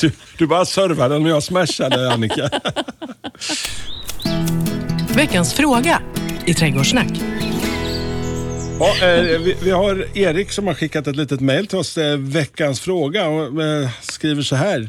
Du, 0.00 0.10
du 0.38 0.46
bara 0.46 0.64
servade 0.64 1.14
den 1.14 1.24
och 1.24 1.30
jag 1.30 1.42
smashade 1.42 2.12
Annika. 2.12 2.50
Veckans 5.14 5.54
fråga 5.54 6.02
i 6.46 6.54
Trädgårdssnack. 6.54 7.08
Ja, 8.80 9.06
eh, 9.06 9.38
vi, 9.40 9.56
vi 9.62 9.70
har 9.70 10.18
Erik 10.18 10.52
som 10.52 10.66
har 10.66 10.74
skickat 10.74 11.06
ett 11.06 11.16
litet 11.16 11.40
mejl 11.40 11.66
till 11.66 11.78
oss, 11.78 11.98
eh, 11.98 12.18
veckans 12.18 12.80
fråga 12.80 13.28
och 13.28 13.62
eh, 13.62 13.88
skriver 14.02 14.42
så 14.42 14.56
här. 14.56 14.88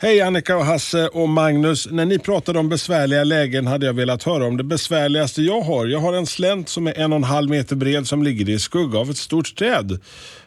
Hej 0.00 0.20
Annika 0.20 0.56
och 0.56 0.64
Hasse 0.64 1.08
och 1.08 1.28
Magnus. 1.28 1.88
När 1.90 2.04
ni 2.04 2.18
pratade 2.18 2.58
om 2.58 2.68
besvärliga 2.68 3.24
lägen 3.24 3.66
hade 3.66 3.86
jag 3.86 3.94
velat 3.94 4.22
höra 4.22 4.46
om 4.46 4.56
det 4.56 4.64
besvärligaste 4.64 5.42
jag 5.42 5.60
har. 5.60 5.86
Jag 5.86 5.98
har 5.98 6.12
en 6.12 6.26
slänt 6.26 6.68
som 6.68 6.86
är 6.86 6.98
en 6.98 7.12
och 7.12 7.16
en 7.16 7.24
halv 7.24 7.50
meter 7.50 7.76
bred 7.76 8.06
som 8.06 8.22
ligger 8.22 8.48
i 8.48 8.58
skugga 8.58 8.98
av 8.98 9.10
ett 9.10 9.16
stort 9.16 9.56
träd. 9.56 10.00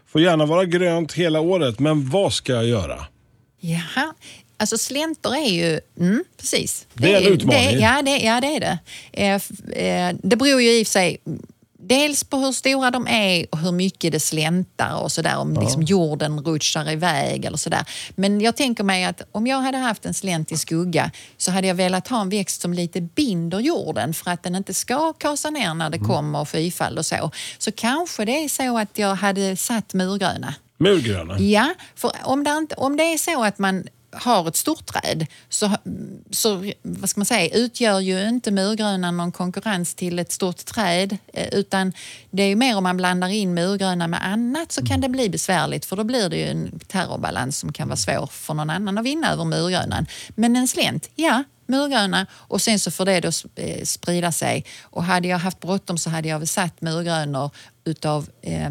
Får 0.07 0.21
gärna 0.21 0.45
vara 0.45 0.65
grönt 0.65 1.13
hela 1.13 1.39
året, 1.39 1.79
men 1.79 2.09
vad 2.09 2.33
ska 2.33 2.53
jag 2.53 2.65
göra? 2.65 3.05
Jaha. 3.59 4.13
Alltså 4.57 4.77
slänter 4.77 5.35
är 5.35 5.49
ju... 5.49 5.79
Mm, 5.99 6.23
precis. 6.37 6.87
Det 6.93 7.13
är 7.13 7.17
en 7.21 7.33
utmaning. 7.33 7.65
Det, 7.65 7.79
ja, 7.79 8.01
det, 8.01 8.17
ja, 8.17 8.41
det 8.41 8.47
är 8.47 8.59
det. 8.59 8.79
Eh, 9.13 9.35
eh, 9.85 10.15
det 10.23 10.35
beror 10.35 10.61
ju 10.61 10.79
i 10.79 10.83
och 10.83 10.87
för 10.87 10.91
sig 10.91 11.17
dels 11.91 12.23
på 12.23 12.37
hur 12.37 12.51
stora 12.51 12.91
de 12.91 13.07
är 13.07 13.45
och 13.51 13.57
hur 13.57 13.71
mycket 13.71 14.11
det 14.11 14.19
släntar 14.19 15.03
och 15.03 15.11
sådär. 15.11 15.37
Om 15.37 15.53
liksom 15.53 15.81
jorden 15.83 16.39
rutschar 16.39 16.91
iväg 16.91 17.45
eller 17.45 17.57
sådär. 17.57 17.85
Men 18.15 18.41
jag 18.41 18.55
tänker 18.55 18.83
mig 18.83 19.03
att 19.05 19.21
om 19.31 19.47
jag 19.47 19.61
hade 19.61 19.77
haft 19.77 20.05
en 20.05 20.13
slänt 20.13 20.51
i 20.51 20.57
skugga 20.57 21.11
så 21.37 21.51
hade 21.51 21.67
jag 21.67 21.75
velat 21.75 22.07
ha 22.07 22.21
en 22.21 22.29
växt 22.29 22.61
som 22.61 22.73
lite 22.73 23.01
binder 23.01 23.59
jorden 23.59 24.13
för 24.13 24.31
att 24.31 24.43
den 24.43 24.55
inte 24.55 24.73
ska 24.73 25.13
kasa 25.13 25.49
ner 25.49 25.73
när 25.73 25.89
det 25.89 25.99
kommer 25.99 26.45
skyfall 26.45 26.97
och 26.97 27.05
så. 27.05 27.31
Så 27.57 27.71
kanske 27.71 28.25
det 28.25 28.43
är 28.43 28.49
så 28.49 28.77
att 28.77 28.97
jag 28.97 29.15
hade 29.15 29.55
satt 29.57 29.93
murgröna. 29.93 30.53
Murgröna? 30.77 31.39
Ja, 31.39 31.73
för 31.95 32.11
om 32.23 32.43
det, 32.43 32.51
inte, 32.51 32.75
om 32.75 32.97
det 32.97 33.03
är 33.03 33.17
så 33.17 33.43
att 33.43 33.59
man 33.59 33.83
har 34.11 34.47
ett 34.47 34.55
stort 34.55 34.85
träd 34.85 35.27
så, 35.49 35.71
så 36.31 36.71
vad 36.81 37.09
ska 37.09 37.19
man 37.19 37.25
säga, 37.25 37.55
utgör 37.55 37.99
ju 37.99 38.27
inte 38.27 38.51
murgrönan 38.51 39.17
någon 39.17 39.31
konkurrens 39.31 39.95
till 39.95 40.19
ett 40.19 40.31
stort 40.31 40.65
träd 40.65 41.17
eh, 41.33 41.47
utan 41.51 41.93
det 42.31 42.43
är 42.43 42.55
mer 42.55 42.77
om 42.77 42.83
man 42.83 42.97
blandar 42.97 43.29
in 43.29 43.53
murgröna 43.53 44.07
med 44.07 44.27
annat 44.27 44.71
så 44.71 44.85
kan 44.85 45.01
det 45.01 45.09
bli 45.09 45.29
besvärligt 45.29 45.85
för 45.85 45.95
då 45.95 46.03
blir 46.03 46.29
det 46.29 46.37
ju 46.37 46.47
en 46.47 46.79
terrorbalans 46.79 47.59
som 47.59 47.73
kan 47.73 47.87
vara 47.87 47.97
svår 47.97 48.27
för 48.27 48.53
någon 48.53 48.69
annan 48.69 48.97
att 48.97 49.05
vinna 49.05 49.31
över 49.31 49.45
murgrönan. 49.45 50.05
Men 50.35 50.55
en 50.55 50.67
slänt, 50.67 51.09
ja, 51.15 51.43
murgröna 51.71 52.27
och 52.33 52.61
sen 52.61 52.79
så 52.79 52.91
får 52.91 53.05
det 53.05 53.19
då 53.19 53.31
eh, 53.55 53.83
sprida 53.83 54.31
sig. 54.31 54.65
Och 54.81 55.03
hade 55.03 55.27
jag 55.27 55.37
haft 55.37 55.59
bråttom 55.59 55.97
så 55.97 56.09
hade 56.09 56.27
jag 56.27 56.47
satt 56.47 56.81
murgrönor 56.81 57.49
utav 57.83 58.29
eh, 58.41 58.69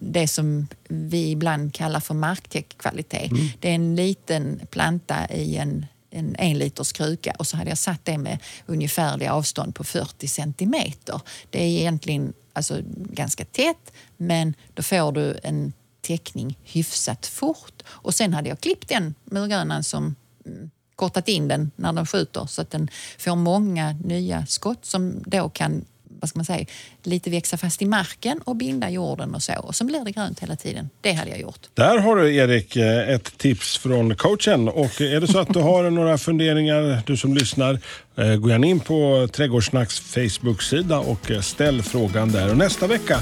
det 0.00 0.28
som 0.28 0.68
vi 0.88 1.30
ibland 1.30 1.74
kallar 1.74 2.00
för 2.00 2.14
marktäckkvalitet. 2.14 3.30
Mm. 3.30 3.48
Det 3.60 3.70
är 3.70 3.74
en 3.74 3.96
liten 3.96 4.60
planta 4.70 5.28
i 5.28 5.56
en 5.56 5.86
en 6.12 6.36
en 6.38 6.58
liters 6.58 6.92
kruka 6.92 7.34
och 7.38 7.46
så 7.46 7.56
hade 7.56 7.70
jag 7.70 7.78
satt 7.78 8.04
det 8.04 8.18
med 8.18 8.38
ungefärliga 8.66 9.32
avstånd 9.32 9.74
på 9.74 9.84
40 9.84 10.28
centimeter. 10.28 11.20
Det 11.50 11.62
är 11.62 11.66
egentligen 11.66 12.32
alltså, 12.52 12.80
ganska 12.96 13.44
tätt 13.44 13.92
men 14.16 14.54
då 14.74 14.82
får 14.82 15.12
du 15.12 15.38
en 15.42 15.72
täckning 16.00 16.58
hyfsat 16.62 17.26
fort. 17.26 17.82
Och 17.86 18.14
sen 18.14 18.34
hade 18.34 18.48
jag 18.48 18.60
klippt 18.60 18.88
den 18.88 19.14
murgrönan 19.24 19.84
som 19.84 20.14
mm, 20.46 20.70
kortat 20.96 21.28
in 21.28 21.48
den 21.48 21.70
när 21.76 21.92
den 21.92 22.06
skjuter 22.06 22.46
så 22.46 22.62
att 22.62 22.70
den 22.70 22.88
får 23.18 23.36
många 23.36 23.92
nya 23.92 24.46
skott 24.46 24.84
som 24.84 25.22
då 25.26 25.48
kan 25.48 25.84
vad 26.22 26.28
ska 26.28 26.38
man 26.38 26.44
säga, 26.44 26.66
lite 27.02 27.30
växa 27.30 27.56
fast 27.56 27.82
i 27.82 27.86
marken 27.86 28.40
och 28.44 28.56
binda 28.56 28.90
jorden 28.90 29.34
och 29.34 29.42
så. 29.42 29.52
Och 29.58 29.74
så 29.74 29.84
blir 29.84 30.04
det 30.04 30.10
grönt 30.10 30.40
hela 30.40 30.56
tiden. 30.56 30.90
Det 31.00 31.12
hade 31.12 31.30
jag 31.30 31.40
gjort. 31.40 31.60
Där 31.74 31.98
har 31.98 32.16
du 32.16 32.34
Erik 32.34 32.76
eh, 32.76 33.08
ett 33.08 33.38
tips 33.38 33.78
från 33.78 34.16
coachen. 34.16 34.68
Och 34.68 35.00
är 35.00 35.20
det 35.20 35.26
så 35.26 35.38
att 35.38 35.54
du 35.54 35.60
har 35.60 35.90
några 35.90 36.18
funderingar, 36.18 37.02
du 37.06 37.16
som 37.16 37.34
lyssnar, 37.34 37.78
eh, 38.16 38.34
gå 38.36 38.48
gärna 38.48 38.66
in 38.66 38.80
på 38.80 39.28
Trädgårdssnacks 39.32 40.00
Facebook-sida 40.00 40.98
och 40.98 41.30
eh, 41.30 41.40
ställ 41.40 41.82
frågan 41.82 42.32
där. 42.32 42.50
Och 42.50 42.56
nästa 42.56 42.86
vecka, 42.86 43.20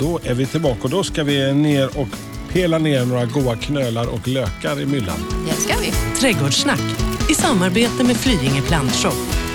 då 0.00 0.20
är 0.24 0.34
vi 0.34 0.46
tillbaka 0.46 0.80
och 0.82 0.90
då 0.90 1.04
ska 1.04 1.24
vi 1.24 1.52
ner 1.52 1.98
och 1.98 2.08
pela 2.52 2.78
ner 2.78 3.04
några 3.04 3.24
goda 3.24 3.56
knölar 3.56 4.06
och 4.06 4.28
lökar 4.28 4.80
i 4.80 4.86
myllan. 4.86 5.18
Det 5.46 5.60
ska 5.60 5.74
vi. 5.78 5.92
Trädgårdssnack 6.20 6.80
i 7.30 7.34
samarbete 7.34 8.04
med 8.04 8.16
Flyinge 8.16 8.62
Plantshop. 8.62 9.14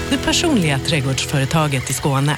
Det 0.09 0.17
personliga 0.17 0.79
trädgårdsföretaget 0.79 1.89
i 1.89 1.93
Skåne. 1.93 2.37